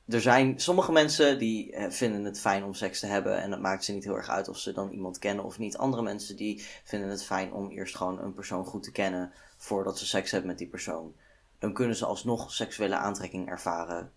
Er 0.07 0.21
zijn 0.21 0.59
sommige 0.59 0.91
mensen 0.91 1.39
die 1.39 1.71
eh, 1.71 1.91
vinden 1.91 2.23
het 2.23 2.39
fijn 2.39 2.63
om 2.63 2.73
seks 2.73 2.99
te 2.99 3.05
hebben. 3.05 3.41
En 3.41 3.51
het 3.51 3.61
maakt 3.61 3.83
ze 3.83 3.93
niet 3.93 4.03
heel 4.03 4.15
erg 4.15 4.29
uit 4.29 4.47
of 4.47 4.57
ze 4.57 4.73
dan 4.73 4.91
iemand 4.91 5.19
kennen 5.19 5.45
of 5.45 5.57
niet. 5.57 5.77
Andere 5.77 6.03
mensen 6.03 6.35
die 6.35 6.65
vinden 6.83 7.09
het 7.09 7.23
fijn 7.23 7.53
om 7.53 7.69
eerst 7.69 7.95
gewoon 7.95 8.19
een 8.21 8.33
persoon 8.33 8.65
goed 8.65 8.83
te 8.83 8.91
kennen. 8.91 9.31
Voordat 9.57 9.97
ze 9.97 10.05
seks 10.05 10.31
hebben 10.31 10.49
met 10.49 10.57
die 10.57 10.67
persoon. 10.67 11.15
Dan 11.59 11.73
kunnen 11.73 11.95
ze 11.95 12.05
alsnog 12.05 12.53
seksuele 12.53 12.95
aantrekking 12.95 13.49
ervaren. 13.49 14.11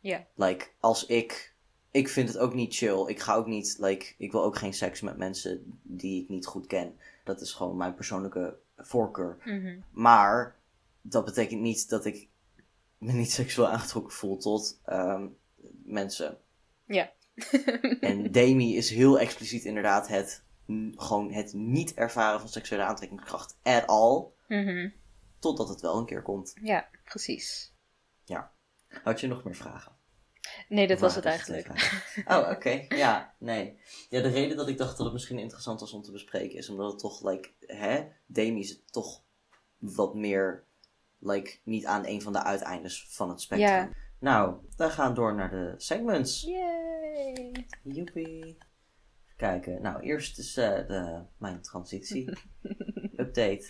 ja. 0.00 0.26
Like, 0.34 0.68
als 0.80 1.06
ik. 1.06 1.50
Ik 1.90 2.08
vind 2.08 2.28
het 2.28 2.38
ook 2.38 2.54
niet 2.54 2.74
chill. 2.74 3.06
Ik 3.06 3.20
ga 3.20 3.34
ook 3.34 3.46
niet. 3.46 3.76
Like, 3.78 4.14
ik 4.18 4.32
wil 4.32 4.44
ook 4.44 4.56
geen 4.56 4.74
seks 4.74 5.00
met 5.00 5.16
mensen 5.16 5.80
die 5.82 6.22
ik 6.22 6.28
niet 6.28 6.46
goed 6.46 6.66
ken. 6.66 6.96
Dat 7.24 7.40
is 7.40 7.52
gewoon 7.52 7.76
mijn 7.76 7.94
persoonlijke 7.94 8.58
voorkeur. 8.76 9.38
Mhm. 9.44 9.80
Maar 9.90 10.56
dat 11.02 11.24
betekent 11.24 11.60
niet 11.60 11.88
dat 11.88 12.04
ik 12.04 12.28
me 12.98 13.12
niet 13.12 13.32
seksueel 13.32 13.68
aangetrokken 13.68 14.12
voel 14.12 14.38
tot 14.38 14.80
ehm, 14.84 15.28
mensen. 15.84 16.38
Ja. 16.84 17.12
En 18.00 18.32
Demi 18.32 18.76
is 18.76 18.90
heel 18.90 19.18
expliciet 19.20 19.64
inderdaad 19.64 20.08
het. 20.08 20.44
Gewoon 20.96 21.32
het 21.32 21.52
niet 21.52 21.94
ervaren 21.94 22.40
van 22.40 22.48
seksuele 22.48 22.84
aantrekkingskracht 22.84 23.56
at 23.62 23.86
all. 23.86 24.24
Mhm. 24.48 24.90
Totdat 25.38 25.68
het 25.68 25.80
wel 25.80 25.98
een 25.98 26.06
keer 26.06 26.22
komt. 26.22 26.54
Ja, 26.62 26.88
precies. 27.04 27.72
Had 29.02 29.20
je 29.20 29.26
nog 29.26 29.44
meer 29.44 29.54
vragen? 29.54 29.92
Nee, 30.68 30.92
Of 30.92 31.00
was 31.00 31.14
het 31.14 31.24
eigenlijk. 31.24 31.68
Oh, 32.24 32.50
oké. 32.50 32.84
Ja, 32.88 33.34
nee. 33.38 33.78
Ja, 34.10 34.20
de 34.22 34.28
reden 34.28 34.56
dat 34.56 34.68
ik 34.68 34.78
dacht 34.78 34.96
dat 34.96 35.04
het 35.04 35.12
misschien 35.12 35.38
interessant 35.38 35.80
was 35.80 35.92
om 35.92 36.02
te 36.02 36.12
bespreken 36.12 36.58
is 36.58 36.68
omdat 36.68 36.90
het 36.90 37.00
toch, 37.00 37.22
like, 37.24 37.50
hè, 37.66 38.04
Demi 38.26 38.60
is 38.60 38.68
het 38.68 38.92
toch 38.92 39.22
wat 39.78 40.14
meer, 40.14 40.64
like, 41.18 41.58
niet 41.64 41.86
aan 41.86 42.06
een 42.06 42.22
van 42.22 42.32
de 42.32 42.42
uiteindes 42.42 43.06
van 43.08 43.28
het 43.28 43.40
spectrum. 43.40 43.70
Ja. 43.70 43.90
Nou, 44.18 44.56
we 44.76 44.90
gaan 44.90 45.14
door 45.14 45.34
naar 45.34 45.50
de 45.50 45.74
segments. 45.76 46.42
Yay! 46.42 47.66
Joepie. 47.82 48.44
Even 48.44 49.36
kijken. 49.36 49.82
Nou, 49.82 50.00
eerst 50.02 50.38
is 50.38 50.56
eh, 50.56 50.86
de, 50.86 51.22
mijn 51.36 51.62
transitie. 51.62 52.38
Update. 53.16 53.66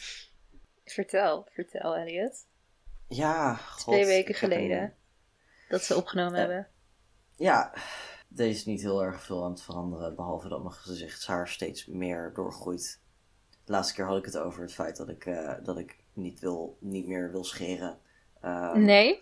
Vertel, 0.85 1.49
vertel 1.51 1.97
Elliot. 1.97 2.47
Ja, 3.09 3.55
god. 3.55 3.95
Twee 3.95 4.07
weken 4.07 4.35
geleden 4.35 4.97
dat 5.73 5.83
ze 5.83 5.97
opgenomen 5.97 6.39
hebben. 6.39 6.67
Ja, 7.37 7.73
er 8.37 8.47
is 8.47 8.65
niet 8.65 8.81
heel 8.81 9.03
erg 9.05 9.23
veel 9.23 9.45
aan 9.45 9.51
het 9.51 9.63
veranderen, 9.63 10.17
behalve 10.17 10.49
dat 10.49 10.63
mijn 10.63 10.75
gezichtshaar 10.75 11.49
steeds 11.49 11.87
meer 11.87 12.31
doorgroeit. 12.35 13.01
De 13.65 13.73
laatste 13.73 13.95
keer 13.95 14.07
had 14.07 14.19
ik 14.19 14.25
het 14.25 14.37
over 14.37 14.63
het 14.63 14.73
feit 14.73 14.97
dat 14.97 15.09
ik, 15.09 15.27
eh, 15.27 15.53
dat 15.63 15.79
ik 15.79 15.97
niet, 16.13 16.41
wil, 16.41 16.77
niet 16.81 17.07
meer 17.07 17.31
wil 17.31 17.45
scheren. 17.45 17.99
Ehm, 18.41 18.85
Nee. 18.85 19.19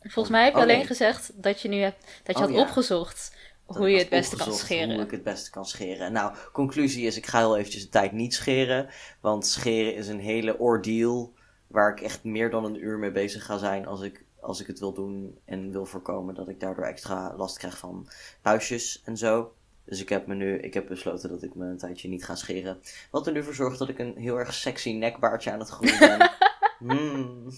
Volgens 0.00 0.28
mij 0.28 0.44
heb 0.44 0.52
je 0.52 0.58
Oh, 0.58 0.64
alleen 0.64 0.76
nee. 0.76 0.86
gezegd 0.86 1.42
dat 1.42 1.60
je 1.60 1.68
nu 1.68 1.76
hebt, 1.80 2.04
dat 2.24 2.36
je 2.38 2.42
Oh, 2.42 2.48
had 2.48 2.58
ja. 2.58 2.62
opgezocht 2.62 3.36
dat 3.66 3.76
hoe 3.76 3.90
je 3.90 3.98
het 3.98 4.08
beste 4.08 4.36
kan 4.36 4.52
scheren. 4.52 4.94
Hoe 4.94 5.04
ik 5.04 5.10
het 5.10 5.22
beste 5.22 5.50
kan 5.50 5.66
scheren. 5.66 6.12
Nou, 6.12 6.36
conclusie 6.52 7.06
is, 7.06 7.16
ik 7.16 7.26
ga 7.26 7.38
heel 7.38 7.56
eventjes 7.56 7.82
een 7.82 7.90
tijd 7.90 8.12
niet 8.12 8.34
scheren. 8.34 8.88
Want 9.20 9.46
scheren 9.46 9.94
is 9.94 10.08
een 10.08 10.20
hele 10.20 10.58
ordeal 10.58 11.34
waar 11.66 11.90
ik 11.90 12.00
echt 12.00 12.24
meer 12.24 12.50
dan 12.50 12.64
een 12.64 12.84
uur 12.84 12.98
mee 12.98 13.12
bezig 13.12 13.44
ga 13.44 13.58
zijn 13.58 13.86
als 13.86 14.00
ik, 14.00 14.24
als 14.40 14.60
ik 14.60 14.66
het 14.66 14.78
wil 14.78 14.92
doen. 14.92 15.38
En 15.44 15.70
wil 15.70 15.86
voorkomen 15.86 16.34
dat 16.34 16.48
ik 16.48 16.60
daardoor 16.60 16.84
extra 16.84 17.34
last 17.36 17.58
krijg 17.58 17.78
van 17.78 18.08
puistjes 18.42 19.02
en 19.04 19.16
zo. 19.16 19.54
Dus 19.84 20.00
ik 20.00 20.08
heb, 20.08 20.26
me 20.26 20.34
nu, 20.34 20.58
ik 20.58 20.74
heb 20.74 20.86
besloten 20.88 21.28
dat 21.28 21.42
ik 21.42 21.54
me 21.54 21.66
een 21.66 21.78
tijdje 21.78 22.08
niet 22.08 22.24
ga 22.24 22.34
scheren. 22.34 22.80
Wat 23.10 23.26
er 23.26 23.32
nu 23.32 23.42
voor 23.42 23.54
zorgt 23.54 23.78
dat 23.78 23.88
ik 23.88 23.98
een 23.98 24.16
heel 24.16 24.38
erg 24.38 24.54
sexy 24.54 24.92
nekbaardje 24.92 25.52
aan 25.52 25.58
het 25.58 25.68
groeien 25.68 25.98
ben. 25.98 26.30
Hmm. 26.78 27.48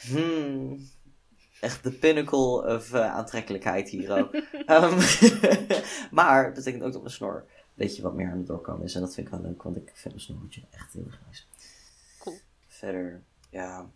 Hmm. 0.00 0.88
Echt 1.60 1.82
de 1.82 1.92
pinnacle 1.92 2.74
of 2.74 2.92
eh, 2.92 3.14
aantrekkelijkheid 3.14 3.88
hier 3.88 4.18
ook. 4.18 4.34
Ehm, 4.66 5.00
maar 6.18 6.44
het 6.44 6.54
betekent 6.54 6.82
ook 6.82 6.92
dat 6.92 7.00
mijn 7.00 7.14
snor 7.14 7.36
een 7.36 7.64
beetje 7.74 8.02
wat 8.02 8.14
meer 8.14 8.30
aan 8.30 8.38
het 8.38 8.46
doorkomen 8.46 8.84
is. 8.84 8.94
En 8.94 9.00
dat 9.00 9.14
vind 9.14 9.26
ik 9.26 9.32
wel 9.32 9.42
leuk, 9.42 9.62
want 9.62 9.76
ik 9.76 9.90
vind 9.94 10.14
mijn 10.14 10.20
snorretje 10.20 10.62
echt 10.70 10.92
heel 10.92 11.04
erg 11.06 11.20
nice. 11.26 11.42
Cool. 12.18 12.36
Verder, 12.66 13.22
ja. 13.50 13.90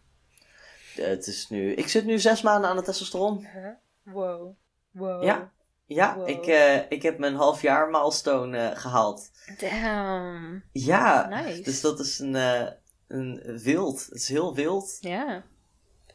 Het 0.94 1.26
is 1.26 1.48
nu... 1.48 1.72
Ik 1.74 1.88
zit 1.88 2.04
nu 2.04 2.18
zes 2.18 2.42
maanden 2.42 2.70
aan 2.70 2.76
de 2.76 2.82
testosteron. 2.82 3.46
Huh? 3.52 3.68
Wow. 4.14 4.56
Wow. 4.90 5.22
Ja. 5.24 5.52
Ja, 5.86 6.16
Wow. 6.16 6.28
ik, 6.28 6.46
eh, 6.46 6.90
ik 6.90 7.02
heb 7.02 7.18
mijn 7.18 7.34
halfjaar 7.34 7.90
milestone 7.90 8.58
eh, 8.58 8.78
gehaald. 8.78 9.30
Damn. 9.58 10.64
Ja, 10.72 11.28
Nice. 11.28 11.62
dus 11.62 11.80
dat 11.80 12.00
is 12.00 12.18
een, 12.18 12.36
eh, 12.36 12.66
een 13.08 13.58
wild. 13.62 14.04
Het 14.04 14.14
is 14.14 14.28
heel 14.28 14.54
wild. 14.54 14.96
Ja. 15.00 15.42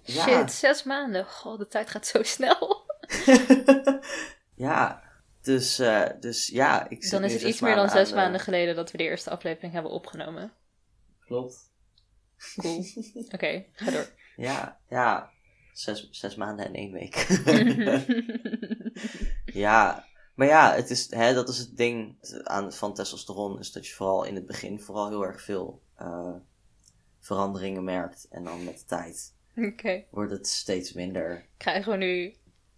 Ja. 0.03 0.23
Shit, 0.23 0.51
zes 0.51 0.83
maanden. 0.83 1.25
Goh, 1.25 1.57
de 1.57 1.67
tijd 1.67 1.89
gaat 1.89 2.07
zo 2.07 2.23
snel. 2.23 2.85
ja, 4.55 5.03
dus, 5.41 5.75
dus 6.19 6.47
ja, 6.47 6.89
ik 6.89 7.01
zit 7.03 7.11
Dan 7.11 7.23
is 7.23 7.33
het 7.33 7.41
iets 7.41 7.59
meer 7.59 7.75
dan 7.75 7.89
zes 7.89 7.99
aan 7.99 8.07
de- 8.09 8.15
maanden 8.15 8.39
geleden 8.41 8.75
dat 8.75 8.91
we 8.91 8.97
de 8.97 9.03
eerste 9.03 9.29
aflevering 9.29 9.73
hebben 9.73 9.91
opgenomen. 9.91 10.53
Klopt. 11.25 11.71
Cool. 12.55 12.85
Oké, 13.35 13.65
ga 13.73 13.91
door. 13.91 14.07
Ja, 14.37 14.79
ja. 14.89 15.31
Zes, 15.73 16.09
zes 16.11 16.35
maanden 16.35 16.65
en 16.65 16.73
één 16.73 16.91
week. 16.91 17.27
ja, 19.65 20.05
maar 20.35 20.47
ja, 20.47 20.73
het 20.73 20.89
is, 20.89 21.11
hè, 21.11 21.33
dat 21.33 21.49
is 21.49 21.57
het 21.57 21.77
ding 21.77 22.15
aan, 22.43 22.73
van 22.73 22.93
testosteron. 22.93 23.59
Is 23.59 23.71
dat 23.71 23.87
je 23.87 23.93
vooral 23.93 24.23
in 24.23 24.35
het 24.35 24.45
begin 24.45 24.79
vooral 24.79 25.09
heel 25.09 25.25
erg 25.25 25.41
veel 25.41 25.81
uh, 26.01 26.35
veranderingen 27.19 27.83
merkt. 27.83 28.27
En 28.29 28.43
dan 28.43 28.63
met 28.63 28.77
de 28.77 28.85
tijd 28.85 29.33
okay. 29.55 30.07
wordt 30.11 30.31
het 30.31 30.47
steeds 30.47 30.93
minder. 30.93 31.45
Krijgen 31.57 31.91
we 31.91 31.97
nu 31.97 32.35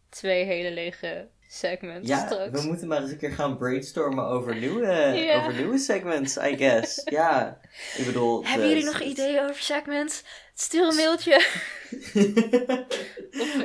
twee 0.10 0.46
hele 0.46 0.72
lege 0.72 1.30
segments 1.48 2.08
ja, 2.08 2.26
straks. 2.26 2.62
we 2.62 2.68
moeten 2.68 2.88
maar 2.88 3.02
eens 3.02 3.12
een 3.12 3.18
keer 3.18 3.32
gaan 3.32 3.58
brainstormen 3.58 4.26
over 4.26 4.56
nieuwe, 4.56 5.34
over 5.36 5.54
nieuwe 5.54 5.78
segments, 5.78 6.38
I 6.38 6.58
guess. 6.58 7.02
ja, 7.06 7.60
ik 7.98 8.06
bedoel... 8.06 8.46
Hebben 8.46 8.68
jullie 8.68 8.84
nog 8.84 9.02
ideeën 9.02 9.44
over 9.44 9.62
segments? 9.62 10.24
Stuur 10.60 10.88
een 10.88 10.96
mailtje. 10.96 11.38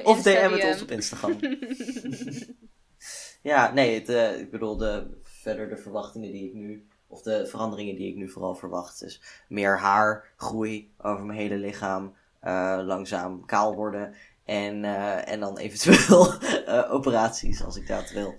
of 0.05 0.23
DM 0.23 0.51
het 0.53 0.65
ons 0.65 0.83
op 0.83 0.91
Instagram. 0.91 1.39
ja, 3.51 3.73
nee, 3.73 3.95
het, 3.95 4.09
uh, 4.09 4.39
ik 4.39 4.51
bedoel, 4.51 4.77
de, 4.77 5.07
verder 5.23 5.69
de 5.69 5.77
verwachtingen 5.77 6.33
die 6.33 6.49
ik 6.49 6.55
nu... 6.55 6.87
Of 7.07 7.23
de 7.23 7.47
veranderingen 7.47 7.97
die 7.97 8.09
ik 8.09 8.17
nu 8.17 8.31
vooral 8.31 8.55
verwacht. 8.55 9.03
is 9.03 9.21
meer 9.49 9.79
haar, 9.79 10.25
groei 10.37 10.93
over 10.99 11.25
mijn 11.25 11.39
hele 11.39 11.57
lichaam. 11.57 12.15
Uh, 12.45 12.81
langzaam 12.85 13.45
kaal 13.45 13.75
worden. 13.75 14.15
En, 14.45 14.85
uh, 14.85 15.29
en 15.29 15.41
dan 15.41 15.59
eventueel 15.59 16.35
operaties 16.97 17.63
als 17.63 17.77
ik 17.77 17.87
dat 17.87 18.11
wil. 18.11 18.35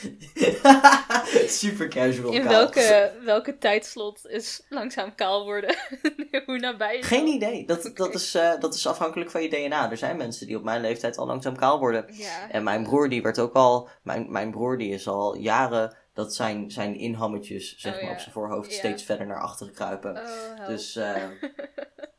Super 1.46 1.88
casual. 1.88 2.32
In 2.32 2.48
welke, 2.48 3.12
welke 3.24 3.58
tijdslot 3.58 4.26
is 4.26 4.66
langzaam 4.68 5.14
kaal 5.14 5.44
worden? 5.44 5.76
Hoe 6.46 6.58
nabij 6.58 6.98
is 6.98 7.06
Geen 7.06 7.26
idee. 7.26 7.66
Dat, 7.66 7.78
okay. 7.78 7.92
dat, 7.92 8.14
is, 8.14 8.34
uh, 8.34 8.60
dat 8.60 8.74
is 8.74 8.86
afhankelijk 8.86 9.30
van 9.30 9.42
je 9.42 9.48
DNA. 9.48 9.90
Er 9.90 9.96
zijn 9.96 10.16
mensen 10.16 10.46
die 10.46 10.56
op 10.56 10.62
mijn 10.62 10.80
leeftijd 10.80 11.18
al 11.18 11.26
langzaam 11.26 11.56
kaal 11.56 11.78
worden. 11.78 12.04
Ja. 12.12 12.50
En 12.50 12.62
mijn 12.62 12.82
broer 12.82 13.08
die 13.08 13.22
werd 13.22 13.38
ook 13.38 13.54
al... 13.54 13.88
Mijn, 14.02 14.30
mijn 14.30 14.50
broer 14.50 14.78
die 14.78 14.92
is 14.92 15.08
al 15.08 15.36
jaren... 15.36 15.96
Dat 16.14 16.34
zijn, 16.34 16.70
zijn 16.70 16.94
inhammetjes 16.94 17.76
zeg 17.78 17.92
oh, 17.92 17.98
maar, 17.98 18.08
ja. 18.08 18.14
op 18.14 18.20
zijn 18.20 18.32
voorhoofd 18.32 18.70
Ja. 18.70 18.76
steeds 18.76 19.02
verder 19.02 19.26
naar 19.26 19.40
achteren 19.40 19.72
kruipen. 19.72 20.16
Oh. 20.16 20.66
Dus, 20.66 20.96
eh, 20.96 21.24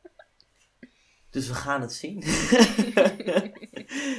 dus 1.30 1.48
we 1.48 1.54
gaan 1.54 1.80
het 1.80 1.92
zien. 1.92 2.24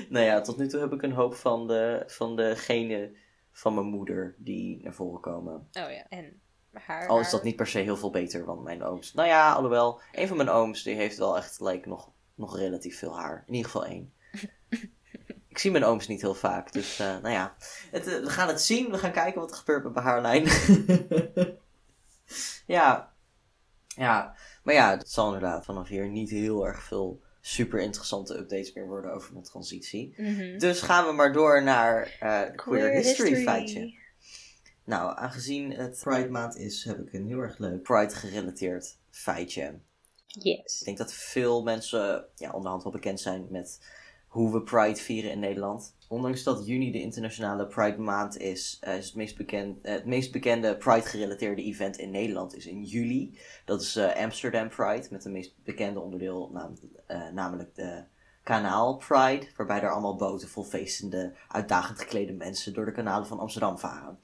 nou 0.10 0.26
ja, 0.26 0.42
tot 0.42 0.58
nu 0.58 0.68
toe 0.68 0.80
heb 0.80 0.94
ik 0.94 1.02
een 1.02 1.12
hoop 1.12 1.36
van 1.36 1.68
de, 1.68 2.04
van 2.08 2.36
de 2.36 2.56
genen 2.56 3.16
van 3.54 3.74
mijn 3.74 3.88
moeder 3.88 4.36
die 4.38 4.84
naar 4.84 4.94
voren 4.94 5.22
komen. 5.22 5.54
Oh 5.54 5.92
ja, 5.92 6.06
en 6.10 6.42
haar... 6.72 7.08
Al 7.08 7.20
is 7.20 7.30
dat 7.30 7.44
niet 7.44 7.56
per 7.56 7.68
se 7.68 7.80
heel 7.80 7.98
veel 7.98 8.12
beter 8.12 8.46
dan 8.46 8.64
mijn 8.64 8.84
ooms. 8.84 9.14
Nou 9.14 9.28
ja, 9.28 9.54
alhoewel, 9.54 10.02
een 10.12 10.28
van 10.28 10.38
mijn 10.38 10.50
ooms 10.50 10.84
die 10.84 10.96
heeft 10.96 11.18
wel 11.18 11.38
echt 11.38 11.60
like, 11.60 11.88
nog, 11.90 12.12
nog 12.36 12.58
relatief 12.58 12.98
veel 12.98 13.20
haar. 13.20 13.44
In 13.48 13.54
ieder 13.54 13.72
geval 13.72 13.86
één. 13.88 14.14
Ik 15.48 15.60
zie 15.60 15.72
mijn 15.72 15.84
ooms 15.84 16.08
niet 16.08 16.22
heel 16.22 16.34
vaak, 16.34 16.72
dus 16.72 17.00
eh, 17.00 17.08
nou 17.08 17.30
ja. 17.30 17.56
Het, 17.92 18.08
eh, 18.08 18.20
we 18.20 18.30
gaan 18.30 18.48
het 18.48 18.62
zien, 18.62 18.92
we 18.92 18.98
gaan 18.98 19.12
kijken 19.12 19.42
wat 19.42 19.52
er 19.52 19.58
gebeurt 19.58 19.84
met 19.84 19.94
mijn 19.94 20.06
haarlijn. 20.06 20.44
ja. 22.76 23.14
Ja, 23.88 24.36
maar 24.64 24.74
ja, 24.74 24.90
het 24.90 25.10
zal 25.10 25.26
inderdaad 25.26 25.66
vanaf 25.66 25.88
hier 25.88 26.08
niet 26.08 26.30
heel 26.30 26.68
erg 26.68 26.84
veel 26.84 27.22
super 27.46 27.80
interessante 27.80 28.38
updates 28.38 28.74
meer 28.74 28.88
worden 28.88 29.14
over 29.14 29.34
mijn 29.34 29.46
transitie. 29.46 30.14
Mhm. 30.18 30.58
Dus 30.58 30.82
gaan 30.82 31.06
we 31.06 31.14
maar 31.14 31.34
door 31.34 31.64
naar 31.64 32.16
queer, 32.20 32.54
Queer 32.56 32.92
history, 32.92 33.30
history. 33.30 33.44
feitje. 33.44 33.94
Nou, 34.84 35.18
aangezien 35.18 35.72
het 35.72 36.00
Pride 36.04 36.30
maand 36.30 36.58
is, 36.58 36.84
heb 36.84 37.00
ik 37.00 37.14
een 37.14 37.28
heel 37.28 37.40
erg 37.40 37.58
leuk 37.58 37.82
Pride 37.82 38.16
gerelateerd 38.16 38.98
feitje. 39.10 39.80
Yes. 40.28 40.80
Ik 40.80 40.86
denk 40.86 40.98
dat 40.98 41.14
veel 41.14 41.64
mensen 41.64 42.26
ja, 42.36 42.52
onderhand 42.52 42.84
wel 42.84 42.92
bekend 42.92 43.20
zijn 43.20 43.48
met 43.50 43.80
hoe 44.34 44.52
we 44.52 44.62
Pride 44.62 45.00
vieren 45.00 45.32
in 45.32 45.40
Nederland. 45.40 45.96
Ondanks 46.08 46.44
dat 46.44 46.66
juni 46.66 46.92
de 46.92 47.02
internationale 47.02 47.68
Pride 47.68 47.98
maand 47.98 48.38
is, 48.38 48.78
eh, 48.82 48.98
is 48.98 49.06
het 49.06 49.16
meest, 49.16 49.38
bekend, 49.38 49.82
eh, 49.82 49.94
het 49.94 50.06
meest 50.06 50.32
bekende 50.32 50.78
Pride 50.78 51.02
gerelateerde 51.02 51.64
event 51.64 51.98
in 51.98 52.12
Nederland 52.12 52.56
is 52.56 52.66
in 52.66 52.84
juli. 52.84 53.38
Dat 53.66 53.82
is 53.82 53.96
eh, 53.96 54.24
Amsterdam 54.24 54.70
Pride 54.70 55.08
met 55.12 55.24
het 55.24 55.34
meest 55.34 55.54
bekende 55.64 56.00
onderdeel, 56.00 56.50
nam- 56.54 56.78
namelijk 57.34 57.76
de 57.76 58.04
Kanaal 58.44 58.98
Pride. 58.98 59.48
Waarbij 59.56 59.82
er 59.82 59.92
allemaal 59.92 60.16
boten 60.16 60.48
vol 60.48 60.64
feestende, 60.64 61.34
uitdagend 61.48 62.00
geklede 62.00 62.34
mensen 62.34 62.74
door 62.74 62.86
de 62.86 62.92
kanalen 62.92 63.28
van 63.28 63.40
Amsterdam 63.40 63.80
varen. 63.80 64.20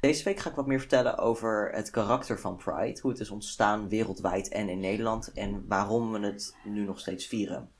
Deze 0.00 0.24
week 0.24 0.38
ga 0.38 0.50
ik 0.50 0.56
wat 0.56 0.66
meer 0.66 0.78
vertellen 0.78 1.18
over 1.18 1.70
het 1.72 1.90
karakter 1.90 2.40
van 2.40 2.56
Pride, 2.56 3.00
hoe 3.00 3.10
het 3.10 3.20
is 3.20 3.30
ontstaan 3.30 3.88
wereldwijd 3.88 4.48
en 4.48 4.68
in 4.68 4.80
Nederland 4.80 5.32
en 5.32 5.64
waarom 5.68 6.12
we 6.12 6.18
het 6.18 6.56
nu 6.64 6.84
nog 6.84 7.00
steeds 7.00 7.26
vieren. 7.26 7.74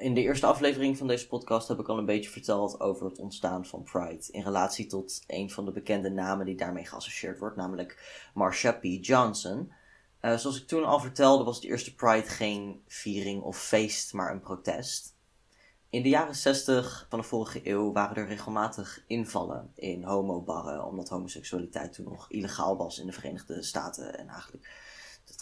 In 0.00 0.14
de 0.14 0.20
eerste 0.20 0.46
aflevering 0.46 0.98
van 0.98 1.06
deze 1.06 1.28
podcast 1.28 1.68
heb 1.68 1.78
ik 1.78 1.88
al 1.88 1.98
een 1.98 2.04
beetje 2.04 2.30
verteld 2.30 2.80
over 2.80 3.06
het 3.06 3.18
ontstaan 3.18 3.66
van 3.66 3.82
Pride 3.82 4.24
in 4.30 4.42
relatie 4.42 4.86
tot 4.86 5.22
een 5.26 5.50
van 5.50 5.64
de 5.64 5.72
bekende 5.72 6.10
namen 6.10 6.46
die 6.46 6.56
daarmee 6.56 6.84
geassocieerd 6.84 7.38
wordt, 7.38 7.56
namelijk 7.56 8.20
Marsha 8.34 8.72
P. 8.72 8.82
Johnson. 8.82 9.72
Eh, 10.20 10.36
zoals 10.36 10.60
ik 10.60 10.66
toen 10.66 10.84
al 10.84 11.00
vertelde 11.00 11.44
was 11.44 11.60
de 11.60 11.68
eerste 11.68 11.94
Pride 11.94 12.26
geen 12.26 12.82
viering 12.86 13.42
of 13.42 13.58
feest, 13.58 14.12
maar 14.12 14.30
een 14.30 14.40
protest. 14.40 15.14
In 15.90 16.02
de 16.02 16.08
jaren 16.08 16.34
60 16.34 17.06
van 17.08 17.18
de 17.18 17.24
vorige 17.24 17.60
eeuw 17.64 17.92
waren 17.92 18.16
er 18.16 18.26
regelmatig 18.26 19.04
invallen 19.06 19.72
in 19.74 20.04
homobarren, 20.04 20.84
omdat 20.84 21.08
homoseksualiteit 21.08 21.92
toen 21.92 22.04
nog 22.04 22.30
illegaal 22.30 22.76
was 22.76 22.98
in 22.98 23.06
de 23.06 23.12
Verenigde 23.12 23.62
Staten 23.62 24.18
en 24.18 24.28
eigenlijk 24.28 24.70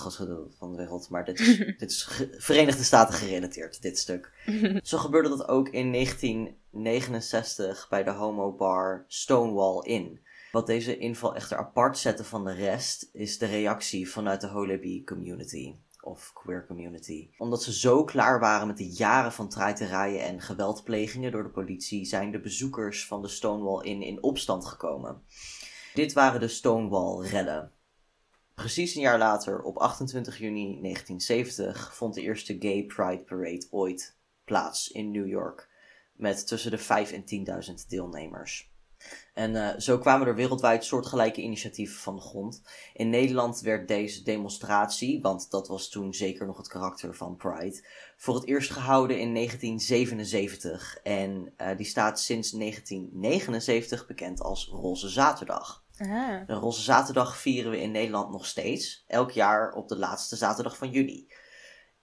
het 0.05 0.17
van 0.59 0.71
de 0.71 0.77
wereld. 0.77 1.09
Maar 1.11 1.25
dit 1.25 1.41
is, 1.41 1.57
dit 1.79 1.91
is 1.91 2.09
Verenigde 2.39 2.83
Staten 2.83 3.15
gerelateerd, 3.15 3.83
dit 3.83 3.99
stuk. 3.99 4.33
Zo 4.83 4.99
gebeurde 4.99 5.29
dat 5.29 5.49
ook 5.49 5.69
in 5.69 5.93
1969 5.93 7.87
bij 7.89 8.05
de 8.05 8.11
homobar 8.11 9.05
Stonewall 9.09 9.83
Inn. 9.83 10.21
Wat 10.53 10.67
deze 10.67 10.99
inval 10.99 11.35
echter 11.35 11.57
apart 11.57 11.99
zette 11.99 12.25
van 12.25 12.45
de 12.45 12.53
rest, 12.53 13.09
is 13.13 13.39
de 13.39 13.47
reactie 13.47 14.11
vanuit 14.11 14.41
de 14.41 14.49
Holeby 14.49 15.05
community. 15.05 15.75
Of 16.01 16.33
queer 16.35 16.67
community. 16.67 17.31
Omdat 17.39 17.63
ze 17.63 17.73
zo 17.73 18.05
klaar 18.05 18.41
waren 18.41 18.67
met 18.67 18.77
de 18.77 18.89
jaren 18.89 19.33
van 19.33 19.49
traiterijen 19.49 20.25
en 20.25 20.41
geweldplegingen 20.41 21.33
door 21.33 21.43
de 21.43 21.49
politie, 21.49 22.05
zijn 22.05 22.31
de 22.31 22.41
bezoekers 22.41 23.07
van 23.07 23.23
de 23.23 23.29
Stonewall 23.29 23.85
Inn 23.85 24.03
in 24.03 24.23
opstand 24.23 24.67
gekomen. 24.67 25.23
Dit 25.95 26.13
waren 26.13 26.41
de 26.41 26.49
Stonewall-rellen. 26.49 27.73
Precies 28.59 28.95
een 28.95 29.01
jaar 29.01 29.19
later, 29.19 29.63
op 29.63 29.77
28 29.77 30.39
juni 30.39 30.81
1970, 30.81 31.95
vond 31.95 32.15
de 32.15 32.23
eerste 32.23 32.57
Gay 32.59 32.85
Pride 32.85 33.25
Parade 33.25 33.67
ooit 33.71 34.17
plaats 34.45 34.89
in 34.89 35.11
New 35.11 35.27
York. 35.27 35.69
Met 36.13 36.47
tussen 36.47 36.71
de 36.71 36.79
5 36.79 37.13
en 37.13 37.25
10.000 37.69 37.87
deelnemers. 37.89 38.71
En 39.35 39.57
eh, 39.57 39.81
zo 39.81 39.99
kwamen 39.99 40.27
er 40.27 40.35
wereldwijd 40.35 40.85
soortgelijke 40.85 41.41
initiatieven 41.43 41.97
van 41.97 42.17
de 42.17 42.23
grond. 42.23 42.63
In 42.93 43.11
Nederland 43.11 43.61
werd 43.61 43.89
deze 43.89 44.23
demonstratie, 44.23 45.21
want 45.21 45.51
dat 45.51 45.69
was 45.69 45.89
toen 45.89 46.15
zeker 46.15 46.47
nog 46.47 46.57
het 46.57 46.69
karakter 46.69 47.15
van 47.15 47.37
Pride, 47.37 47.85
voor 48.17 48.35
het 48.35 48.47
eerst 48.47 48.71
gehouden 48.71 49.21
in 49.21 49.35
1977. 49.35 50.99
En 51.03 51.53
eh, 51.57 51.77
die 51.77 51.87
staat 51.87 52.21
sinds 52.21 52.51
1979 52.51 54.07
bekend 54.07 54.41
als 54.41 54.69
Roze 54.69 55.09
Zaterdag. 55.09 55.87
Ah. 55.99 56.47
De 56.47 56.53
Roze 56.53 56.83
Zaterdag 56.83 57.37
vieren 57.37 57.71
we 57.71 57.81
in 57.81 57.91
Nederland 57.91 58.31
nog 58.31 58.47
steeds, 58.47 59.05
elk 59.07 59.31
jaar 59.31 59.73
op 59.73 59.89
de 59.89 59.97
laatste 59.97 60.37
zaterdag 60.37 60.77
van 60.77 60.91
juli. 60.91 61.29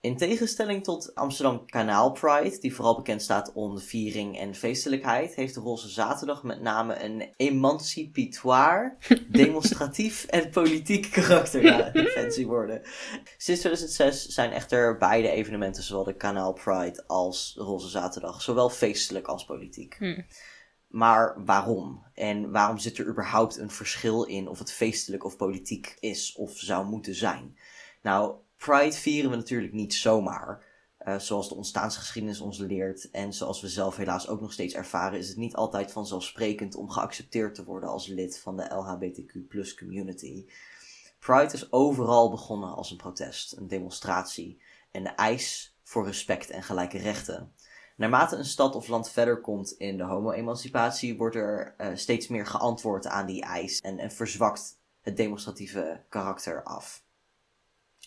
In 0.06 0.18
tegenstelling 0.18 0.84
tot 0.84 1.16
Amsterdam 1.16 1.66
Kanaal 1.66 2.12
Pride, 2.12 2.60
die 2.60 2.76
vooral 2.76 2.96
bekend 2.96 3.22
staat 3.22 3.54
om 3.54 3.76
de 3.76 3.82
viering 3.82 4.40
en 4.40 4.56
feestelijkheid, 4.56 5.36
heeft 5.36 5.54
de 5.54 5.60
Roze 5.60 5.90
Zaterdag 5.90 6.44
met 6.44 6.62
name 6.62 7.04
een 7.04 7.34
emancipatoire, 7.36 8.98
demonstratief 9.30 10.26
en 10.26 10.50
politiek 10.50 11.12
karakter. 11.12 11.64
Ja, 11.64 11.96
een 11.96 12.06
fancy 12.06 12.46
woorden. 12.46 12.82
Sinds 13.38 13.62
2006 13.62 14.26
zijn 14.26 14.52
echter 14.52 14.98
beide 14.98 15.30
evenementen, 15.30 15.84
zowel 15.84 16.04
de 16.04 16.16
Kanaal 16.16 16.54
Pride 16.54 17.04
als 17.08 17.54
de 17.54 17.64
Roze 17.64 17.90
Zaterdag, 17.90 18.42
zowel 18.42 18.70
feestelijk 18.70 19.28
als 19.28 19.46
politiek. 19.46 19.96
Hm. 20.00 20.22
Maar 20.96 21.46
waarom? 21.46 22.04
En 22.14 22.52
waarom 22.52 22.78
zit 22.78 22.98
er 22.98 23.08
überhaupt 23.08 23.58
een 23.58 23.70
verschil 23.70 24.24
in 24.24 24.48
of 24.48 24.60
het 24.60 24.72
feestelijk 24.72 25.24
of 25.24 25.38
politiek 25.38 25.98
is 26.00 26.36
of 26.36 26.58
zou 26.58 26.86
moeten 26.86 27.16
zijn? 27.16 27.58
Nou, 28.02 28.36
Pride 28.58 28.96
vieren 28.96 29.30
we 29.30 29.36
natuurlijk 29.36 29.74
niet 29.74 29.94
zomaar. 29.94 30.64
Eh, 30.98 31.20
zoals 31.20 31.50
de 31.50 31.56
ontstaansgeschiedenis 31.56 32.40
ons 32.40 32.58
leert 32.58 33.10
en 33.12 33.34
zoals 33.34 33.62
we 33.62 33.68
zelf 33.68 33.96
helaas 33.96 34.28
ook 34.28 34.42
nog 34.42 34.54
steeds 34.54 34.74
ervaren, 34.74 35.20
is 35.20 35.28
het 35.28 35.38
niet 35.38 35.56
altijd 35.56 35.92
vanzelfsprekend 35.92 36.76
om 36.76 36.90
geaccepteerd 36.90 37.56
te 37.56 37.64
worden 37.64 37.90
als 37.90 38.08
lid 38.08 38.40
van 38.40 38.58
de 38.58 38.74
LHBTQ 38.74 39.78
community. 39.78 40.46
Pride 41.20 41.54
is 41.54 41.72
overal 41.72 42.30
begonnen 42.30 42.76
als 42.76 42.92
een 42.92 42.98
protest, 42.98 43.58
een 43.58 43.68
demonstratie 43.68 44.62
en 44.92 45.16
eis 45.16 45.76
voor 45.84 46.06
respect 46.06 46.50
en 46.50 46.64
gelijke 46.64 46.98
rechten. 46.98 47.54
Naarmate 47.96 48.36
een 48.36 48.46
stad 48.46 48.76
of 48.76 48.88
land 48.88 49.10
verder 49.10 49.42
komt 49.42 49.72
in 49.72 49.98
de 49.98 50.04
homo-emancipatie, 50.04 51.18
wordt 51.18 51.36
er 51.36 51.74
eh, 51.78 51.88
steeds 51.94 52.28
meer 52.28 52.46
geantwoord 52.46 53.08
aan 53.08 53.26
die 53.26 53.44
eis 53.44 53.82
en, 53.82 54.00
en 54.00 54.12
verzwakt 54.12 54.80
het 55.02 55.18
demonstratieve 55.18 56.04
karakter 56.10 56.64
af. 56.64 57.04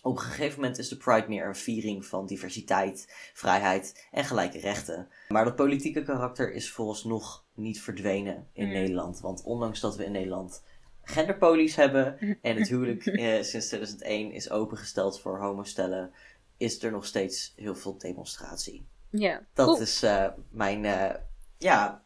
Op 0.03 0.17
een 0.17 0.23
gegeven 0.23 0.61
moment 0.61 0.79
is 0.79 0.89
de 0.89 0.97
Pride 0.97 1.29
meer 1.29 1.47
een 1.47 1.57
viering 1.57 2.07
van 2.07 2.27
diversiteit, 2.27 3.31
vrijheid 3.35 4.09
en 4.11 4.25
gelijke 4.25 4.59
rechten. 4.59 5.09
Maar 5.29 5.45
dat 5.45 5.57
politieke 5.57 6.03
karakter 6.03 6.53
is 6.53 6.71
vooralsnog 6.71 7.45
niet 7.55 7.81
verdwenen 7.81 8.49
in 8.53 8.67
Mm. 8.67 8.73
Nederland. 8.73 9.21
Want 9.21 9.43
ondanks 9.43 9.81
dat 9.81 9.97
we 9.97 10.05
in 10.05 10.13
Nederland 10.13 10.63
genderpolies 11.03 11.77
hebben 11.77 12.19
en 12.43 12.57
het 12.57 12.69
huwelijk 12.69 13.07
eh, 13.17 13.43
sinds 13.43 13.67
2001 13.67 14.33
is 14.33 14.51
opengesteld 14.51 15.21
voor 15.21 15.41
homostellen, 15.41 16.13
is 16.57 16.83
er 16.83 16.91
nog 16.91 17.07
steeds 17.07 17.53
heel 17.57 17.75
veel 17.75 17.99
demonstratie. 17.99 18.87
Ja. 19.11 19.47
Dat 19.53 19.81
is 19.81 20.03
eh, 20.03 20.27
mijn, 20.51 20.85
eh, 20.85 21.15
ja, 21.59 22.03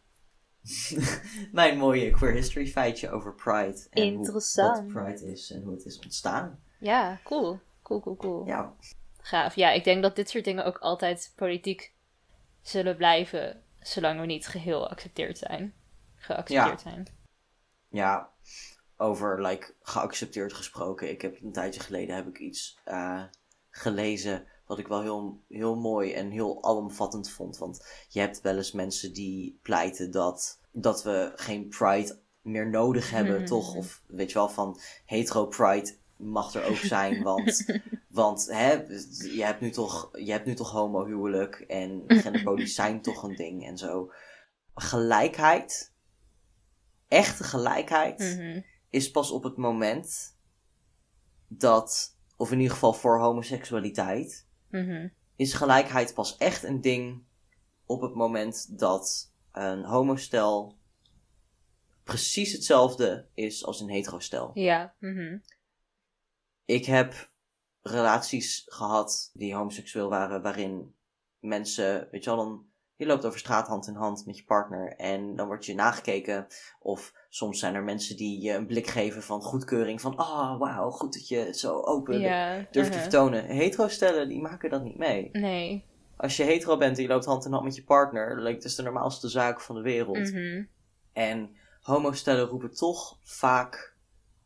mijn 1.53 1.79
mooie 1.79 2.11
queer 2.11 2.33
history 2.33 2.67
feitje 2.67 3.11
over 3.11 3.35
Pride. 3.35 3.87
En 3.91 4.03
Interessant. 4.03 4.79
Hoe, 4.79 4.93
wat 4.93 5.05
Pride 5.05 5.31
is 5.33 5.51
en 5.51 5.63
hoe 5.63 5.73
het 5.75 5.85
is 5.85 5.99
ontstaan. 5.99 6.61
Ja, 6.79 7.21
cool. 7.25 7.61
Cool, 7.83 8.01
cool, 8.01 8.17
cool. 8.17 8.47
Ja, 8.47 8.75
Gaaf. 9.23 9.55
Ja, 9.55 9.71
ik 9.71 9.85
denk 9.85 10.03
dat 10.03 10.17
dit 10.17 10.31
soort 10.31 10.45
dingen 10.45 10.65
ook 10.65 10.79
altijd 10.79 11.33
politiek 11.37 11.93
zullen 12.61 12.97
blijven, 12.97 13.63
zolang 13.81 14.21
we 14.21 14.27
niet 14.27 14.47
geheel 14.47 14.89
accepteerd 14.89 15.39
zijn. 15.39 15.75
Geaccepteerd 16.17 16.81
zijn. 16.81 17.07
ja 17.89 18.31
over 18.97 19.43
like, 19.43 19.75
geaccepteerd 19.83 20.53
gesproken. 20.53 21.11
Ik 21.11 21.23
heb 21.23 21.43
een 21.43 21.53
tijdje 21.53 21.81
geleden 21.81 22.15
heb 22.15 22.27
ik 22.27 22.39
iets 22.39 22.79
eh, 22.85 23.23
gelezen 23.71 24.47
wat 24.73 24.81
ik 24.81 24.89
wel 24.89 25.03
heel, 25.03 25.41
heel 25.49 25.77
mooi 25.77 26.13
en 26.13 26.31
heel 26.31 26.63
alomvattend 26.65 27.31
vond. 27.31 27.59
Want 27.59 27.87
je 28.09 28.21
hebt 28.21 28.41
wel 28.41 28.57
eens 28.57 28.73
mensen 28.73 29.13
die 29.13 29.59
pleiten 29.63 30.11
dat, 30.11 30.61
dat 30.71 31.03
we 31.03 31.33
geen 31.37 31.69
pride 31.69 32.19
meer 32.43 32.71
nodig 32.71 33.11
hebben, 33.11 33.37
Mhm. 33.37 33.45
toch? 33.45 33.75
Of 33.75 34.03
weet 34.07 34.29
je 34.29 34.35
wel, 34.35 34.49
van 34.49 34.81
hetero 35.05 35.47
pride 35.47 35.97
mag 36.17 36.55
er 36.55 36.65
ook 36.65 36.77
zijn, 36.77 37.23
want, 37.33 37.81
want 38.09 38.47
hè, 38.47 38.73
je, 39.35 39.45
hebt 39.45 39.61
nu 39.61 39.71
toch, 39.71 40.09
je 40.19 40.31
hebt 40.31 40.47
nu 40.47 40.55
toch 40.55 40.71
homohuwelijk 40.71 41.55
en 41.61 42.03
genderpolies 42.07 42.75
zijn 42.75 43.03
toch 43.03 43.23
een 43.23 43.37
ding 43.37 43.67
en 43.67 43.79
zo. 43.79 44.13
Gelijkheid, 44.75 45.93
echte 47.09 47.45
gelijkheid, 47.45 48.19
Mhm. 48.19 48.61
is 48.91 49.11
pas 49.11 49.31
op 49.31 49.43
het 49.43 49.57
moment 49.57 50.37
dat, 51.49 52.17
of 52.37 52.51
in 52.53 52.57
ieder 52.59 52.73
geval 52.73 52.93
voor 52.93 53.19
homoseksualiteit, 53.21 54.47
Mhm. 54.73 55.09
is 55.37 55.53
gelijkheid 55.55 56.15
pas 56.15 56.37
echt 56.37 56.63
een 56.63 56.81
ding 56.81 57.25
op 57.87 58.01
het 58.01 58.15
moment 58.15 58.79
dat 58.79 59.33
een 59.53 59.85
homostel 59.85 60.79
precies 62.05 62.53
hetzelfde 62.53 63.29
is 63.35 63.65
als 63.65 63.81
een 63.81 63.91
heterostel. 63.91 64.51
Ja. 64.55 64.95
mhm. 64.99 65.39
Ik 66.65 66.85
heb 66.85 67.31
relaties 67.83 68.63
gehad 68.67 69.31
die 69.33 69.55
homoseksueel 69.55 70.09
waren, 70.09 70.43
waarin 70.43 70.95
mensen, 71.39 72.09
weet 72.11 72.25
je 72.25 72.31
wel, 72.31 72.45
dan, 72.45 72.72
je 73.03 73.09
loopt 73.09 73.25
over 73.25 73.39
straat 73.39 73.67
hand 73.67 73.87
in 73.87 73.95
hand 73.95 74.27
met 74.27 74.37
je 74.37 74.45
partner 74.45 74.95
en 74.97 75.37
dan 75.37 75.47
word 75.47 75.67
je 75.67 75.75
nagekeken. 75.75 76.47
Of 76.81 77.15
soms 77.29 77.59
zijn 77.59 77.75
er 77.75 77.83
mensen 77.83 78.17
die 78.17 78.41
je 78.41 78.53
een 78.53 78.67
blik 78.67 78.87
geven 78.87 79.23
van 79.23 79.43
goedkeuring, 79.43 80.01
van, 80.01 80.17
ah, 80.17 80.59
wauw, 80.59 80.91
goed 80.91 81.13
dat 81.13 81.29
je 81.29 81.37
het 81.37 81.59
zo 81.59 81.81
open 81.81 82.21
Ja. 82.21 82.55
durft 82.55 82.73
te 82.73 82.81
uh-huh. 82.81 83.01
vertonen. 83.01 83.45
Hetero-stellen, 83.45 84.29
die 84.29 84.41
maken 84.41 84.71
dat 84.71 84.83
niet 84.83 84.99
mee. 84.99 85.29
Nee. 85.33 85.85
Als 86.17 86.37
je 86.37 86.43
hetero 86.43 86.77
bent 86.77 86.97
en 86.97 87.03
je 87.03 87.09
loopt 87.09 87.25
hand 87.25 87.45
in 87.45 87.53
hand 87.53 87.65
met 87.65 87.77
je 87.77 87.85
partner, 87.85 88.35
dan 88.35 88.43
lijkt 88.43 88.63
het 88.63 88.77
de 88.77 88.83
normaalste 88.83 89.29
zaak 89.29 89.61
van 89.61 89.75
de 89.75 89.83
wereld. 89.83 90.33
Mhm. 90.33 90.65
En 91.13 91.57
homostellen 91.81 92.47
roepen 92.47 92.75
toch 92.75 93.19
vaak 93.23 93.95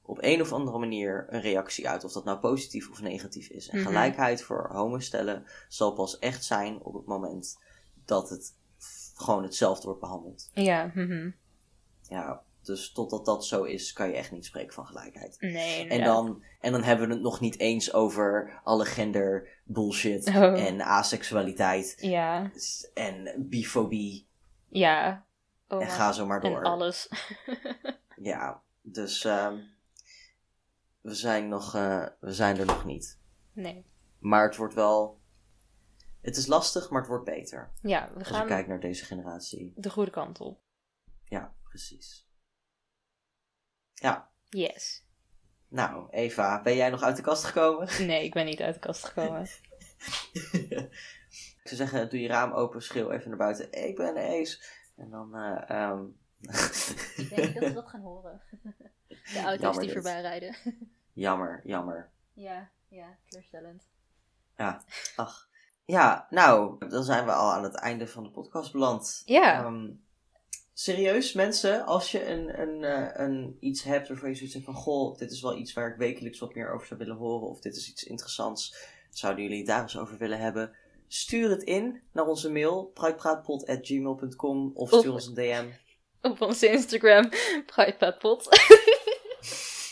op 0.02 0.18
een 0.20 0.40
of 0.40 0.52
andere 0.52 0.78
manier 0.78 1.26
een 1.28 1.40
reactie 1.40 1.88
uit. 1.88 2.04
Of 2.04 2.12
dat 2.12 2.24
nou 2.24 2.38
positief 2.38 2.90
of 2.90 3.02
negatief 3.02 3.48
is. 3.48 3.68
En 3.68 3.78
Mhm. 3.78 3.86
gelijkheid 3.86 4.42
voor 4.42 4.70
homostellen 4.72 5.44
zal 5.68 5.92
pas 5.92 6.18
echt 6.18 6.44
zijn 6.44 6.80
op 6.82 6.94
het 6.94 7.06
moment 7.06 7.58
dat 8.06 8.30
het 8.30 8.54
gewoon 9.14 9.42
hetzelfde 9.42 9.84
wordt 9.84 10.00
behandeld. 10.00 10.50
Ja. 10.52 10.90
mhm. 10.94 11.30
Ja, 12.08 12.42
dus 12.62 12.92
totdat 12.92 13.24
dat 13.24 13.46
zo 13.46 13.62
is, 13.62 13.92
kan 13.92 14.08
je 14.08 14.14
echt 14.14 14.30
niet 14.30 14.44
spreken 14.44 14.74
van 14.74 14.86
gelijkheid. 14.86 15.36
Nee. 15.40 15.88
En 15.88 16.04
dan, 16.04 16.42
en 16.60 16.72
dan 16.72 16.82
hebben 16.82 17.06
we 17.08 17.12
het 17.14 17.22
nog 17.22 17.40
niet 17.40 17.58
eens 17.58 17.92
over 17.92 18.60
alle 18.64 18.84
gender 18.84 19.48
bullshit 19.64 20.26
Oh. 20.36 20.66
en 20.66 20.80
aseksualiteit 20.80 21.96
Ja. 22.00 22.50
en 22.94 23.46
bifobie 23.48 24.26
Ja. 24.68 25.24
Oh, 25.68 25.82
en 25.82 25.88
ga 25.90 26.12
zo 26.12 26.26
maar 26.26 26.40
door. 26.40 26.58
En 26.58 26.64
alles. 26.64 27.08
Ja, 28.18 28.62
dus 28.82 29.24
ehm, 29.24 29.58
we, 31.00 31.14
zijn 31.14 31.48
nog, 31.48 31.74
eh, 31.74 32.06
we 32.20 32.32
zijn 32.32 32.58
er 32.58 32.66
nog 32.66 32.84
niet. 32.84 33.18
Nee. 33.52 33.84
Maar 34.18 34.46
het 34.46 34.56
wordt 34.56 34.74
wel. 34.74 35.18
Het 36.26 36.36
is 36.36 36.46
lastig, 36.46 36.90
maar 36.90 37.00
het 37.00 37.08
wordt 37.08 37.24
beter. 37.24 37.72
Ja, 37.82 38.08
we 38.12 38.18
Als 38.18 38.28
gaan 38.28 38.40
ik 38.42 38.46
kijk 38.48 38.66
naar 38.66 38.80
deze 38.80 39.04
generatie. 39.04 39.72
de 39.76 39.90
goede 39.90 40.10
kant 40.10 40.40
op. 40.40 40.60
Ja, 41.24 41.54
precies. 41.62 42.28
Ja, 43.94 44.30
Yes. 44.48 45.04
nou, 45.68 46.10
Eva, 46.10 46.62
ben 46.62 46.76
jij 46.76 46.90
nog 46.90 47.02
uit 47.02 47.16
de 47.16 47.22
kast 47.22 47.44
gekomen? 47.44 47.88
Nee, 48.06 48.24
ik 48.24 48.32
ben 48.32 48.44
niet 48.44 48.60
uit 48.60 48.74
de 48.74 48.80
kast 48.80 49.04
gekomen. 49.04 49.42
ik 50.52 51.60
zou 51.64 51.76
zeggen, 51.76 52.10
doe 52.10 52.20
je 52.20 52.28
raam 52.28 52.52
open, 52.52 52.82
schreeuw 52.82 53.10
even 53.10 53.28
naar 53.28 53.38
buiten. 53.38 53.72
Ik 53.72 53.96
ben 53.96 54.16
Ace. 54.16 54.64
En 54.96 55.10
dan. 55.10 55.34
eh, 55.34 55.70
ehm, 55.70 56.04
Ik 57.22 57.28
denk 57.36 57.54
dat 57.54 57.62
we 57.68 57.72
dat 57.72 57.88
gaan 57.88 58.00
horen. 58.00 58.42
De 59.08 59.40
auto's 59.42 59.60
Jammer 59.60 59.72
die 59.80 59.80
dit. 59.80 59.92
voorbij 59.92 60.20
rijden. 60.20 60.56
jammer, 61.12 61.60
jammer. 61.64 62.10
Ja, 62.32 62.70
ja, 62.88 63.18
teleurstellend. 63.28 63.88
Ach. 65.16 65.48
Ja, 65.86 66.26
nou, 66.30 66.88
dan 66.88 67.04
zijn 67.04 67.24
we 67.24 67.32
al 67.32 67.52
aan 67.52 67.62
het 67.62 67.74
einde 67.74 68.06
van 68.06 68.22
de 68.22 68.30
podcast 68.30 68.72
beland. 68.72 69.22
Ja. 69.24 69.64
Ehm, 69.64 69.88
serieus, 70.72 71.32
mensen, 71.32 71.84
als 71.86 72.10
je 72.10 72.26
een, 72.26 72.60
een, 72.60 72.84
eh, 72.84 73.26
een, 73.26 73.56
iets 73.60 73.82
hebt 73.82 74.08
waarvan 74.08 74.28
je 74.28 74.34
zoiets 74.34 74.54
hebt 74.54 74.66
van... 74.66 74.74
Goh, 74.74 75.18
dit 75.18 75.30
is 75.30 75.40
wel 75.40 75.56
iets 75.56 75.72
waar 75.72 75.88
ik 75.90 75.96
wekelijks 75.96 76.38
wat 76.38 76.54
meer 76.54 76.72
over 76.72 76.86
zou 76.86 77.00
willen 77.00 77.16
horen. 77.16 77.48
Of 77.48 77.60
dit 77.60 77.76
is 77.76 77.88
iets 77.90 78.04
interessants. 78.04 78.76
Zouden 79.10 79.42
jullie 79.42 79.58
het 79.58 79.66
daar 79.66 79.82
eens 79.82 79.98
over 79.98 80.18
willen 80.18 80.38
hebben? 80.38 80.72
Stuur 81.08 81.50
het 81.50 81.62
in 81.62 82.02
naar 82.12 82.26
onze 82.26 82.50
mail, 82.50 82.84
pruikpraatpot.gmail.com. 82.94 84.70
Of 84.74 84.88
stuur 84.88 84.98
Of- 85.08 85.14
ons 85.14 85.26
een 85.26 85.34
DM. 85.34 85.66
Op 86.22 86.40
onze 86.40 86.68
Instagram, 86.70 87.28
Pridepadpot. 87.74 88.48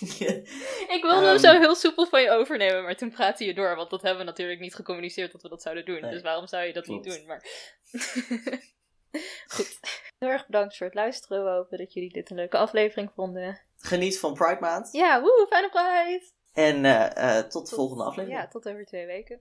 Ik 0.97 0.99
wilde 1.03 1.17
hem 1.27 1.35
Ehm. 1.35 1.39
zo 1.39 1.59
heel 1.59 1.75
soepel 1.75 2.07
van 2.07 2.23
je 2.23 2.31
overnemen, 2.31 2.83
maar 2.83 2.97
toen 2.97 3.11
praatte 3.11 3.45
je 3.45 3.55
door. 3.55 3.77
Want 3.77 3.91
dat 3.91 4.03
hebben 4.03 4.19
we 4.21 4.25
natuurlijk 4.31 4.61
niet 4.61 4.75
gecommuniceerd 4.75 5.33
dat 5.33 5.43
we 5.43 5.49
dat 5.49 5.63
zouden 5.63 5.85
doen. 5.85 6.01
Nee. 6.01 6.11
Dus 6.11 6.23
waarom 6.23 6.47
zou 6.47 6.65
je 6.65 6.73
dat 6.73 6.85
Klopt. 6.85 7.05
niet 7.07 7.17
doen? 7.17 7.27
Maar... 7.27 7.45
Goed. 9.55 9.79
Heel 10.19 10.29
erg 10.29 10.47
bedankt 10.47 10.77
voor 10.77 10.87
het 10.87 10.95
luisteren. 10.95 11.45
We 11.45 11.51
hopen 11.51 11.79
dat 11.79 11.93
jullie 11.93 12.13
dit 12.13 12.31
een 12.31 12.37
leuke 12.37 12.57
aflevering 12.57 13.11
vonden. 13.15 13.61
Geniet 13.79 14.19
van 14.19 14.35
Pride 14.35 14.61
Maand. 14.61 14.89
Ja, 14.93 15.21
woe, 15.21 15.47
fijne 15.51 15.69
Pride! 15.69 16.23
En 16.53 16.85
eh, 16.85 17.39
eh, 17.39 17.45
tot 17.47 17.69
de 17.69 17.75
volgende 17.75 18.05
aflevering. 18.05 18.41
Ja, 18.41 18.49
tot 18.49 18.69
over 18.69 18.85
twee 18.85 19.07
weken. 19.07 19.41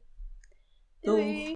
Doei. 1.01 1.21
Doei. 1.33 1.55